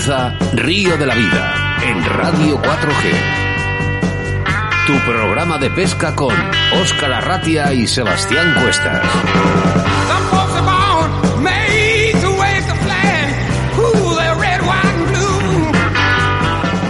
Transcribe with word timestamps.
comienza 0.00 0.34
Río 0.54 0.96
de 0.96 1.04
la 1.04 1.14
Vida 1.14 1.76
en 1.82 2.02
Radio 2.04 2.58
4G. 2.62 3.12
Tu 4.86 4.94
programa 5.10 5.58
de 5.58 5.68
pesca 5.70 6.14
con 6.14 6.34
Óscar 6.80 7.12
Arratia 7.12 7.74
y 7.74 7.86
Sebastián 7.86 8.54
Cuestas. 8.62 9.06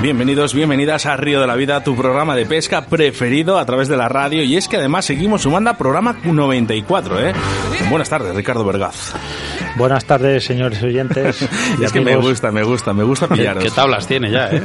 Bienvenidos, 0.03 0.55
bienvenidas 0.55 1.07
a 1.07 1.17
Río 1.17 1.41
de 1.41 1.47
la 1.47 1.57
Vida, 1.57 1.83
tu 1.83 1.97
programa 1.97 2.37
de 2.37 2.47
pesca 2.47 2.87
preferido 2.87 3.59
a 3.59 3.67
través 3.67 3.89
de 3.89 3.97
la 3.97 4.09
radio. 4.09 4.45
Y 4.45 4.57
es 4.57 4.69
que 4.69 4.77
además 4.77 5.05
seguimos 5.05 5.43
sumando 5.43 5.71
a 5.71 5.77
programa 5.77 6.17
94, 6.23 7.21
¿eh? 7.21 7.33
Buenas 7.91 8.09
tardes, 8.09 8.35
Ricardo 8.35 8.65
Vergaz. 8.65 9.15
Buenas 9.77 10.05
tardes, 10.05 10.45
señores 10.45 10.83
oyentes. 10.83 11.43
es 11.83 11.93
que 11.93 12.01
me 12.01 12.17
gusta, 12.17 12.51
me 12.51 12.63
gusta, 12.63 12.93
me 12.93 13.05
gusta 13.05 13.29
pillaros. 13.29 13.63
¿Qué 13.63 13.71
tablas 13.71 14.07
tiene 14.07 14.31
ya, 14.31 14.51
eh? 14.51 14.63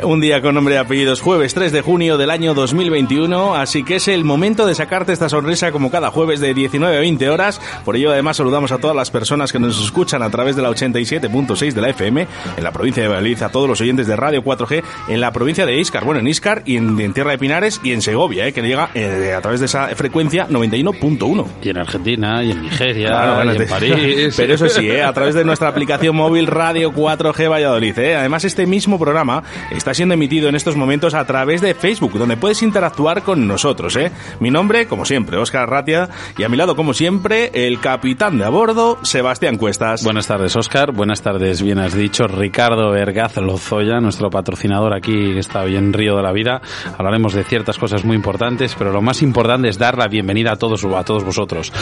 Un 0.02 0.20
día 0.20 0.40
con 0.40 0.54
nombre 0.54 0.74
y 0.74 0.78
apellidos, 0.78 1.20
jueves 1.20 1.52
3 1.54 1.72
de 1.72 1.80
junio 1.82 2.16
del 2.16 2.30
año 2.30 2.54
2021, 2.54 3.54
así 3.54 3.84
que 3.84 3.96
es 3.96 4.08
el 4.08 4.24
momento 4.24 4.66
de 4.66 4.74
sacarte 4.74 5.12
esta 5.12 5.28
sonrisa 5.28 5.72
como 5.72 5.90
cada 5.90 6.10
jueves 6.10 6.40
de 6.40 6.54
19 6.54 6.96
a 6.96 7.00
20 7.00 7.28
horas. 7.28 7.60
Por 7.84 7.96
ello, 7.96 8.12
además, 8.12 8.36
saludamos 8.36 8.72
a 8.72 8.78
todas 8.78 8.96
las 8.96 9.10
personas 9.10 9.52
que 9.52 9.58
nos 9.58 9.82
escuchan 9.82 10.22
a 10.22 10.30
través 10.30 10.56
de 10.56 10.62
la 10.62 10.70
87.6 10.70 11.72
de 11.72 11.80
la 11.80 11.90
FM 11.90 12.26
en 12.56 12.64
la 12.64 12.72
provincia 12.72 13.02
de 13.02 13.08
Valladolid, 13.08 13.42
a 13.42 13.48
todos 13.48 13.68
los 13.68 13.80
oyentes 13.80 14.06
de 14.06 14.16
Radio 14.16 14.42
4G 14.42 14.82
en 15.08 15.20
la 15.20 15.32
provincia 15.32 15.66
de 15.66 15.78
Iscar, 15.78 16.04
bueno, 16.04 16.20
en 16.20 16.28
Iscar 16.28 16.62
y 16.64 16.76
en, 16.76 16.98
en 17.00 17.12
Tierra 17.12 17.32
de 17.32 17.38
Pinares 17.38 17.80
y 17.82 17.92
en 17.92 18.00
Segovia, 18.00 18.46
eh, 18.46 18.52
que 18.52 18.62
llega 18.62 18.90
eh, 18.94 19.34
a 19.36 19.40
través 19.40 19.60
de 19.60 19.66
esa 19.66 19.88
frecuencia 19.88 20.48
91.1. 20.48 21.46
Y 21.62 21.68
en 21.70 21.78
Argentina, 21.78 22.42
y 22.42 22.52
en 22.52 22.62
Nigeria, 22.62 23.08
Claro, 23.08 23.34
bueno, 23.36 23.55
en 23.62 23.68
París. 23.68 24.34
Pero 24.36 24.54
eso 24.54 24.68
sí, 24.68 24.88
¿eh? 24.88 25.02
a 25.02 25.12
través 25.12 25.34
de 25.34 25.44
nuestra 25.44 25.68
aplicación 25.68 26.16
móvil 26.16 26.46
Radio 26.46 26.92
4G 26.92 27.50
Valladolid. 27.50 27.98
¿eh? 27.98 28.16
Además, 28.16 28.44
este 28.44 28.66
mismo 28.66 28.98
programa 28.98 29.42
está 29.70 29.94
siendo 29.94 30.14
emitido 30.14 30.48
en 30.48 30.54
estos 30.54 30.76
momentos 30.76 31.14
a 31.14 31.24
través 31.24 31.60
de 31.60 31.74
Facebook, 31.74 32.12
donde 32.18 32.36
puedes 32.36 32.62
interactuar 32.62 33.22
con 33.22 33.46
nosotros. 33.46 33.96
¿eh? 33.96 34.12
Mi 34.40 34.50
nombre, 34.50 34.86
como 34.86 35.04
siempre, 35.04 35.36
Óscar 35.36 35.68
Ratia, 35.68 36.08
y 36.36 36.42
a 36.42 36.48
mi 36.48 36.56
lado, 36.56 36.76
como 36.76 36.94
siempre, 36.94 37.50
el 37.54 37.80
capitán 37.80 38.38
de 38.38 38.44
a 38.44 38.48
bordo, 38.48 38.98
Sebastián 39.02 39.56
Cuestas. 39.56 40.04
Buenas 40.04 40.26
tardes, 40.26 40.54
Oscar. 40.56 40.92
Buenas 40.92 41.22
tardes, 41.22 41.62
bien 41.62 41.78
has 41.78 41.94
dicho. 41.94 42.26
Ricardo 42.26 42.90
Vergaz 42.90 43.36
Lozoya, 43.36 44.00
nuestro 44.00 44.30
patrocinador 44.30 44.94
aquí, 44.94 45.32
que 45.34 45.40
está 45.40 45.62
hoy 45.62 45.76
en 45.76 45.92
Río 45.92 46.16
de 46.16 46.22
la 46.22 46.32
Vida. 46.32 46.60
Hablaremos 46.96 47.34
de 47.34 47.44
ciertas 47.44 47.78
cosas 47.78 48.04
muy 48.04 48.16
importantes, 48.16 48.74
pero 48.78 48.92
lo 48.92 49.02
más 49.02 49.22
importante 49.22 49.68
es 49.68 49.78
dar 49.78 49.98
la 49.98 50.08
bienvenida 50.08 50.52
a 50.52 50.56
todos, 50.56 50.84
a 50.84 51.04
todos 51.04 51.24
vosotros 51.24 51.72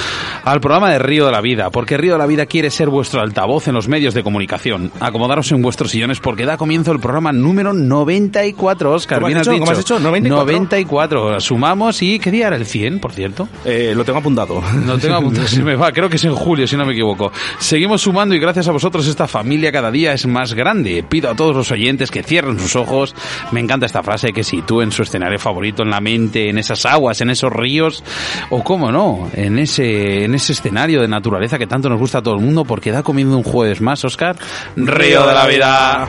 al 0.45 0.61
programa 0.61 0.91
de 0.91 0.99
Río 0.99 1.27
de 1.27 1.33
la 1.33 1.41
Vida, 1.41 1.64
porque 1.71 1.97
Río 1.97 2.13
de 2.13 2.19
la 2.19 2.27
Vida 2.27 2.47
quiere 2.47 2.71
ser 2.71 2.89
vuestro 2.89 3.21
altavoz 3.21 3.69
en 3.69 3.75
los 3.75 3.89
medios 3.89 4.15
de 4.15 4.23
comunicación. 4.23 4.91
Acomodaros 5.01 5.51
en 5.53 5.63
vuestros 5.63 5.91
sillones 5.91 6.21
porque 6.21 6.45
da 6.47 6.57
comienzo 6.57 6.93
el 6.93 7.01
programa 7.01 7.33
número 7.33 7.73
94, 7.73 8.93
Oscar. 8.93 9.19
¿Cómo 9.19 9.27
has 9.27 9.33
bien 9.33 9.43
dicho? 9.43 9.61
¿Cómo 9.61 9.71
has 9.73 9.79
dicho? 9.79 9.99
94. 9.99 10.45
94. 10.45 11.41
Sumamos 11.41 12.03
y 12.03 12.19
¿qué 12.19 12.31
día 12.31 12.49
era 12.49 12.57
el 12.57 12.67
100, 12.67 13.01
por 13.01 13.13
cierto? 13.13 13.49
Eh, 13.65 13.93
lo 13.95 14.05
tengo 14.05 14.19
apuntado. 14.19 14.63
No 14.85 14.99
tengo 14.99 15.17
apuntado, 15.17 15.47
se 15.47 15.63
me 15.63 15.77
va, 15.77 15.93
creo 15.93 16.09
que 16.09 16.17
es 16.17 16.25
en 16.25 16.35
julio, 16.35 16.67
si 16.67 16.77
no 16.77 16.85
me 16.85 16.93
equivoco. 16.93 17.33
Seguimos 17.59 18.03
sumando 18.03 18.35
y 18.35 18.39
gracias 18.39 18.69
a 18.69 18.73
vosotros 18.73 19.07
esta 19.07 19.27
familia 19.27 19.73
cada 19.73 19.91
día 19.91 20.13
es 20.13 20.27
más 20.27 20.55
grande. 20.55 21.05
Pido 21.09 21.31
a 21.31 21.35
todos 21.35 21.57
los 21.57 21.71
oyentes 21.71 22.11
que 22.11 22.23
cierren 22.23 22.59
sus 22.59 22.77
ojos. 22.77 23.15
Me 23.53 23.61
encanta 23.61 23.87
esta 23.87 24.03
frase 24.03 24.33
que 24.33 24.45
sitúen 24.45 24.93
su 24.93 25.03
escenario 25.03 25.39
favorito 25.39 25.83
en 25.83 25.91
la 25.91 26.01
mente, 26.01 26.49
en 26.49 26.59
esas 26.59 26.85
aguas, 26.87 27.21
en 27.21 27.31
esos 27.31 27.53
ríos, 27.53 28.03
o 28.51 28.63
cómo 28.63 28.91
no, 28.91 29.31
en 29.35 29.59
ese, 29.59 30.25
en 30.25 30.35
ese 30.35 30.53
escenario 30.53 31.01
de 31.01 31.09
naturaleza 31.09 31.54
que 31.59 31.67
tanto 31.67 31.89
nos 31.89 31.99
gusta 31.99 32.19
a 32.19 32.23
todo 32.23 32.35
el 32.35 32.41
mundo 32.41 32.65
porque 32.65 32.91
da 32.91 33.03
comiendo 33.03 33.37
un 33.37 33.43
jueves 33.43 33.81
más, 33.81 34.05
Oscar. 34.05 34.37
Río 34.77 35.27
de 35.27 35.35
la 35.35 35.47
vida. 35.47 36.09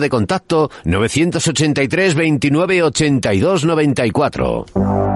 de 0.01 0.09
contacto 0.09 0.69
983 0.83 2.15
29 2.15 2.83
82 2.83 3.63
94. 3.63 5.10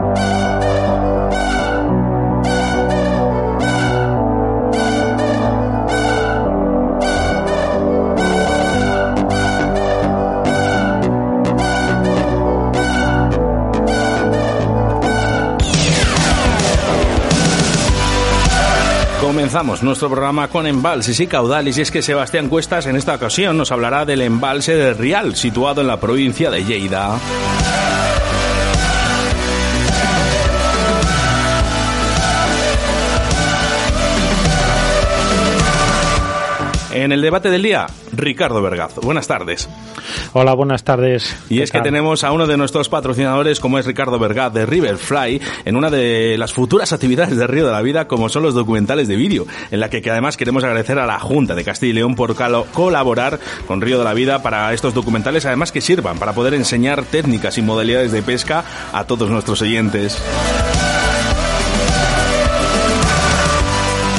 Comenzamos 19.56 19.84
nuestro 19.84 20.10
programa 20.10 20.50
con 20.50 20.68
embalses 20.68 21.18
y 21.22 21.28
caudales 21.28 21.78
y 21.78 21.82
es 21.82 21.90
que 21.90 22.02
Sebastián 22.02 22.50
Cuestas 22.50 22.88
en 22.88 22.98
esta 22.98 23.16
ocasión 23.16 23.58
nos 23.58 23.72
hablará 23.72 24.04
del 24.04 24.20
embalse 24.20 24.76
de 24.76 24.94
Rial, 24.94 25.38
situado 25.38 25.80
en 25.80 25.88
la 25.88 25.98
provincia 25.98 26.52
de 26.52 26.66
Lleida. 26.66 27.18
En 36.92 37.14
el 37.14 37.22
debate 37.22 37.50
del 37.50 37.64
día, 37.64 37.88
Ricardo 38.12 38.62
Vergaz. 38.62 38.96
Buenas 38.96 39.28
tardes. 39.28 39.70
Hola, 40.38 40.54
buenas 40.54 40.84
tardes. 40.84 41.34
Y 41.48 41.60
¿Qué 41.60 41.64
es 41.64 41.72
que 41.72 41.78
tal? 41.78 41.86
tenemos 41.86 42.26
a 42.26 42.34
uno 42.34 42.46
de 42.46 42.58
nuestros 42.58 42.90
patrocinadores, 42.90 43.62
como 43.62 43.80
es 43.80 43.86
Ricardo 43.86 44.20
Vergaz 44.20 44.52
de 44.52 44.66
Riverfly, 44.66 45.42
en 45.64 45.78
una 45.78 45.90
de 45.90 46.38
las 46.38 46.52
futuras 46.52 46.92
actividades 46.92 47.38
de 47.38 47.48
Río 47.48 47.66
de 47.66 47.72
la 47.72 47.82
Vida, 47.82 48.10
como 48.10 48.28
son 48.28 48.44
los 48.44 48.54
documentales 48.54 49.08
de 49.08 49.16
vídeo, 49.16 49.48
en 49.72 49.80
la 49.80 49.90
que, 49.90 50.02
que 50.02 50.12
además 50.12 50.36
queremos 50.36 50.66
agradecer 50.66 51.00
a 51.00 51.06
la 51.06 51.22
Junta 51.22 51.56
de 51.56 51.64
Castilla 51.64 51.92
y 51.92 51.94
León 51.94 52.16
por 52.16 52.36
colaborar 52.74 53.40
con 53.66 53.80
Río 53.80 53.98
de 53.98 54.04
la 54.04 54.14
Vida 54.14 54.44
para 54.44 54.74
estos 54.74 54.94
documentales, 54.94 55.46
además 55.46 55.72
que 55.72 55.80
sirvan 55.80 56.20
para 56.20 56.34
poder 56.34 56.54
enseñar 56.54 57.06
técnicas 57.06 57.58
y 57.58 57.62
modalidades 57.62 58.12
de 58.12 58.22
pesca 58.22 58.66
a 58.92 59.06
todos 59.06 59.30
nuestros 59.30 59.62
oyentes. 59.62 60.22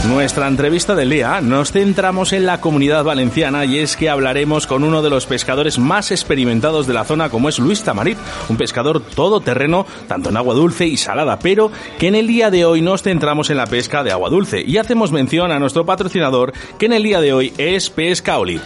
Nuestra 0.08 0.46
entrevista 0.46 0.94
del 0.94 1.10
día 1.10 1.40
nos 1.40 1.72
centramos 1.72 2.32
en 2.32 2.46
la 2.46 2.60
comunidad 2.60 3.02
valenciana 3.02 3.64
y 3.64 3.78
es 3.78 3.96
que 3.96 4.08
hablaremos 4.08 4.68
con 4.68 4.84
uno 4.84 5.02
de 5.02 5.10
los 5.10 5.26
pescadores 5.26 5.78
más 5.80 6.12
experimentados 6.12 6.86
de 6.86 6.94
la 6.94 7.04
zona 7.04 7.28
como 7.28 7.48
es 7.48 7.58
Luis 7.58 7.82
Tamarit, 7.82 8.16
un 8.48 8.56
pescador 8.56 9.00
todoterreno 9.00 9.84
tanto 10.06 10.30
en 10.30 10.36
agua 10.36 10.54
dulce 10.54 10.86
y 10.86 10.96
salada, 10.96 11.40
pero 11.40 11.72
que 11.98 12.06
en 12.06 12.14
el 12.14 12.28
día 12.28 12.50
de 12.50 12.64
hoy 12.64 12.82
nos 12.82 13.02
centramos 13.02 13.50
en 13.50 13.56
la 13.56 13.66
pesca 13.66 14.04
de 14.04 14.12
agua 14.12 14.30
dulce 14.30 14.62
y 14.64 14.76
hacemos 14.76 15.10
mención 15.10 15.50
a 15.50 15.58
nuestro 15.58 15.84
patrocinador 15.84 16.52
que 16.78 16.86
en 16.86 16.92
el 16.92 17.02
día 17.02 17.20
de 17.20 17.32
hoy 17.32 17.52
es 17.58 17.90
Pescaolit. 17.90 18.62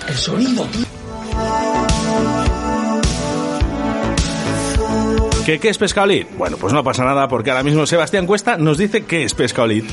¿Qué, 5.46 5.58
¿Qué 5.58 5.68
es 5.70 5.78
Pescaolit? 5.78 6.28
Bueno, 6.36 6.58
pues 6.58 6.74
no 6.74 6.84
pasa 6.84 7.04
nada 7.04 7.28
porque 7.28 7.50
ahora 7.50 7.62
mismo 7.62 7.86
Sebastián 7.86 8.26
Cuesta 8.26 8.58
nos 8.58 8.76
dice 8.76 9.04
qué 9.04 9.24
es 9.24 9.32
Pescaolit. 9.32 9.86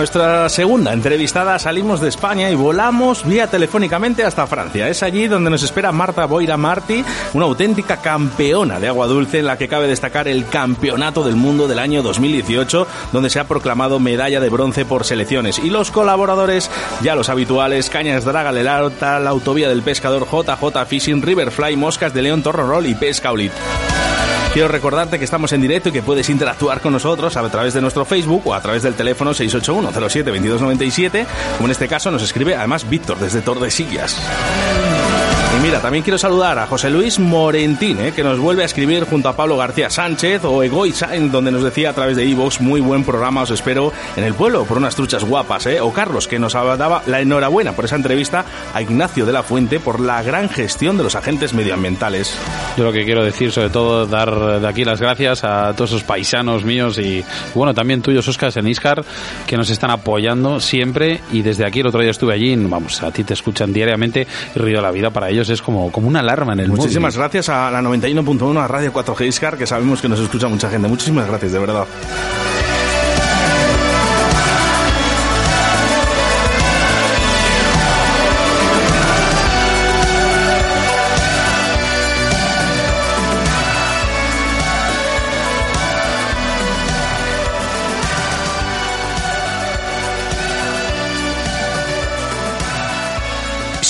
Nuestra 0.00 0.48
segunda 0.48 0.94
entrevistada 0.94 1.58
salimos 1.58 2.00
de 2.00 2.08
España 2.08 2.48
y 2.48 2.54
volamos 2.54 3.22
vía 3.26 3.48
telefónicamente 3.48 4.24
hasta 4.24 4.46
Francia. 4.46 4.88
Es 4.88 5.02
allí 5.02 5.28
donde 5.28 5.50
nos 5.50 5.62
espera 5.62 5.92
Marta 5.92 6.24
Boira 6.24 6.56
Martí, 6.56 7.04
una 7.34 7.44
auténtica 7.44 7.98
campeona 7.98 8.80
de 8.80 8.88
agua 8.88 9.06
dulce 9.08 9.40
en 9.40 9.44
la 9.44 9.58
que 9.58 9.68
cabe 9.68 9.88
destacar 9.88 10.26
el 10.26 10.46
Campeonato 10.46 11.22
del 11.22 11.36
Mundo 11.36 11.68
del 11.68 11.78
año 11.78 12.02
2018, 12.02 12.86
donde 13.12 13.28
se 13.28 13.40
ha 13.40 13.46
proclamado 13.46 14.00
medalla 14.00 14.40
de 14.40 14.48
bronce 14.48 14.86
por 14.86 15.04
selecciones. 15.04 15.58
Y 15.58 15.68
los 15.68 15.90
colaboradores, 15.90 16.70
ya 17.02 17.14
los 17.14 17.28
habituales, 17.28 17.90
Cañas 17.90 18.24
Draga 18.24 18.52
Lelarta, 18.52 19.20
la 19.20 19.28
Autovía 19.28 19.68
del 19.68 19.82
Pescador, 19.82 20.26
JJ 20.26 20.86
Fishing, 20.86 21.20
Riverfly, 21.20 21.76
Moscas 21.76 22.14
de 22.14 22.22
León, 22.22 22.42
Torro 22.42 22.66
Roll 22.66 22.86
y 22.86 22.94
Pesca 22.94 23.32
Olit. 23.32 23.52
Quiero 24.52 24.66
recordarte 24.66 25.18
que 25.18 25.24
estamos 25.24 25.52
en 25.52 25.60
directo 25.62 25.90
y 25.90 25.92
que 25.92 26.02
puedes 26.02 26.28
interactuar 26.28 26.80
con 26.80 26.92
nosotros 26.92 27.36
a 27.36 27.48
través 27.48 27.72
de 27.72 27.80
nuestro 27.80 28.04
Facebook 28.04 28.42
o 28.46 28.54
a 28.54 28.60
través 28.60 28.82
del 28.82 28.94
teléfono 28.94 29.30
681-07-2297, 29.30 31.24
como 31.56 31.68
en 31.68 31.70
este 31.70 31.86
caso 31.86 32.10
nos 32.10 32.22
escribe 32.22 32.56
además 32.56 32.88
Víctor 32.90 33.20
desde 33.20 33.42
Tordesillas. 33.42 34.20
Mira, 35.62 35.78
también 35.82 36.02
quiero 36.02 36.16
saludar 36.16 36.58
a 36.58 36.66
José 36.66 36.88
Luis 36.88 37.18
Morentín, 37.18 38.00
¿eh? 38.00 38.12
que 38.16 38.24
nos 38.24 38.38
vuelve 38.38 38.62
a 38.62 38.66
escribir 38.66 39.04
junto 39.04 39.28
a 39.28 39.36
Pablo 39.36 39.58
García 39.58 39.90
Sánchez 39.90 40.42
o 40.44 40.62
Egoiza, 40.62 41.14
en 41.14 41.30
donde 41.30 41.50
nos 41.50 41.62
decía 41.62 41.90
a 41.90 41.92
través 41.92 42.16
de 42.16 42.24
iVoox, 42.24 42.62
muy 42.62 42.80
buen 42.80 43.04
programa, 43.04 43.42
os 43.42 43.50
espero 43.50 43.92
en 44.16 44.24
el 44.24 44.32
pueblo 44.32 44.64
por 44.64 44.78
unas 44.78 44.96
truchas 44.96 45.22
guapas, 45.22 45.66
¿eh? 45.66 45.78
o 45.82 45.92
Carlos, 45.92 46.28
que 46.28 46.38
nos 46.38 46.54
daba 46.54 47.02
la 47.06 47.20
enhorabuena 47.20 47.72
por 47.72 47.84
esa 47.84 47.96
entrevista 47.96 48.46
a 48.72 48.80
Ignacio 48.80 49.26
de 49.26 49.32
la 49.34 49.42
Fuente 49.42 49.80
por 49.80 50.00
la 50.00 50.22
gran 50.22 50.48
gestión 50.48 50.96
de 50.96 51.02
los 51.02 51.14
agentes 51.14 51.52
medioambientales. 51.52 52.34
Yo 52.78 52.84
lo 52.84 52.92
que 52.92 53.04
quiero 53.04 53.22
decir, 53.22 53.52
sobre 53.52 53.68
todo, 53.68 54.06
dar 54.06 54.60
de 54.60 54.66
aquí 54.66 54.86
las 54.86 54.98
gracias 54.98 55.44
a 55.44 55.74
todos 55.74 55.90
esos 55.90 56.04
paisanos 56.04 56.64
míos 56.64 56.96
y, 56.96 57.22
bueno, 57.54 57.74
también 57.74 58.00
tuyos, 58.00 58.26
Oscar, 58.26 58.50
en 58.56 58.66
Iscar, 58.66 59.04
que 59.46 59.58
nos 59.58 59.68
están 59.68 59.90
apoyando 59.90 60.58
siempre. 60.58 61.20
Y 61.32 61.42
desde 61.42 61.66
aquí, 61.66 61.80
el 61.80 61.88
otro 61.88 62.00
día 62.00 62.12
estuve 62.12 62.32
allí, 62.32 62.56
vamos, 62.56 63.02
a 63.02 63.10
ti 63.10 63.24
te 63.24 63.34
escuchan 63.34 63.74
diariamente 63.74 64.26
Río 64.54 64.76
de 64.76 64.82
la 64.82 64.90
Vida 64.90 65.10
para 65.10 65.28
ellos 65.28 65.49
es 65.50 65.62
como, 65.62 65.90
como 65.92 66.08
una 66.08 66.20
alarma 66.20 66.52
en 66.52 66.60
el 66.60 66.68
Muchísimas 66.68 67.14
móvil. 67.14 67.22
gracias 67.30 67.48
a 67.48 67.70
la 67.70 67.80
91.1, 67.82 68.62
a 68.62 68.68
Radio 68.68 68.92
4G 68.92 69.26
Iscar, 69.26 69.56
que 69.56 69.66
sabemos 69.66 70.00
que 70.00 70.08
nos 70.08 70.20
escucha 70.20 70.48
mucha 70.48 70.70
gente. 70.70 70.88
Muchísimas 70.88 71.26
gracias, 71.26 71.52
de 71.52 71.58
verdad. 71.58 71.86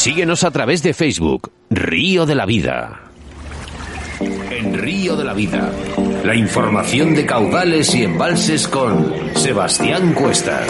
Síguenos 0.00 0.44
a 0.44 0.50
través 0.50 0.82
de 0.82 0.94
Facebook, 0.94 1.52
Río 1.68 2.24
de 2.24 2.34
la 2.34 2.46
Vida. 2.46 3.02
En 4.18 4.78
Río 4.78 5.14
de 5.14 5.24
la 5.24 5.34
Vida, 5.34 5.70
la 6.24 6.34
información 6.34 7.14
de 7.14 7.26
caudales 7.26 7.94
y 7.94 8.04
embalses 8.04 8.66
con 8.66 9.12
Sebastián 9.34 10.14
Cuestas. 10.14 10.66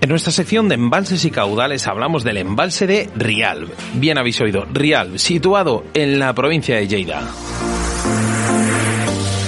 En 0.00 0.08
nuestra 0.08 0.32
sección 0.32 0.68
de 0.68 0.74
embalses 0.74 1.24
y 1.24 1.30
caudales 1.30 1.86
hablamos 1.86 2.24
del 2.24 2.38
embalse 2.38 2.88
de 2.88 3.08
Rialb. 3.14 3.68
Bien 3.94 4.18
habéis 4.18 4.40
oído, 4.40 4.66
Rialb, 4.72 5.18
situado 5.18 5.84
en 5.94 6.18
la 6.18 6.34
provincia 6.34 6.74
de 6.74 6.88
Lleida. 6.88 7.22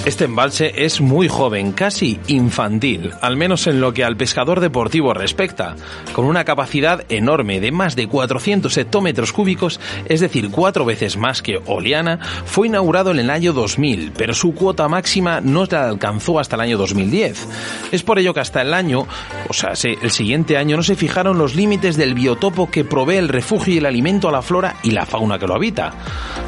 Este 0.06 0.24
embalse 0.24 0.72
es 0.86 1.02
muy 1.02 1.28
joven, 1.28 1.72
casi 1.72 2.18
infantil, 2.26 3.10
al 3.20 3.36
menos 3.36 3.66
en 3.66 3.82
lo 3.82 3.92
que 3.92 4.02
al 4.02 4.16
pescador 4.16 4.58
deportivo 4.60 5.12
respecta, 5.12 5.76
con 6.14 6.24
una 6.24 6.44
capacidad 6.44 7.04
enorme 7.10 7.60
de 7.60 7.70
más 7.70 7.96
de 7.96 8.08
400 8.08 8.74
hectómetros 8.78 9.32
cúbicos, 9.32 9.78
es 10.06 10.20
decir, 10.20 10.50
cuatro 10.50 10.86
veces 10.86 11.18
más 11.18 11.42
que 11.42 11.60
Oleana, 11.66 12.18
fue 12.46 12.68
inaugurado 12.68 13.10
en 13.10 13.18
el 13.18 13.28
año 13.30 13.52
2000, 13.52 14.12
pero 14.16 14.32
su 14.32 14.54
cuota 14.54 14.88
máxima 14.88 15.42
no 15.42 15.66
la 15.70 15.88
alcanzó 15.90 16.40
hasta 16.40 16.56
el 16.56 16.62
año 16.62 16.78
2010. 16.78 17.46
Es 17.92 18.02
por 18.02 18.18
ello 18.18 18.32
que 18.32 18.40
hasta 18.40 18.62
el 18.62 18.72
año, 18.72 19.06
o 19.48 19.52
sea, 19.52 19.76
se- 19.76 19.98
el 20.00 20.10
siguiente 20.10 20.56
año 20.56 20.78
no 20.78 20.82
se 20.82 20.96
fijaron 20.96 21.36
los 21.36 21.54
límites 21.54 21.98
del 21.98 22.14
biotopo 22.14 22.70
que 22.70 22.84
provee 22.84 23.16
el 23.16 23.28
refugio 23.28 23.74
y 23.74 23.78
el 23.78 23.86
alimento 23.86 24.30
a 24.30 24.32
la 24.32 24.42
flora 24.42 24.76
y 24.82 24.92
la 24.92 25.04
fauna 25.04 25.38
que 25.38 25.46
lo 25.46 25.54
habita. 25.54 25.92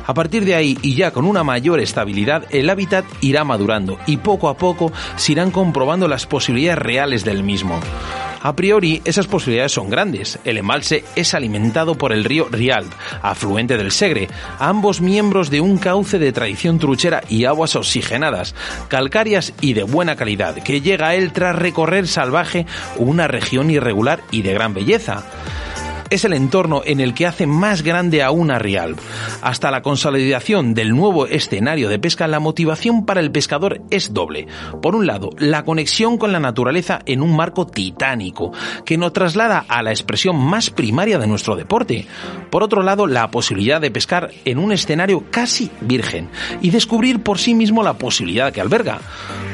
A 0.07 0.15
partir 0.15 0.45
de 0.47 0.55
ahí, 0.55 0.79
y 0.81 0.95
ya 0.95 1.11
con 1.13 1.27
una 1.27 1.45
mayor 1.45 1.81
estabilidad, 1.81 2.47
el 2.51 2.71
hábitat 2.71 3.05
irá 3.21 3.42
madurando 3.45 3.99
y 4.07 4.19
poco 4.19 4.49
a 4.49 4.57
poco 4.57 4.93
se 5.17 5.33
irán 5.33 5.51
comprobando 5.51 6.09
las 6.09 6.27
posibilidades 6.27 6.79
reales 6.79 7.25
del 7.25 7.43
mismo. 7.43 7.81
A 8.45 8.57
priori, 8.57 9.01
esas 9.05 9.29
posibilidades 9.29 9.71
son 9.71 9.89
grandes. 9.89 10.41
El 10.45 10.59
embalse 10.59 11.05
es 11.15 11.33
alimentado 11.33 11.95
por 11.95 12.13
el 12.13 12.25
río 12.25 12.49
Rialb, 12.51 12.91
afluente 13.23 13.77
del 13.77 13.93
Segre, 13.93 14.29
ambos 14.59 15.01
miembros 15.01 15.49
de 15.49 15.61
un 15.61 15.79
cauce 15.79 16.19
de 16.19 16.33
tradición 16.33 16.81
truchera 16.81 17.23
y 17.29 17.45
aguas 17.45 17.77
oxigenadas, 17.77 18.57
calcáreas 18.89 19.53
y 19.61 19.75
de 19.75 19.85
buena 19.85 20.17
calidad, 20.17 20.57
que 20.57 20.81
llega 20.81 21.09
a 21.09 21.15
él 21.15 21.33
tras 21.33 21.55
recorrer 21.55 22.09
salvaje 22.09 22.67
una 22.97 23.29
región 23.29 23.71
irregular 23.71 24.23
y 24.33 24.43
de 24.43 24.55
gran 24.55 24.75
belleza 24.75 25.25
es 26.13 26.27
el 26.27 26.35
entorno 26.35 26.83
en 26.85 27.01
el 27.01 27.15
que 27.15 27.27
hace 27.27 27.47
más 27.47 27.81
grande 27.83 28.23
a 28.23 28.31
Rialb. 28.59 28.99
Hasta 29.41 29.71
la 29.71 29.81
consolidación 29.81 30.75
del 30.75 30.91
nuevo 30.91 31.27
escenario 31.27 31.89
de 31.89 31.99
pesca, 31.99 32.29
la 32.29 32.39
motivación 32.39 33.07
para 33.07 33.21
el 33.21 33.31
pescador 33.33 33.81
es 33.91 34.13
doble. 34.13 34.47
Por 34.83 34.95
un 34.95 35.07
lado, 35.07 35.31
la 35.39 35.65
conexión 35.65 36.19
con 36.19 36.31
la 36.31 36.39
naturaleza 36.39 37.01
en 37.07 37.23
un 37.23 37.35
marco 37.35 37.67
titánico, 37.67 38.53
que 38.85 38.99
nos 38.99 39.15
traslada 39.15 39.65
a 39.67 39.83
la 39.83 39.91
expresión 39.91 40.37
más 40.37 40.69
primaria 40.69 41.19
de 41.19 41.27
nuestro 41.27 41.57
deporte. 41.57 42.07
Por 42.51 42.63
otro 42.63 42.83
lado, 42.83 43.07
la 43.07 43.31
posibilidad 43.31 43.81
de 43.81 43.91
pescar 43.91 44.33
en 44.45 44.59
un 44.59 44.73
escenario 44.73 45.25
casi 45.31 45.71
virgen 45.81 46.29
y 46.61 46.69
descubrir 46.69 47.23
por 47.23 47.39
sí 47.39 47.55
mismo 47.55 47.83
la 47.83 47.95
posibilidad 47.95 48.53
que 48.53 48.61
alberga. 48.61 49.01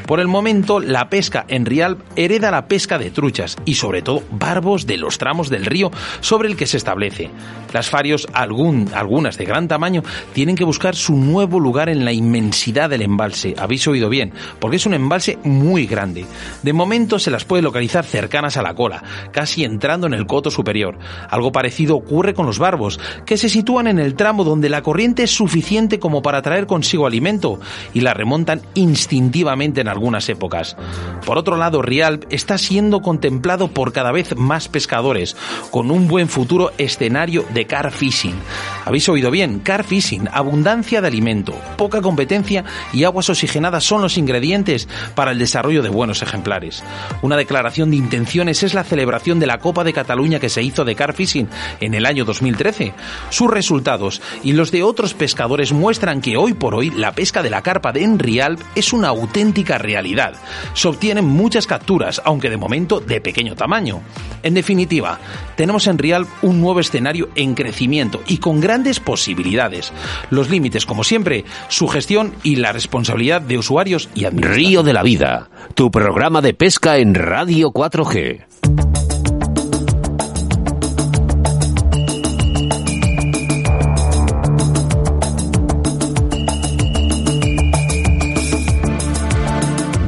Por 0.06 0.18
el 0.18 0.26
momento, 0.26 0.80
la 0.80 1.08
pesca 1.08 1.44
en 1.48 1.66
Rialb 1.66 1.98
hereda 2.16 2.50
la 2.50 2.66
pesca 2.66 2.98
de 2.98 3.10
truchas 3.10 3.56
y 3.64 3.74
sobre 3.74 4.02
todo 4.02 4.22
barbos 4.30 4.86
de 4.86 4.96
los 4.96 5.18
tramos 5.18 5.50
del 5.50 5.66
río 5.66 5.90
sobre 6.20 6.47
el 6.48 6.56
que 6.56 6.66
se 6.66 6.76
establece. 6.76 7.30
Las 7.72 7.90
farios, 7.90 8.26
algún, 8.32 8.90
algunas 8.94 9.36
de 9.38 9.44
gran 9.44 9.68
tamaño, 9.68 10.02
tienen 10.32 10.56
que 10.56 10.64
buscar 10.64 10.96
su 10.96 11.16
nuevo 11.16 11.60
lugar 11.60 11.88
en 11.88 12.04
la 12.04 12.12
inmensidad 12.12 12.90
del 12.90 13.02
embalse. 13.02 13.54
Habéis 13.58 13.86
oído 13.86 14.08
bien, 14.08 14.32
porque 14.58 14.76
es 14.76 14.86
un 14.86 14.94
embalse 14.94 15.38
muy 15.44 15.86
grande. 15.86 16.24
De 16.62 16.72
momento 16.72 17.18
se 17.18 17.30
las 17.30 17.44
puede 17.44 17.62
localizar 17.62 18.04
cercanas 18.04 18.56
a 18.56 18.62
la 18.62 18.74
cola, 18.74 19.02
casi 19.32 19.64
entrando 19.64 20.06
en 20.06 20.14
el 20.14 20.26
coto 20.26 20.50
superior. 20.50 20.98
Algo 21.28 21.52
parecido 21.52 21.96
ocurre 21.96 22.34
con 22.34 22.46
los 22.46 22.58
barbos, 22.58 22.98
que 23.26 23.36
se 23.36 23.48
sitúan 23.48 23.86
en 23.86 23.98
el 23.98 24.14
tramo 24.14 24.44
donde 24.44 24.68
la 24.68 24.82
corriente 24.82 25.22
es 25.22 25.30
suficiente 25.30 25.98
como 25.98 26.22
para 26.22 26.42
traer 26.42 26.66
consigo 26.66 27.06
alimento 27.06 27.60
y 27.92 28.00
la 28.00 28.14
remontan 28.14 28.62
instintivamente 28.74 29.80
en 29.80 29.88
algunas 29.88 30.28
épocas. 30.28 30.76
Por 31.24 31.38
otro 31.38 31.56
lado, 31.56 31.82
Rialp 31.82 32.24
está 32.30 32.58
siendo 32.58 33.00
contemplado 33.00 33.68
por 33.68 33.92
cada 33.92 34.12
vez 34.12 34.36
más 34.36 34.68
pescadores, 34.68 35.36
con 35.70 35.90
un 35.90 36.08
buen 36.08 36.28
futuro 36.38 36.70
escenario 36.78 37.44
de 37.52 37.66
car 37.66 37.90
fishing. 37.90 38.36
Habéis 38.84 39.08
oído 39.08 39.32
bien, 39.32 39.58
car 39.58 39.82
fishing, 39.82 40.28
abundancia 40.32 41.00
de 41.00 41.08
alimento, 41.08 41.52
poca 41.76 42.00
competencia 42.00 42.64
y 42.92 43.02
aguas 43.02 43.28
oxigenadas 43.28 43.82
son 43.82 44.02
los 44.02 44.16
ingredientes 44.16 44.86
para 45.16 45.32
el 45.32 45.40
desarrollo 45.40 45.82
de 45.82 45.88
buenos 45.88 46.22
ejemplares. 46.22 46.84
Una 47.22 47.36
declaración 47.36 47.90
de 47.90 47.96
intenciones 47.96 48.62
es 48.62 48.72
la 48.72 48.84
celebración 48.84 49.40
de 49.40 49.48
la 49.48 49.58
Copa 49.58 49.82
de 49.82 49.92
Cataluña 49.92 50.38
que 50.38 50.48
se 50.48 50.62
hizo 50.62 50.84
de 50.84 50.94
car 50.94 51.12
fishing 51.12 51.48
en 51.80 51.94
el 51.94 52.06
año 52.06 52.24
2013. 52.24 52.94
Sus 53.30 53.50
resultados 53.50 54.22
y 54.44 54.52
los 54.52 54.70
de 54.70 54.84
otros 54.84 55.14
pescadores 55.14 55.72
muestran 55.72 56.20
que 56.20 56.36
hoy 56.36 56.54
por 56.54 56.76
hoy 56.76 56.90
la 56.90 57.16
pesca 57.16 57.42
de 57.42 57.50
la 57.50 57.62
carpa 57.62 57.90
de 57.90 58.04
Enrialp 58.04 58.60
es 58.76 58.92
una 58.92 59.08
auténtica 59.08 59.76
realidad. 59.78 60.34
Se 60.74 60.86
obtienen 60.86 61.24
muchas 61.24 61.66
capturas, 61.66 62.22
aunque 62.24 62.48
de 62.48 62.56
momento 62.56 63.00
de 63.00 63.20
pequeño 63.20 63.56
tamaño. 63.56 64.02
En 64.44 64.54
definitiva, 64.54 65.18
tenemos 65.56 65.88
en 65.88 65.98
Un 66.42 66.60
nuevo 66.60 66.80
escenario 66.80 67.28
en 67.34 67.54
crecimiento 67.54 68.22
y 68.26 68.38
con 68.38 68.60
grandes 68.60 69.00
posibilidades. 69.00 69.92
Los 70.30 70.50
límites, 70.50 70.86
como 70.86 71.04
siempre, 71.04 71.44
su 71.68 71.88
gestión 71.88 72.34
y 72.42 72.56
la 72.56 72.72
responsabilidad 72.72 73.40
de 73.40 73.58
usuarios 73.58 74.08
y 74.14 74.24
administradores. 74.24 74.66
Río 74.68 74.82
de 74.82 74.92
la 74.92 75.02
Vida, 75.02 75.50
tu 75.74 75.90
programa 75.90 76.40
de 76.40 76.54
pesca 76.54 76.98
en 76.98 77.14
Radio 77.14 77.70
4G. 77.70 78.87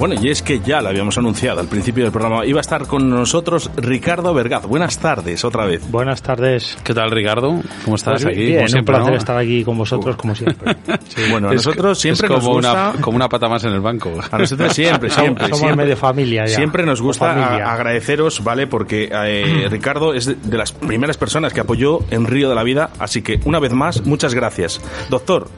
Bueno, 0.00 0.14
y 0.19 0.30
es 0.30 0.42
que 0.42 0.61
ya 0.61 0.80
lo 0.80 0.88
habíamos 0.88 1.19
anunciado 1.19 1.61
al 1.61 1.66
principio 1.69 2.04
del 2.04 2.11
programa. 2.12 2.47
Iba 2.47 2.59
a 2.59 2.62
estar 2.62 2.87
con 2.87 3.11
nosotros 3.11 3.71
Ricardo 3.76 4.33
Vergaz. 4.33 4.64
Buenas 4.64 4.99
tardes, 4.99 5.45
otra 5.45 5.66
vez. 5.66 5.83
Buenas 5.90 6.23
tardes. 6.23 6.78
¿Qué 6.83 6.95
tal, 6.95 7.11
Ricardo? 7.11 7.61
¿Cómo 7.85 7.97
estás 7.97 8.23
Pues 8.23 8.35
aquí? 8.35 8.47
bien, 8.47 8.64
Como 8.66 8.78
un 8.78 8.85
placer 8.87 9.11
¿no? 9.12 9.19
estar 9.19 9.37
aquí 9.37 9.62
con 9.62 9.76
vosotros, 9.76 10.16
como 10.16 10.35
siempre. 10.35 10.75
Bueno, 11.30 11.50
a 11.50 11.54
Es- 11.54 11.66
nosotros 11.66 11.99
siempre 12.00 12.28
es 12.28 12.33
nos 12.33 12.40
como 12.42 12.54
gusta... 12.54 12.92
una, 12.92 13.02
como 13.02 13.16
una 13.16 13.28
pata 13.28 13.47
más 13.50 13.62
en 13.64 13.73
el 13.75 13.80
banco. 13.80 14.11
A 14.30 14.38
nosotros 14.38 14.73
siempre, 14.73 15.11
siempre, 15.11 15.45
somos 15.45 15.59
siempre. 15.59 15.76
medio 15.85 15.97
familia 15.99 16.47
ya. 16.47 16.57
Siempre 16.57 16.87
nos 16.87 17.02
gusta 17.02 17.33
a- 17.33 17.71
agradeceros, 17.75 18.42
¿vale? 18.42 18.66
Porque 18.66 19.11
eh, 19.12 19.66
Ricardo 19.71 20.14
es 20.14 20.25
de, 20.25 20.35
de 20.37 20.57
las 20.57 20.73
primeras 20.73 21.19
personas 21.19 21.52
que 21.52 21.61
apoyó 21.61 21.99
en 22.11 22.25
Río 22.26 22.49
de 22.49 22.54
la 22.54 22.62
Vida, 22.62 22.88
así 22.99 23.21
que 23.21 23.38
una 23.45 23.59
vez 23.59 23.75
más, 23.75 24.07
muchas 24.07 24.33
gracias. 24.33 24.80
Doctor, 25.11 25.49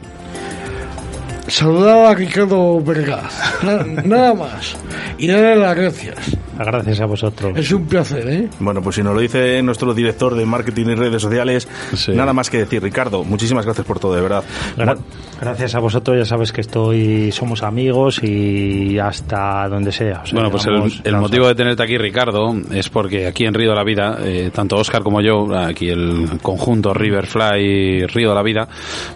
Saludaba 1.52 2.10
a 2.10 2.14
Ricardo 2.14 2.80
Vergaz. 2.80 3.62
Na- 3.62 3.84
Nada 4.04 4.34
más. 4.34 4.74
Y 5.18 5.26
darle 5.26 5.56
las 5.56 5.76
gracias. 5.76 6.36
Gracias 6.58 7.00
a 7.00 7.06
vosotros. 7.06 7.52
Es 7.56 7.72
un 7.72 7.86
placer, 7.86 8.26
¿eh? 8.28 8.48
bueno, 8.60 8.80
pues 8.82 8.96
si 8.96 9.02
nos 9.02 9.14
lo 9.14 9.20
dice 9.20 9.62
nuestro 9.62 9.92
director 9.94 10.34
de 10.34 10.46
marketing 10.46 10.86
y 10.86 10.94
redes 10.94 11.20
sociales, 11.20 11.66
Sí. 11.94 12.12
nada 12.12 12.32
más 12.32 12.48
que 12.50 12.58
decir, 12.58 12.80
Ricardo, 12.82 13.24
muchísimas 13.24 13.64
gracias 13.64 13.86
por 13.86 13.98
todo, 13.98 14.14
de 14.14 14.22
verdad. 14.22 14.44
Gra- 14.76 14.96
Gracias 15.40 15.74
a 15.74 15.80
vosotros, 15.80 16.16
ya 16.16 16.24
sabes 16.24 16.52
que 16.52 16.60
estoy, 16.60 17.32
somos 17.32 17.64
amigos 17.64 18.22
y 18.22 18.96
hasta 18.98 19.66
donde 19.68 19.90
sea. 19.90 20.20
O 20.22 20.26
sea, 20.26 20.34
Bueno, 20.34 20.50
pues 20.52 20.64
el, 20.66 20.74
vamos- 20.74 21.00
el 21.02 21.12
vamos 21.14 21.30
motivo 21.30 21.48
de 21.48 21.54
tenerte 21.56 21.82
aquí, 21.82 21.98
Ricardo, 21.98 22.54
es 22.70 22.88
porque 22.88 23.26
aquí 23.26 23.44
en 23.44 23.52
Río 23.54 23.70
de 23.70 23.76
la 23.76 23.82
Vida, 23.84 24.18
eh, 24.22 24.50
tanto 24.54 24.76
Oscar 24.76 25.02
como 25.02 25.20
yo, 25.20 25.52
aquí 25.56 25.88
el 25.88 26.38
conjunto 26.40 26.94
Riverfly 26.94 28.06
Río 28.06 28.28
de 28.28 28.34
la 28.36 28.42
Vida, 28.42 28.68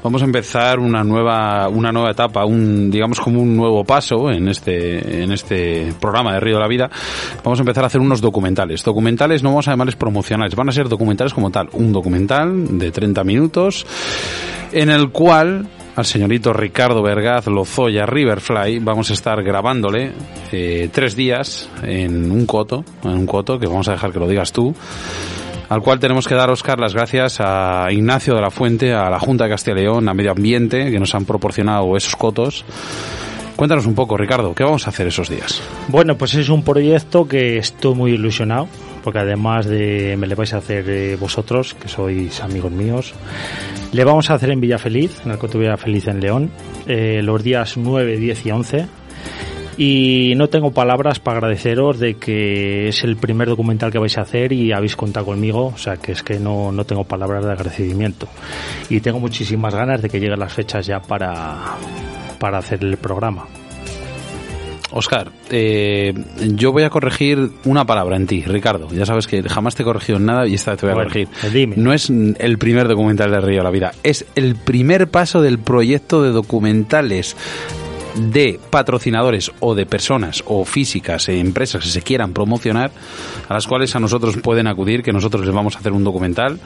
vamos 0.02 0.21
a 0.23 0.25
empezar 0.25 0.81
una 0.81 1.05
nueva, 1.05 1.69
una 1.69 1.93
nueva 1.93 2.11
etapa, 2.11 2.25
un, 2.45 2.90
digamos 2.90 3.21
como 3.21 3.40
un 3.40 3.56
nuevo 3.56 3.85
paso 3.85 4.30
en 4.30 4.49
este, 4.49 5.23
en 5.23 5.33
este 5.33 5.92
programa 6.00 6.35
de 6.35 6.40
Río 6.40 6.56
de 6.56 6.61
la 6.61 6.68
Vida. 6.68 6.90
Vamos 7.42 7.59
a 7.59 7.62
empezar 7.62 7.85
a 7.85 7.87
hacer 7.88 8.00
unos 8.00 8.21
documentales. 8.21 8.83
Documentales 8.85 9.42
no 9.42 9.50
vamos 9.50 9.68
a 9.68 9.73
llamarles 9.73 9.97
promocionales, 9.97 10.54
van 10.54 10.68
a 10.68 10.73
ser 10.73 10.88
documentales 10.88 11.33
como 11.33 11.50
tal. 11.50 11.68
Un 11.73 11.92
documental 11.92 12.78
de 12.78 12.90
30 12.90 13.25
minutos 13.25 13.87
en 14.73 14.90
el 14.90 15.11
cual 15.11 15.68
al 15.97 16.04
señorito 16.04 16.52
Ricardo 16.52 17.02
Vergaz 17.02 17.47
Lozoya 17.47 18.04
Riverfly 18.04 18.78
vamos 18.80 19.11
a 19.11 19.14
estar 19.14 19.42
grabándole 19.42 20.12
eh, 20.52 20.90
tres 20.92 21.16
días 21.16 21.71
en 21.83 22.30
un 22.30 22.45
coto, 22.45 22.85
en 23.02 23.12
un 23.12 23.26
coto 23.26 23.59
que 23.59 23.66
vamos 23.66 23.88
a 23.88 23.92
dejar 23.92 24.12
que 24.12 24.18
lo 24.18 24.28
digas 24.28 24.52
tú, 24.52 24.75
al 25.69 25.81
cual 25.83 25.99
tenemos 25.99 26.27
que 26.29 26.35
dar, 26.35 26.51
Oscar, 26.51 26.79
las 26.79 26.95
gracias 26.95 27.41
a 27.41 27.89
Ignacio 27.91 28.35
de 28.35 28.41
la 28.41 28.51
Fuente, 28.51 28.93
a 28.93 29.11
la 29.11 29.19
Junta 29.19 29.45
de 29.45 29.51
Castilla 29.51 29.79
y 29.79 29.81
León, 29.83 30.09
a 30.09 30.15
Medio 30.15 30.31
Ambiente, 30.31 30.91
que 30.91 30.99
nos 30.99 31.15
han 31.15 31.25
proporcionado 31.25 31.97
esos 31.97 32.17
cotos. 32.17 32.65
Cuéntanos 33.57 33.87
un 33.87 33.95
poco, 33.95 34.19
Ricardo, 34.19 34.55
¿qué 34.55 34.65
vamos 34.65 34.87
a 34.87 34.91
hacer 34.91 35.07
esos 35.07 35.31
días? 35.31 35.63
Bueno, 35.89 36.17
pues 36.19 36.35
es 36.35 36.51
un 36.51 36.63
proyecto 36.63 37.27
que 37.27 37.57
estoy 37.57 37.95
muy 37.95 38.13
ilusionado, 38.13 38.69
porque 39.03 39.21
además 39.21 39.65
de 39.67 40.15
me 40.19 40.27
le 40.27 40.35
vais 40.35 40.53
a 40.53 40.59
hacer 40.59 40.85
eh, 40.89 41.17
vosotros, 41.19 41.75
que 41.75 41.89
sois 41.89 42.41
amigos 42.43 42.71
míos, 42.71 43.15
le 43.93 44.05
vamos 44.05 44.31
a 44.31 44.35
hacer 44.35 44.51
en 44.51 44.61
Villafeliz, 44.61 45.23
en 45.25 45.31
el 45.31 45.39
Coto 45.39 45.59
Villafeliz 45.59 46.07
en 46.09 46.21
León, 46.21 46.51
eh, 46.87 47.23
los 47.23 47.43
días 47.43 47.79
9, 47.79 48.19
10 48.19 48.47
y 48.47 48.51
11. 48.51 48.87
Y 49.78 50.33
no 50.37 50.49
tengo 50.49 50.71
palabras 50.71 51.21
para 51.21 51.38
agradeceros 51.38 51.99
de 51.99 52.14
que 52.14 52.88
es 52.88 53.04
el 53.04 53.16
primer 53.16 53.49
documental 53.49 53.92
que 53.92 53.99
vais 53.99 54.16
a 54.16 54.23
hacer 54.23 54.52
y 54.52 54.73
habéis 54.73 54.97
contado 54.97 55.26
conmigo, 55.26 55.66
o 55.75 55.78
sea 55.78 55.97
que 55.99 56.12
es 56.12 56.23
que 56.23 56.38
no, 56.38 56.73
no 56.73 56.85
tengo 56.85 57.04
palabras 57.04 57.45
de 57.45 57.52
agradecimiento. 57.52 58.26
Y 58.88 59.00
tengo 59.00 59.21
muchísimas 59.21 59.75
ganas 59.75 60.00
de 60.00 60.09
que 60.09 60.18
lleguen 60.18 60.38
las 60.40 60.52
fechas 60.54 60.87
ya 60.87 61.00
para, 61.00 61.76
para 62.38 62.59
hacer 62.59 62.83
el 62.83 62.97
programa. 62.97 63.47
Oscar, 64.92 65.30
eh, 65.50 66.14
yo 66.54 66.73
voy 66.73 66.85
a 66.85 66.90
corregir 66.90 67.50
una 67.64 67.85
palabra 67.85 68.16
en 68.16 68.26
ti, 68.26 68.42
Ricardo. 68.47 68.88
Ya 68.92 69.04
sabes 69.04 69.26
que 69.26 69.42
jamás 69.42 69.75
te 69.75 69.83
he 69.83 69.85
corregido 69.85 70.16
en 70.16 70.25
nada 70.26 70.47
y 70.47 70.54
esta 70.54 70.71
vez 70.71 70.80
te 70.80 70.87
voy 70.87 70.92
a 70.92 70.95
Bueno, 70.95 71.11
corregir. 71.11 71.28
pues 71.40 71.52
dime. 71.52 71.75
No 71.76 71.92
es 71.92 72.09
el 72.09 72.56
primer 72.56 72.88
documental 72.88 73.30
de 73.30 73.40
Río 73.40 73.59
de 73.59 73.64
la 73.64 73.71
Vida, 73.71 73.92
es 74.04 74.25
el 74.37 74.54
primer 74.54 75.09
paso 75.09 75.42
del 75.42 75.59
proyecto 75.59 76.23
de 76.23 76.30
documentales 76.30 77.37
de 78.17 78.59
patrocinadores 78.71 79.53
o 79.61 79.75
de 79.75 79.87
personas 79.87 80.43
o 80.47 80.65
físicas 80.65 81.29
e 81.29 81.39
empresas 81.39 81.85
que 81.85 81.91
se 81.91 82.03
quieran 82.03 82.33
promocionar, 82.33 82.91
a 83.49 83.55
las 83.55 83.67
cuales 83.67 83.95
a 83.95 84.01
nosotros 84.01 84.37
pueden 84.39 84.67
acudir, 84.67 85.03
que 85.03 85.13
nosotros 85.13 85.45
les 85.45 85.55
vamos 85.55 85.77
a 85.77 85.79
hacer 85.81 85.93
un 85.93 86.05
documental. 86.05 86.59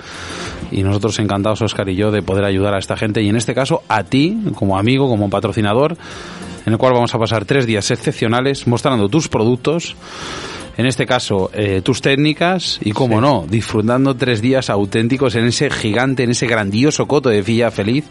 Y 0.70 0.82
nosotros 0.82 1.18
encantados, 1.18 1.62
Oscar 1.62 1.88
y 1.88 1.96
yo, 1.96 2.10
de 2.10 2.22
poder 2.22 2.44
ayudar 2.44 2.74
a 2.74 2.78
esta 2.78 2.96
gente 2.96 3.22
y 3.22 3.28
en 3.28 3.36
este 3.36 3.54
caso 3.54 3.82
a 3.88 4.04
ti, 4.04 4.38
como 4.54 4.78
amigo, 4.78 5.08
como 5.08 5.28
patrocinador, 5.28 5.96
en 6.66 6.72
el 6.72 6.78
cual 6.78 6.92
vamos 6.92 7.14
a 7.14 7.18
pasar 7.18 7.44
tres 7.44 7.66
días 7.66 7.90
excepcionales 7.90 8.66
mostrando 8.66 9.08
tus 9.08 9.28
productos, 9.28 9.96
en 10.76 10.86
este 10.86 11.06
caso 11.06 11.50
eh, 11.52 11.82
tus 11.82 12.00
técnicas 12.00 12.78
y, 12.82 12.92
como 12.92 13.20
no, 13.20 13.46
disfrutando 13.48 14.16
tres 14.16 14.40
días 14.40 14.70
auténticos 14.70 15.34
en 15.34 15.46
ese 15.46 15.70
gigante, 15.70 16.24
en 16.24 16.30
ese 16.30 16.46
grandioso 16.46 17.06
coto 17.06 17.28
de 17.28 17.42
Villa 17.42 17.70
Feliz, 17.70 18.04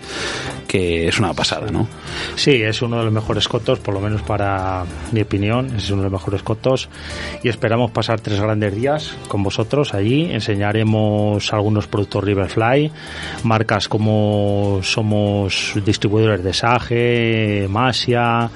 que 0.68 1.08
es 1.08 1.20
una 1.20 1.34
pasada, 1.34 1.72
¿no? 1.72 1.88
Sí, 2.36 2.62
es 2.62 2.82
uno 2.82 3.00
de 3.00 3.06
los 3.06 3.14
mejores 3.14 3.48
cotos, 3.48 3.80
por 3.80 3.94
lo 3.94 4.02
menos 4.02 4.22
para 4.22 4.86
mi 5.12 5.22
opinión, 5.22 5.76
es 5.76 5.90
uno 5.90 6.04
de 6.04 6.10
los 6.10 6.20
mejores 6.20 6.44
cotos 6.44 6.90
y 7.44 7.50
esperamos 7.50 7.92
pasar 7.92 8.20
tres 8.22 8.40
grandes 8.40 8.76
días 8.76 9.16
con 9.28 9.42
vosotros 9.42 9.94
allí. 9.94 10.32
Enseñaremos 10.32 11.52
algunos 11.54 11.88
productos 11.88 12.24
Riverfly, 12.24 12.92
marcas 13.44 13.88
como 13.88 14.80
somos 14.84 15.74
distribuidores 15.86 16.44
de 16.44 16.54
Sage, 16.54 17.68
Masia, 17.70 18.50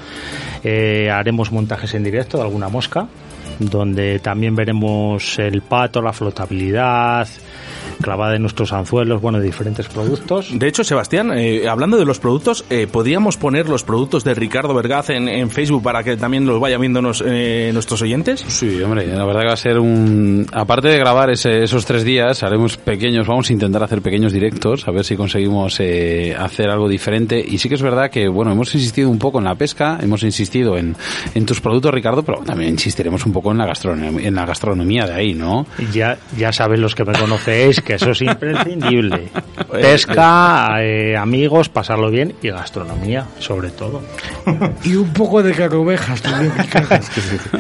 eh, 0.64 1.10
haremos 1.10 1.52
montajes 1.52 1.94
en 1.94 2.04
directo 2.04 2.38
de 2.38 2.44
alguna 2.44 2.70
mosca, 2.70 3.08
donde 3.70 4.20
también 4.20 4.56
veremos 4.56 5.40
el 5.40 5.62
pato, 5.62 6.02
la 6.02 6.14
flotabilidad, 6.14 7.28
clavada 8.02 8.34
de 8.34 8.40
nuestros 8.40 8.74
anzuelos, 8.74 9.22
bueno, 9.22 9.40
de 9.40 9.46
diferentes 9.46 9.88
productos. 9.88 10.48
De 10.58 10.68
hecho, 10.68 10.84
Sebastián, 10.84 11.32
eh, 11.36 11.68
hablando 11.68 11.98
de 11.98 12.06
los 12.06 12.20
productos, 12.20 12.66
eh, 12.70 12.88
¿podríamos 12.92 13.38
poner 13.38 13.70
los 13.70 13.84
productos 13.84 14.24
de 14.24 14.34
Ricardo 14.34 14.74
Vergaz 14.74 15.10
en, 15.10 15.28
en 15.28 15.50
Facebook 15.50 15.84
para 15.84 16.04
que 16.04 16.18
también 16.18 16.46
los 16.46 16.60
vayan 16.60 16.82
viendo 16.82 17.02
nos- 17.02 17.24
eh, 17.26 17.72
nuestros 17.74 18.02
oyentes? 18.02 18.44
Sí, 18.48 18.82
hombre, 18.82 19.08
la 19.08 19.26
verdad 19.26 19.42
que 19.42 19.48
va 19.48 19.54
a 19.54 19.58
ser 19.58 19.80
un... 19.80 20.46
Aparte 20.52 20.88
de 20.90 20.98
grabar 20.98 21.30
ese- 21.30 21.64
esos 21.64 21.86
tres 21.86 22.04
días, 22.04 22.44
haremos 22.44 22.78
pequeños, 22.78 23.28
vamos 23.28 23.50
a 23.50 23.54
intentar 23.54 23.84
hacer 23.84 24.02
pequeños 24.02 24.34
directos, 24.34 24.88
a 24.88 24.92
ver 24.92 25.04
si 25.06 25.16
conseguimos 25.16 25.80
eh, 25.80 26.36
hacer 26.38 26.70
algo 26.70 26.88
diferente. 26.90 27.44
Y 27.46 27.58
sí 27.58 27.70
que 27.70 27.76
es 27.76 27.82
verdad 27.82 28.10
que, 28.10 28.28
bueno, 28.28 28.52
hemos 28.52 28.74
insistido 28.76 29.10
un 29.10 29.20
poco 29.20 29.40
en 29.40 29.46
la 29.46 29.56
pesca, 29.56 29.98
hemos 30.02 30.24
insistido 30.24 30.78
en, 30.78 30.96
en 31.36 31.46
tus 31.46 31.62
productos, 31.62 31.94
Ricardo, 31.94 32.24
pero 32.24 32.40
también 32.40 32.72
insistiremos 32.72 33.26
un 33.26 33.34
poco 33.34 33.52
en 33.52 33.58
la 33.58 33.66
gastronomía, 33.66 34.28
en 34.28 34.36
la 34.36 34.46
gastronomía 34.46 35.06
de 35.06 35.14
ahí, 35.14 35.34
¿no? 35.34 35.66
Ya, 35.94 36.18
ya 36.38 36.52
sabéis 36.52 36.80
los 36.82 36.96
que 36.96 37.04
me 37.06 37.14
conocéis 37.14 37.82
que 37.84 37.96
eso 37.96 38.12
es 38.12 38.22
imprescindible. 38.22 39.30
Pesca, 39.72 40.82
eh, 40.82 41.16
amigos, 41.18 41.70
pasarlo 41.70 42.10
bien 42.10 42.34
y 42.42 42.50
gastronomía, 42.50 43.28
sobre 43.40 43.70
todo. 43.70 44.02
Y 44.84 44.96
un 44.96 45.12
poco 45.14 45.42
de 45.44 45.54
carrovejas 45.54 46.22
también. 46.22 46.54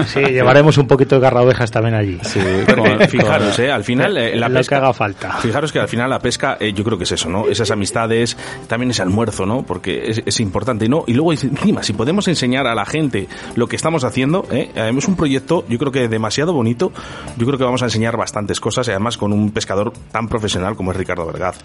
Sí, 0.07 0.19
llevaremos 0.19 0.77
un 0.77 0.87
poquito 0.87 1.15
de 1.15 1.21
garraovejas 1.21 1.71
también 1.71 1.95
allí. 1.95 2.19
Pero, 2.65 2.85
eh, 2.85 3.07
fijaros, 3.07 3.57
eh, 3.59 3.71
al 3.71 3.83
final 3.83 4.17
eh, 4.17 4.35
la 4.35 4.47
Lo 4.47 4.53
que 4.53 4.59
pesca 4.59 4.77
haga 4.77 4.93
falta. 4.93 5.33
Fijaros 5.37 5.71
que 5.71 5.79
al 5.79 5.87
final 5.87 6.09
la 6.09 6.19
pesca, 6.19 6.57
eh, 6.59 6.73
yo 6.73 6.83
creo 6.83 6.97
que 6.97 7.05
es 7.05 7.11
eso, 7.11 7.29
¿no? 7.29 7.47
Esas 7.47 7.71
amistades, 7.71 8.37
también 8.67 8.91
ese 8.91 9.01
almuerzo, 9.01 9.45
¿no? 9.45 9.63
Porque 9.63 10.09
es, 10.09 10.21
es 10.25 10.39
importante, 10.39 10.87
¿no? 10.89 11.03
Y 11.07 11.13
luego 11.13 11.31
encima, 11.31 11.83
si 11.83 11.93
podemos 11.93 12.27
enseñar 12.27 12.67
a 12.67 12.75
la 12.75 12.85
gente 12.85 13.27
lo 13.55 13.67
que 13.67 13.75
estamos 13.75 14.03
haciendo, 14.03 14.45
¿eh? 14.51 14.69
es 14.75 15.07
un 15.07 15.15
proyecto, 15.15 15.65
yo 15.67 15.77
creo 15.77 15.91
que 15.91 16.07
demasiado 16.07 16.53
bonito. 16.53 16.91
Yo 17.37 17.45
creo 17.45 17.57
que 17.57 17.63
vamos 17.63 17.81
a 17.81 17.85
enseñar 17.85 18.17
bastantes 18.17 18.59
cosas 18.59 18.87
y 18.87 18.91
además 18.91 19.17
con 19.17 19.33
un 19.33 19.51
pescador 19.51 19.93
tan 20.13 20.27
profesional 20.27 20.75
como 20.75 20.91
es 20.91 20.97
Ricardo 20.97 21.25
Vergaz. 21.25 21.57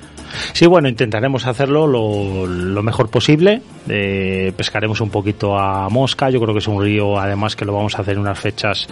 Sí, 0.54 0.66
bueno, 0.66 0.88
intentaremos 0.88 1.46
hacerlo 1.46 1.86
lo, 1.86 2.46
lo 2.46 2.82
mejor 2.82 3.10
posible. 3.10 3.60
Eh, 3.88 4.52
pescaremos 4.56 5.02
un 5.02 5.10
poquito 5.10 5.58
a 5.58 5.90
mosca. 5.90 6.30
Yo 6.30 6.40
creo 6.40 6.54
que 6.54 6.60
es 6.60 6.66
un 6.66 6.82
río, 6.82 7.18
además, 7.18 7.54
que 7.54 7.66
lo 7.66 7.74
vamos 7.74 7.96
a 7.98 8.02
hacer 8.02 8.14
en 8.14 8.20
unas 8.20 8.40
fechas, 8.40 8.88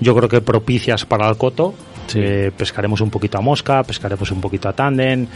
yo 0.00 0.16
creo 0.16 0.28
que 0.30 0.40
propicias 0.40 1.04
para 1.04 1.28
el 1.28 1.36
coto. 1.36 1.74
Eh, 2.14 2.50
pescaremos 2.56 3.02
un 3.02 3.10
poquito 3.10 3.36
a 3.36 3.42
mosca, 3.42 3.82
pescaremos 3.82 4.30
un 4.30 4.40
poquito 4.40 4.70
a 4.70 4.72
tándem, 4.72 5.26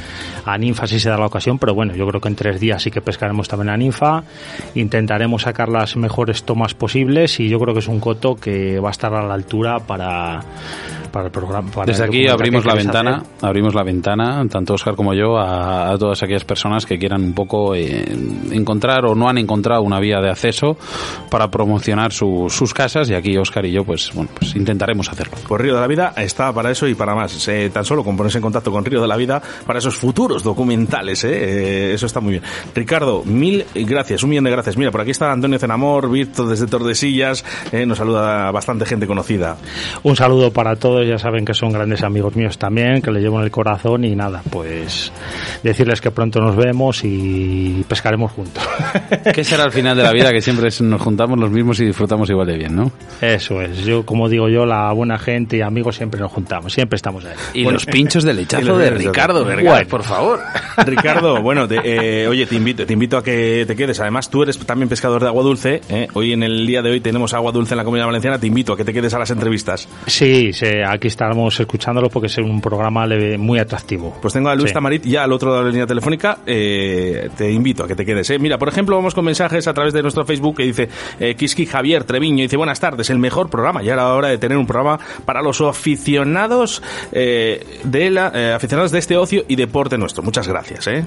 a 0.46 0.56
ninfa 0.56 0.86
si 0.86 0.98
se 0.98 1.10
da 1.10 1.18
la 1.18 1.26
ocasión, 1.26 1.58
pero 1.58 1.74
bueno, 1.74 1.94
yo 1.94 2.06
creo 2.08 2.18
que 2.18 2.28
en 2.28 2.34
tres 2.34 2.58
días 2.58 2.82
sí 2.82 2.90
que 2.90 3.02
pescaremos 3.02 3.46
también 3.46 3.68
a 3.68 3.76
ninfa. 3.76 4.22
Intentaremos 4.74 5.42
sacar 5.42 5.68
las 5.68 5.98
mejores 5.98 6.44
tomas 6.44 6.72
posibles 6.72 7.38
y 7.40 7.50
yo 7.50 7.58
creo 7.58 7.74
que 7.74 7.80
es 7.80 7.88
un 7.88 8.00
coto 8.00 8.36
que 8.36 8.80
va 8.80 8.88
a 8.88 8.92
estar 8.92 9.12
a 9.12 9.22
la 9.22 9.34
altura 9.34 9.80
para, 9.80 10.40
para 11.12 11.26
el 11.26 11.30
programa. 11.30 11.70
para 11.70 11.86
Desde 11.86 12.04
el 12.04 12.08
aquí 12.10 12.26
abrimos 12.28 12.64
la 12.64 12.74
ventana, 12.74 13.16
hacer. 13.18 13.28
abrimos 13.42 13.74
la 13.74 13.82
ventana, 13.84 14.44
tanto 14.50 14.74
Oscar 14.74 14.96
como 14.96 15.14
yo, 15.14 15.36
a, 15.38 15.90
a 15.92 15.98
todas 15.98 16.22
aquellas 16.22 16.44
personas 16.44 16.86
que 16.86 16.98
quieran 16.98 17.22
un 17.22 17.34
poco 17.34 17.74
eh, 17.74 18.04
encontrar 18.50 19.04
o 19.06 19.14
no 19.14 19.28
han 19.28 19.38
encontrado 19.38 19.82
una 19.82 20.00
vía 20.00 20.20
de 20.20 20.30
acceso 20.30 20.76
para 21.30 21.50
promocionar 21.50 22.12
su- 22.12 22.46
sus 22.48 22.72
casas 22.74 23.10
y 23.10 23.14
aquí 23.14 23.36
Oscar 23.36 23.64
y 23.66 23.72
yo 23.72 23.84
pues 23.84 24.10
bueno 24.14 24.30
pues 24.38 24.56
intentaremos 24.56 25.08
hacerlo. 25.10 25.34
Pues 25.46 25.60
Río 25.60 25.74
de 25.74 25.80
la 25.80 25.86
Vida 25.86 26.12
está 26.16 26.52
para 26.52 26.70
eso 26.70 26.86
y 26.88 26.94
para 26.94 27.14
más. 27.14 27.46
Eh, 27.48 27.70
tan 27.72 27.84
solo 27.84 28.02
con 28.02 28.16
ponerse 28.16 28.38
en 28.38 28.42
contacto 28.42 28.72
con 28.72 28.84
Río 28.84 29.00
de 29.00 29.08
la 29.08 29.16
Vida 29.16 29.40
para 29.66 29.78
esos 29.78 29.94
futuros 29.96 30.42
documentales. 30.42 31.24
¿eh? 31.24 31.30
Eh, 31.32 31.94
eso 31.94 32.06
está 32.06 32.20
muy 32.20 32.32
bien. 32.32 32.42
Ricardo, 32.74 33.22
mil 33.24 33.64
gracias, 33.74 34.22
un 34.22 34.30
millón 34.30 34.44
de 34.44 34.50
gracias. 34.50 34.76
Mira, 34.76 34.90
por 34.90 35.00
aquí 35.02 35.10
está 35.10 35.30
Antonio 35.32 35.58
Cenamor, 35.58 36.10
Virto 36.10 36.46
desde 36.48 36.66
Tordesillas. 36.66 37.44
eh, 37.72 37.84
nos 37.86 37.98
saluda 37.98 38.50
bastante 38.50 38.86
gente 38.86 39.06
conocida. 39.06 39.56
Un 40.02 40.16
saludo 40.16 40.50
para 40.52 40.76
todos, 40.76 41.01
ya 41.04 41.18
saben 41.18 41.44
que 41.44 41.54
son 41.54 41.72
grandes 41.72 42.02
amigos 42.02 42.34
míos 42.36 42.58
también, 42.58 43.00
que 43.02 43.10
les 43.10 43.22
llevo 43.22 43.38
en 43.38 43.44
el 43.44 43.50
corazón 43.50 44.04
y 44.04 44.14
nada, 44.14 44.42
pues 44.50 45.12
decirles 45.62 46.00
que 46.00 46.10
pronto 46.10 46.40
nos 46.40 46.56
vemos 46.56 47.00
y 47.04 47.84
pescaremos 47.88 48.32
juntos. 48.32 48.62
¿Qué 49.34 49.44
será 49.44 49.64
al 49.64 49.72
final 49.72 49.96
de 49.96 50.02
la 50.02 50.12
vida 50.12 50.30
que 50.32 50.40
siempre 50.40 50.68
nos 50.80 51.00
juntamos 51.00 51.38
los 51.38 51.50
mismos 51.50 51.80
y 51.80 51.86
disfrutamos 51.86 52.28
igual 52.30 52.46
de 52.46 52.56
bien, 52.58 52.74
¿no? 52.76 52.90
Eso 53.20 53.60
es, 53.60 53.78
yo 53.84 54.04
como 54.04 54.28
digo 54.28 54.48
yo, 54.48 54.66
la 54.66 54.92
buena 54.92 55.18
gente 55.18 55.56
y 55.58 55.60
amigos 55.62 55.96
siempre 55.96 56.20
nos 56.20 56.32
juntamos, 56.32 56.72
siempre 56.72 56.96
estamos 56.96 57.24
ahí. 57.24 57.34
Y 57.54 57.64
los 57.64 57.86
pinchos 57.86 58.24
de 58.24 58.34
lechazo 58.34 58.76
de- 58.78 58.90
Ricardo 58.90 59.44
Vergara, 59.44 59.70
Bueno. 59.76 59.88
por 59.88 60.02
favor. 60.02 60.40
Ricardo, 60.86 61.40
bueno, 61.42 61.66
te- 61.68 61.80
eh, 62.22 62.28
oye, 62.28 62.46
te 62.46 62.56
invito, 62.56 62.84
te 62.86 62.92
invito 62.92 63.16
a 63.16 63.22
que 63.22 63.64
te 63.66 63.74
quedes. 63.76 64.00
Además, 64.00 64.28
tú 64.30 64.42
eres 64.42 64.58
también 64.58 64.88
pescador 64.88 65.22
de 65.22 65.28
agua 65.28 65.42
dulce. 65.42 65.80
¿eh? 65.88 66.08
Hoy 66.14 66.32
en 66.32 66.42
el 66.42 66.66
día 66.66 66.82
de 66.82 66.90
hoy 66.90 67.00
tenemos 67.00 67.34
agua 67.34 67.52
dulce 67.52 67.74
en 67.74 67.78
la 67.78 67.84
Comunidad 67.84 68.06
Valenciana. 68.06 68.38
Te 68.38 68.46
invito 68.46 68.72
a 68.72 68.76
que 68.76 68.84
te 68.84 68.92
quedes 68.92 69.14
a 69.14 69.18
las 69.18 69.30
entrevistas. 69.30 69.88
Sí, 70.06 70.52
sí, 70.52 70.66
aquí 70.92 71.08
estamos 71.08 71.58
escuchándolo 71.58 72.08
porque 72.08 72.26
es 72.26 72.38
un 72.38 72.60
programa 72.60 73.06
muy 73.38 73.58
atractivo. 73.58 74.16
Pues 74.20 74.34
tengo 74.34 74.48
a 74.48 74.54
Luis 74.54 74.70
Sí. 74.70 74.74
Tamarit 74.74 75.04
ya 75.04 75.24
al 75.24 75.32
otro 75.32 75.50
lado 75.50 75.60
de 75.60 75.66
la 75.66 75.70
línea 75.72 75.86
telefónica. 75.86 76.38
Eh, 76.46 77.28
te 77.36 77.50
invito 77.50 77.84
a 77.84 77.88
que 77.88 77.94
te 77.94 78.04
quedes. 78.04 78.30
¿eh? 78.30 78.38
Mira, 78.38 78.58
por 78.58 78.68
ejemplo, 78.68 78.96
vamos 78.96 79.14
con 79.14 79.24
mensajes 79.24 79.66
a 79.66 79.74
través 79.74 79.92
de 79.92 80.02
nuestro 80.02 80.24
Facebook 80.24 80.56
que 80.56 80.64
dice 80.64 80.88
eh, 81.18 81.34
Kiski 81.34 81.66
Javier 81.66 82.04
Treviño. 82.04 82.42
Dice, 82.42 82.56
buenas 82.56 82.80
tardes, 82.80 83.10
el 83.10 83.18
mejor 83.18 83.50
programa. 83.50 83.82
Ya 83.82 83.94
era 83.94 84.12
hora 84.14 84.28
de 84.28 84.38
tener 84.38 84.56
un 84.58 84.66
programa 84.66 84.98
para 85.24 85.42
los 85.42 85.60
aficionados 85.60 86.82
eh, 87.12 87.80
de 87.84 88.10
la, 88.10 88.54
aficionados 88.54 88.92
de 88.92 88.98
este 88.98 89.16
ocio 89.16 89.44
y 89.48 89.56
deporte 89.56 89.98
nuestro. 89.98 90.22
Muchas 90.22 90.46
gracias. 90.48 90.86
¿eh? 90.86 91.04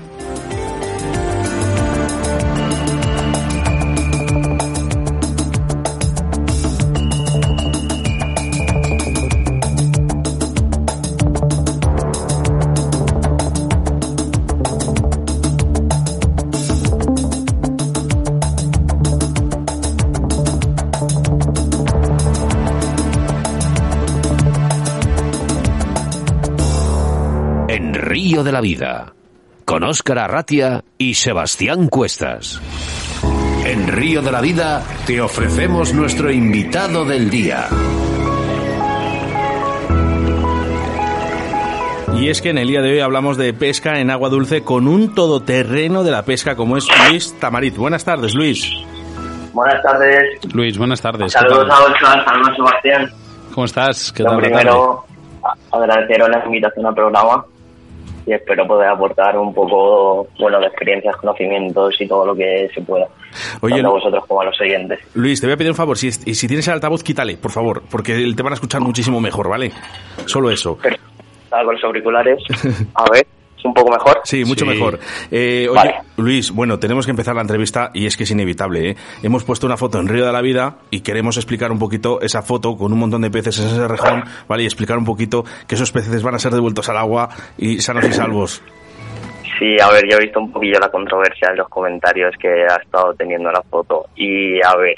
De 28.45 28.51
la 28.53 28.62
Vida, 28.62 29.13
con 29.65 29.84
Óscar 29.84 30.19
Arratia 30.19 30.86
y 30.97 31.15
Sebastián 31.15 31.89
Cuestas. 31.89 32.62
En 33.65 33.88
Río 33.89 34.21
de 34.21 34.31
la 34.31 34.39
Vida 34.39 34.84
te 35.05 35.19
ofrecemos 35.19 35.93
nuestro 35.93 36.31
invitado 36.31 37.03
del 37.03 37.29
día. 37.29 37.67
Y 42.17 42.29
es 42.29 42.41
que 42.41 42.49
en 42.51 42.58
el 42.58 42.67
día 42.67 42.81
de 42.81 42.91
hoy 42.93 42.99
hablamos 43.01 43.36
de 43.36 43.51
pesca 43.53 43.99
en 43.99 44.10
agua 44.10 44.29
dulce 44.29 44.63
con 44.63 44.88
un 44.88 45.13
todoterreno 45.13 46.03
de 46.03 46.12
la 46.12 46.23
pesca 46.23 46.55
como 46.55 46.77
es 46.77 46.88
Luis 47.10 47.38
Tamarit. 47.39 47.75
Buenas 47.75 48.05
tardes, 48.05 48.34
Luis. 48.34 48.71
Buenas 49.53 49.81
tardes. 49.81 50.53
Luis, 50.53 50.77
buenas 50.77 51.01
tardes. 51.01 51.34
¿qué 51.34 51.39
Saludos 51.39 51.67
a 51.69 51.84
Oscar, 51.84 52.23
saludos 52.25 52.49
a 52.51 52.55
Sebastián. 52.55 53.10
¿Cómo 53.53 53.65
estás? 53.65 54.12
¿Qué 54.13 54.23
Lo 54.23 54.29
tal 54.31 54.39
primero, 54.39 55.05
a- 55.43 55.75
agradeceros 55.77 56.29
la 56.29 56.45
invitación 56.45 56.86
al 56.86 56.93
programa 56.93 57.45
y 58.26 58.34
espero 58.34 58.66
poder 58.68 58.90
aportar 58.90 59.38
un 59.38 59.54
poco, 59.54 60.28
bueno, 60.40 60.60
de 60.60 60.68
experiencias, 60.68 61.16
conocimientos 61.18 61.96
y 62.00 62.08
todo 62.08 62.26
lo 62.26 62.36
que 62.36 62.70
se 62.74 62.82
pueda. 62.82 63.08
Oye, 63.62 63.76
tanto 63.76 63.90
a 63.90 63.94
vosotros 63.94 64.26
como 64.28 64.42
a 64.42 64.46
los 64.46 64.60
oyentes. 64.60 65.00
Luis, 65.14 65.40
te 65.40 65.48
voy 65.48 65.54
a 65.54 65.58
pedir 65.58 65.72
un 65.72 65.76
favor. 65.76 65.98
Si, 65.98 66.08
y 66.08 66.34
si 66.34 66.48
tienes 66.48 66.68
el 66.68 66.74
altavoz, 66.74 67.04
quítale, 67.04 67.38
por 67.38 67.52
favor, 67.52 67.84
porque 67.90 68.14
te 68.36 68.44
van 68.44 68.54
a 68.54 68.56
escuchar 68.56 68.82
muchísimo 68.82 69.20
mejor, 69.22 69.50
¿vale? 69.50 69.72
Solo 70.26 70.50
eso. 70.50 70.78
Pero, 70.82 70.98
con 71.50 71.74
los 71.76 71.84
auriculares. 71.84 72.40
A 72.96 73.10
ver, 73.12 73.22
¿es 73.22 73.28
un 73.65 73.73
poco 73.73 73.91
mejor? 73.91 74.21
Sí, 74.23 74.43
mucho 74.45 74.65
Sí. 74.65 74.71
mejor. 74.71 74.99
Eh, 75.32 75.67
oye, 75.69 75.75
Vale. 75.75 75.95
Luis, 76.17 76.51
bueno, 76.51 76.80
tenemos 76.80 77.06
que 77.06 77.12
empezar 77.12 77.36
la 77.36 77.41
entrevista 77.41 77.91
y 77.93 78.06
es 78.06 78.15
que 78.17 78.23
es 78.23 78.32
inevitable. 78.32 78.91
¿eh? 78.91 78.95
Hemos 79.23 79.43
puesto 79.43 79.65
una 79.67 79.78
foto 79.78 79.99
en 79.99 80.08
Río 80.08 80.25
de 80.25 80.32
la 80.32 80.41
Vida 80.41 80.78
y 80.91 81.01
queremos 81.01 81.38
explicar 81.38 81.71
un 81.71 81.80
poquito 81.80 82.21
esa 82.21 82.41
foto 82.41 82.78
con 82.78 82.93
un 82.93 82.99
montón 82.99 83.21
de 83.21 83.30
peces 83.32 83.60
en 83.60 83.67
ese 83.67 83.88
rejón, 83.88 84.23
¿vale? 84.47 84.63
Y 84.63 84.65
explicar 84.65 84.97
un 84.97 85.06
poquito 85.06 85.43
que 85.67 85.75
esos 85.75 85.91
peces 85.91 86.23
van 86.23 86.36
a 86.36 86.39
ser 86.39 86.54
devueltos 86.54 86.88
al 86.89 86.97
agua 86.97 87.30
y 87.58 87.80
sanos 87.82 88.06
y 88.06 88.13
salvos. 88.13 88.62
Sí, 89.60 89.78
a 89.82 89.89
ver, 89.89 90.04
yo 90.10 90.17
he 90.17 90.21
visto 90.23 90.39
un 90.39 90.51
poquillo 90.51 90.80
la 90.80 90.89
controversia 90.89 91.47
en 91.51 91.58
los 91.58 91.69
comentarios 91.69 92.36
que 92.39 92.49
ha 92.69 92.75
estado 92.75 93.13
teniendo 93.13 93.49
la 93.51 93.62
foto. 93.62 94.08
Y 94.15 94.62
a 94.62 94.75
ver, 94.75 94.95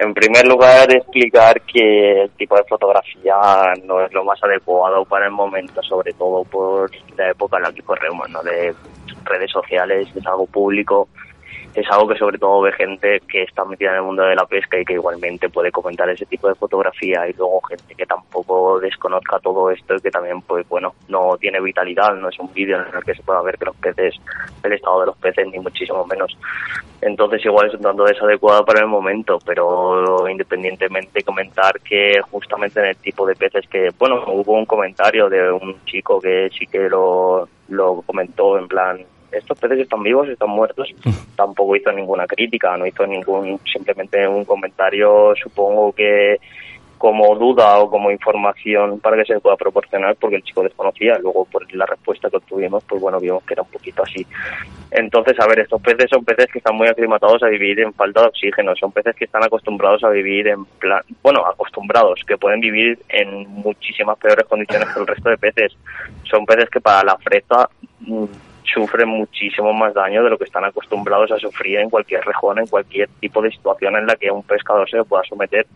en 0.00 0.14
primer 0.14 0.46
lugar, 0.46 0.90
explicar 0.90 1.60
que 1.60 2.22
el 2.22 2.30
tipo 2.30 2.56
de 2.56 2.64
fotografía 2.64 3.36
no 3.84 4.00
es 4.00 4.10
lo 4.14 4.24
más 4.24 4.42
adecuado 4.42 5.04
para 5.04 5.26
el 5.26 5.30
momento, 5.30 5.82
sobre 5.82 6.14
todo 6.14 6.42
por 6.44 6.90
la 7.18 7.30
época 7.30 7.58
en 7.58 7.64
la 7.64 7.72
que 7.72 7.82
corremos, 7.82 8.28
¿no? 8.30 8.42
De 8.42 8.74
redes 9.24 9.50
sociales, 9.50 10.08
es 10.16 10.26
algo 10.26 10.46
público, 10.46 11.08
es 11.74 11.88
algo 11.90 12.08
que 12.08 12.18
sobre 12.18 12.38
todo 12.38 12.62
ve 12.62 12.72
gente 12.72 13.20
que 13.28 13.42
está 13.42 13.64
metida 13.64 13.90
en 13.90 13.96
el 13.96 14.02
mundo 14.02 14.22
de 14.24 14.34
la 14.34 14.44
pesca 14.44 14.78
y 14.78 14.84
que 14.84 14.94
igualmente 14.94 15.48
puede 15.48 15.70
comentar 15.70 16.08
ese 16.10 16.26
tipo 16.26 16.48
de 16.48 16.54
fotografía 16.56 17.28
y 17.28 17.32
luego 17.34 17.60
gente 17.62 17.94
que 17.94 18.06
tampoco 18.06 18.80
desconozca 18.80 19.38
todo 19.38 19.70
esto 19.70 19.94
y 19.94 20.00
que 20.00 20.10
también 20.10 20.42
pues 20.42 20.68
bueno 20.68 20.94
no 21.08 21.36
tiene 21.38 21.60
vitalidad 21.60 22.14
no 22.14 22.28
es 22.28 22.38
un 22.40 22.52
vídeo 22.52 22.76
en 22.76 22.94
el 22.94 23.04
que 23.04 23.14
se 23.14 23.22
pueda 23.22 23.40
ver 23.42 23.56
que 23.56 23.66
los 23.66 23.76
peces 23.76 24.16
el 24.64 24.72
estado 24.72 25.00
de 25.00 25.06
los 25.06 25.16
peces 25.18 25.46
ni 25.46 25.58
muchísimo 25.58 26.04
menos. 26.06 26.36
Entonces 27.02 27.42
igual 27.44 27.68
es 27.68 27.74
un 27.74 27.82
tanto 27.82 28.04
desadecuado 28.04 28.64
para 28.64 28.80
el 28.80 28.88
momento 28.88 29.38
pero 29.46 30.28
independientemente 30.28 31.22
comentar 31.22 31.80
que 31.80 32.20
justamente 32.30 32.80
en 32.80 32.86
el 32.86 32.96
tipo 32.96 33.24
de 33.26 33.36
peces 33.36 33.68
que 33.68 33.90
bueno 33.96 34.24
hubo 34.26 34.54
un 34.54 34.66
comentario 34.66 35.28
de 35.28 35.52
un 35.52 35.84
chico 35.84 36.20
que 36.20 36.50
sí 36.50 36.66
que 36.66 36.88
lo 36.88 37.48
lo 37.68 38.02
comentó 38.02 38.58
en 38.58 38.66
plan 38.66 38.98
estos 39.32 39.58
peces 39.58 39.80
están 39.80 40.02
vivos, 40.02 40.28
están 40.28 40.50
muertos. 40.50 40.88
Tampoco 41.36 41.76
hizo 41.76 41.92
ninguna 41.92 42.26
crítica, 42.26 42.76
no 42.76 42.86
hizo 42.86 43.06
ningún, 43.06 43.58
simplemente 43.70 44.26
un 44.26 44.44
comentario, 44.44 45.34
supongo 45.42 45.92
que 45.92 46.38
como 47.00 47.34
duda 47.34 47.78
o 47.78 47.88
como 47.88 48.10
información 48.10 49.00
para 49.00 49.16
que 49.16 49.24
se 49.24 49.40
pueda 49.40 49.56
proporcionar 49.56 50.16
porque 50.16 50.36
el 50.36 50.42
chico 50.42 50.62
desconocía. 50.62 51.18
Luego 51.18 51.46
por 51.46 51.74
la 51.74 51.86
respuesta 51.86 52.28
que 52.28 52.36
obtuvimos, 52.36 52.84
pues 52.84 53.00
bueno, 53.00 53.18
vimos 53.18 53.42
que 53.44 53.54
era 53.54 53.62
un 53.62 53.70
poquito 53.70 54.02
así. 54.02 54.26
Entonces, 54.90 55.40
a 55.40 55.46
ver, 55.46 55.60
estos 55.60 55.80
peces 55.80 56.10
son 56.10 56.22
peces 56.26 56.48
que 56.52 56.58
están 56.58 56.76
muy 56.76 56.88
aclimatados 56.88 57.42
a 57.42 57.48
vivir 57.48 57.80
en 57.80 57.94
falta 57.94 58.20
de 58.20 58.26
oxígeno, 58.26 58.76
son 58.76 58.92
peces 58.92 59.16
que 59.16 59.24
están 59.24 59.42
acostumbrados 59.42 60.04
a 60.04 60.10
vivir 60.10 60.48
en 60.48 60.66
plan, 60.66 61.00
bueno, 61.22 61.46
acostumbrados, 61.46 62.20
que 62.26 62.36
pueden 62.36 62.60
vivir 62.60 62.98
en 63.08 63.48
muchísimas 63.48 64.18
peores 64.18 64.44
condiciones 64.44 64.90
que 64.90 65.00
el 65.00 65.06
resto 65.06 65.30
de 65.30 65.38
peces. 65.38 65.72
Son 66.24 66.44
peces 66.44 66.68
que 66.68 66.82
para 66.82 67.02
la 67.02 67.16
fresa 67.16 67.70
mm, 68.00 68.24
sufren 68.72 69.08
muchísimo 69.08 69.72
más 69.72 69.94
daño 69.94 70.22
de 70.22 70.30
lo 70.30 70.38
que 70.38 70.44
están 70.44 70.64
acostumbrados 70.64 71.30
a 71.32 71.38
sufrir 71.38 71.78
en 71.78 71.90
cualquier 71.90 72.24
región, 72.24 72.58
en 72.58 72.66
cualquier 72.66 73.08
tipo 73.20 73.42
de 73.42 73.50
situación 73.50 73.96
en 73.96 74.06
la 74.06 74.16
que 74.16 74.30
un 74.30 74.42
pescador 74.42 74.88
se 74.88 75.02
pueda 75.04 75.22
someter. 75.24 75.66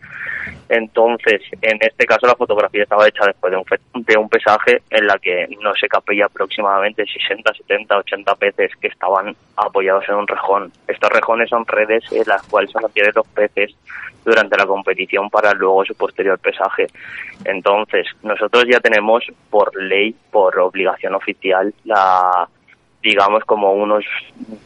Entonces, 0.69 1.41
en 1.61 1.77
este 1.81 2.05
caso 2.05 2.27
la 2.27 2.35
fotografía 2.35 2.83
estaba 2.83 3.07
hecha 3.07 3.25
después 3.25 3.51
de 3.51 3.57
un, 3.57 4.03
de 4.03 4.17
un 4.17 4.29
pesaje 4.29 4.81
en 4.89 5.07
la 5.07 5.17
que 5.19 5.47
no 5.61 5.73
se 5.75 5.87
capilla 5.87 6.25
aproximadamente 6.25 7.05
60, 7.05 7.53
70, 7.53 7.97
80 7.97 8.35
peces 8.35 8.71
que 8.79 8.87
estaban 8.87 9.35
apoyados 9.57 10.05
en 10.09 10.15
un 10.15 10.27
rejón. 10.27 10.71
Estos 10.87 11.09
rejones 11.11 11.49
son 11.49 11.65
redes 11.65 12.03
en 12.11 12.23
las 12.27 12.41
cuales 12.43 12.71
se 12.71 12.79
mantienen 12.79 13.11
los 13.15 13.27
peces 13.27 13.75
durante 14.25 14.57
la 14.57 14.65
competición 14.65 15.29
para 15.29 15.53
luego 15.53 15.85
su 15.85 15.95
posterior 15.95 16.39
pesaje. 16.39 16.87
Entonces, 17.45 18.07
nosotros 18.23 18.65
ya 18.67 18.79
tenemos 18.79 19.23
por 19.51 19.71
ley, 19.81 20.15
por 20.31 20.59
obligación 20.59 21.13
oficial, 21.13 21.73
la 21.83 22.49
digamos 23.05 23.45
como 23.45 23.71
unos 23.73 24.03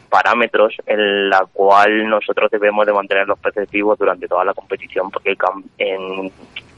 parámetros 0.08 0.74
en 0.86 1.28
la 1.28 1.44
cual 1.52 2.08
nosotros 2.08 2.50
debemos 2.50 2.86
de 2.86 2.94
mantener 2.94 3.28
los 3.28 3.38
peces 3.38 3.70
vivos 3.70 3.98
durante 3.98 4.26
toda 4.26 4.46
la 4.46 4.54
competición 4.54 5.10
porque 5.10 5.36
en, 5.76 6.32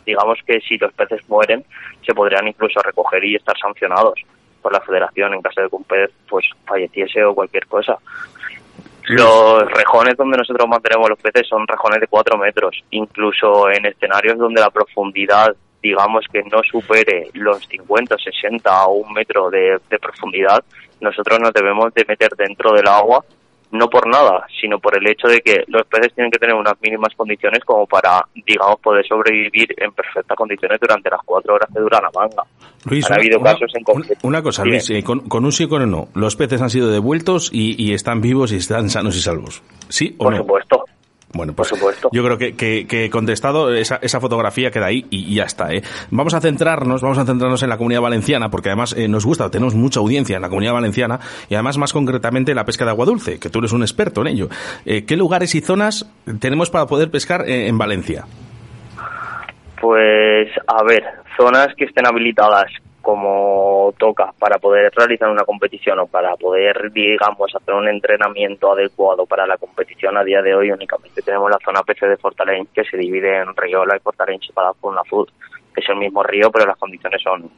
digamos 0.04 0.40
que 0.44 0.60
si 0.60 0.76
los 0.76 0.92
peces 0.92 1.20
mueren 1.28 1.64
se 2.04 2.12
podrían 2.14 2.48
incluso 2.48 2.80
recoger 2.80 3.24
y 3.24 3.36
estar 3.36 3.56
sancionados 3.56 4.14
por 4.60 4.72
la 4.72 4.80
federación 4.80 5.34
en 5.34 5.42
caso 5.42 5.60
de 5.62 5.68
que 5.68 5.76
un 5.76 5.84
pez 5.84 6.10
pues 6.28 6.44
falleciese 6.66 7.22
o 7.24 7.34
cualquier 7.34 7.66
cosa. 7.68 7.96
Los 9.04 9.70
rejones 9.70 10.16
donde 10.16 10.38
nosotros 10.38 10.68
mantenemos 10.68 11.10
los 11.10 11.18
peces 11.20 11.46
son 11.46 11.66
rejones 11.66 12.00
de 12.00 12.08
4 12.08 12.38
metros, 12.38 12.82
incluso 12.90 13.70
en 13.70 13.86
escenarios 13.86 14.36
donde 14.36 14.60
la 14.60 14.70
profundidad, 14.70 15.54
digamos 15.82 16.24
que 16.32 16.42
no 16.44 16.60
supere 16.70 17.28
los 17.34 17.66
50, 17.66 18.16
60 18.18 18.86
o 18.86 18.92
un 18.94 19.12
metro 19.12 19.50
de, 19.50 19.78
de 19.90 19.98
profundidad, 19.98 20.62
nosotros 21.00 21.38
nos 21.40 21.52
debemos 21.52 21.92
de 21.94 22.04
meter 22.08 22.30
dentro 22.36 22.72
del 22.72 22.86
agua, 22.86 23.24
no 23.72 23.88
por 23.88 24.06
nada, 24.06 24.46
sino 24.60 24.78
por 24.78 24.96
el 24.96 25.08
hecho 25.10 25.26
de 25.28 25.40
que 25.40 25.64
los 25.66 25.86
peces 25.86 26.12
tienen 26.14 26.30
que 26.30 26.38
tener 26.38 26.54
unas 26.54 26.74
mínimas 26.82 27.14
condiciones 27.16 27.64
como 27.64 27.86
para, 27.86 28.22
digamos, 28.46 28.78
poder 28.80 29.02
sobrevivir 29.06 29.74
en 29.78 29.90
perfectas 29.92 30.36
condiciones 30.36 30.78
durante 30.78 31.08
las 31.08 31.20
cuatro 31.24 31.54
horas 31.54 31.70
que 31.74 31.80
dura 31.80 31.98
la 32.02 32.10
manga. 32.14 32.42
Luis, 32.84 33.06
Han 33.06 33.12
una, 33.12 33.20
habido 33.20 33.40
casos 33.40 33.72
en 33.74 33.82
concreto. 33.82 34.28
una 34.28 34.42
cosa. 34.42 34.64
Luis, 34.66 34.90
eh, 34.90 35.02
con, 35.02 35.20
con 35.26 35.44
un 35.46 35.52
sí 35.52 35.64
o 35.64 35.68
con 35.70 35.82
un 35.82 35.90
no, 35.90 36.08
los 36.14 36.36
peces 36.36 36.60
han 36.60 36.68
sido 36.68 36.90
devueltos 36.90 37.48
y, 37.50 37.82
y 37.82 37.94
están 37.94 38.20
vivos 38.20 38.52
y 38.52 38.56
están 38.56 38.90
sanos 38.90 39.16
y 39.16 39.20
salvos. 39.20 39.62
¿Sí 39.88 40.14
o 40.18 40.24
Por 40.24 40.32
no? 40.34 40.38
supuesto. 40.40 40.84
Bueno, 41.34 41.54
pues 41.54 41.70
Por 41.70 41.78
supuesto. 41.78 42.10
yo 42.12 42.22
creo 42.24 42.36
que, 42.36 42.54
que, 42.54 42.86
que 42.86 43.08
contestado 43.08 43.72
esa, 43.74 43.96
esa 44.02 44.20
fotografía 44.20 44.70
queda 44.70 44.86
ahí 44.86 45.06
y, 45.10 45.32
y 45.32 45.36
ya 45.36 45.44
está. 45.44 45.72
¿eh? 45.72 45.82
Vamos 46.10 46.34
a 46.34 46.40
centrarnos, 46.40 47.00
vamos 47.00 47.18
a 47.18 47.24
centrarnos 47.24 47.62
en 47.62 47.70
la 47.70 47.78
comunidad 47.78 48.02
valenciana 48.02 48.50
porque 48.50 48.68
además 48.68 48.94
eh, 48.96 49.08
nos 49.08 49.24
gusta, 49.24 49.50
tenemos 49.50 49.74
mucha 49.74 50.00
audiencia 50.00 50.36
en 50.36 50.42
la 50.42 50.48
comunidad 50.48 50.74
valenciana 50.74 51.18
y 51.48 51.54
además 51.54 51.78
más 51.78 51.92
concretamente 51.92 52.54
la 52.54 52.64
pesca 52.64 52.84
de 52.84 52.90
agua 52.90 53.06
dulce, 53.06 53.38
que 53.38 53.48
tú 53.48 53.60
eres 53.60 53.72
un 53.72 53.82
experto 53.82 54.20
en 54.20 54.26
ello. 54.28 54.48
Eh, 54.84 55.04
¿Qué 55.06 55.16
lugares 55.16 55.54
y 55.54 55.60
zonas 55.60 56.06
tenemos 56.38 56.70
para 56.70 56.86
poder 56.86 57.10
pescar 57.10 57.48
eh, 57.48 57.66
en 57.68 57.78
Valencia? 57.78 58.24
Pues, 59.80 60.48
a 60.68 60.84
ver, 60.84 61.02
zonas 61.36 61.68
que 61.76 61.84
estén 61.86 62.06
habilitadas 62.06 62.66
como 63.02 63.92
toca 63.98 64.32
para 64.38 64.58
poder 64.58 64.92
realizar 64.94 65.28
una 65.28 65.44
competición 65.44 65.98
o 65.98 66.06
para 66.06 66.36
poder, 66.36 66.90
digamos, 66.92 67.54
hacer 67.54 67.74
un 67.74 67.88
entrenamiento 67.88 68.72
adecuado 68.72 69.26
para 69.26 69.46
la 69.46 69.58
competición 69.58 70.16
a 70.16 70.24
día 70.24 70.40
de 70.40 70.54
hoy 70.54 70.70
únicamente 70.70 71.20
tenemos 71.20 71.50
la 71.50 71.58
zona 71.64 71.82
PC 71.82 72.06
de 72.06 72.16
Fortaleny 72.16 72.66
que 72.66 72.84
se 72.84 72.96
divide 72.96 73.38
en 73.38 73.54
Riola 73.56 73.96
y 73.96 74.00
Fortaleny 74.00 74.38
separadas 74.46 74.76
por 74.80 74.92
una 74.92 75.04
FUD, 75.04 75.28
que 75.74 75.80
es 75.80 75.88
el 75.88 75.96
mismo 75.96 76.22
río 76.22 76.50
pero 76.50 76.64
las 76.64 76.78
condiciones 76.78 77.20
son 77.20 77.50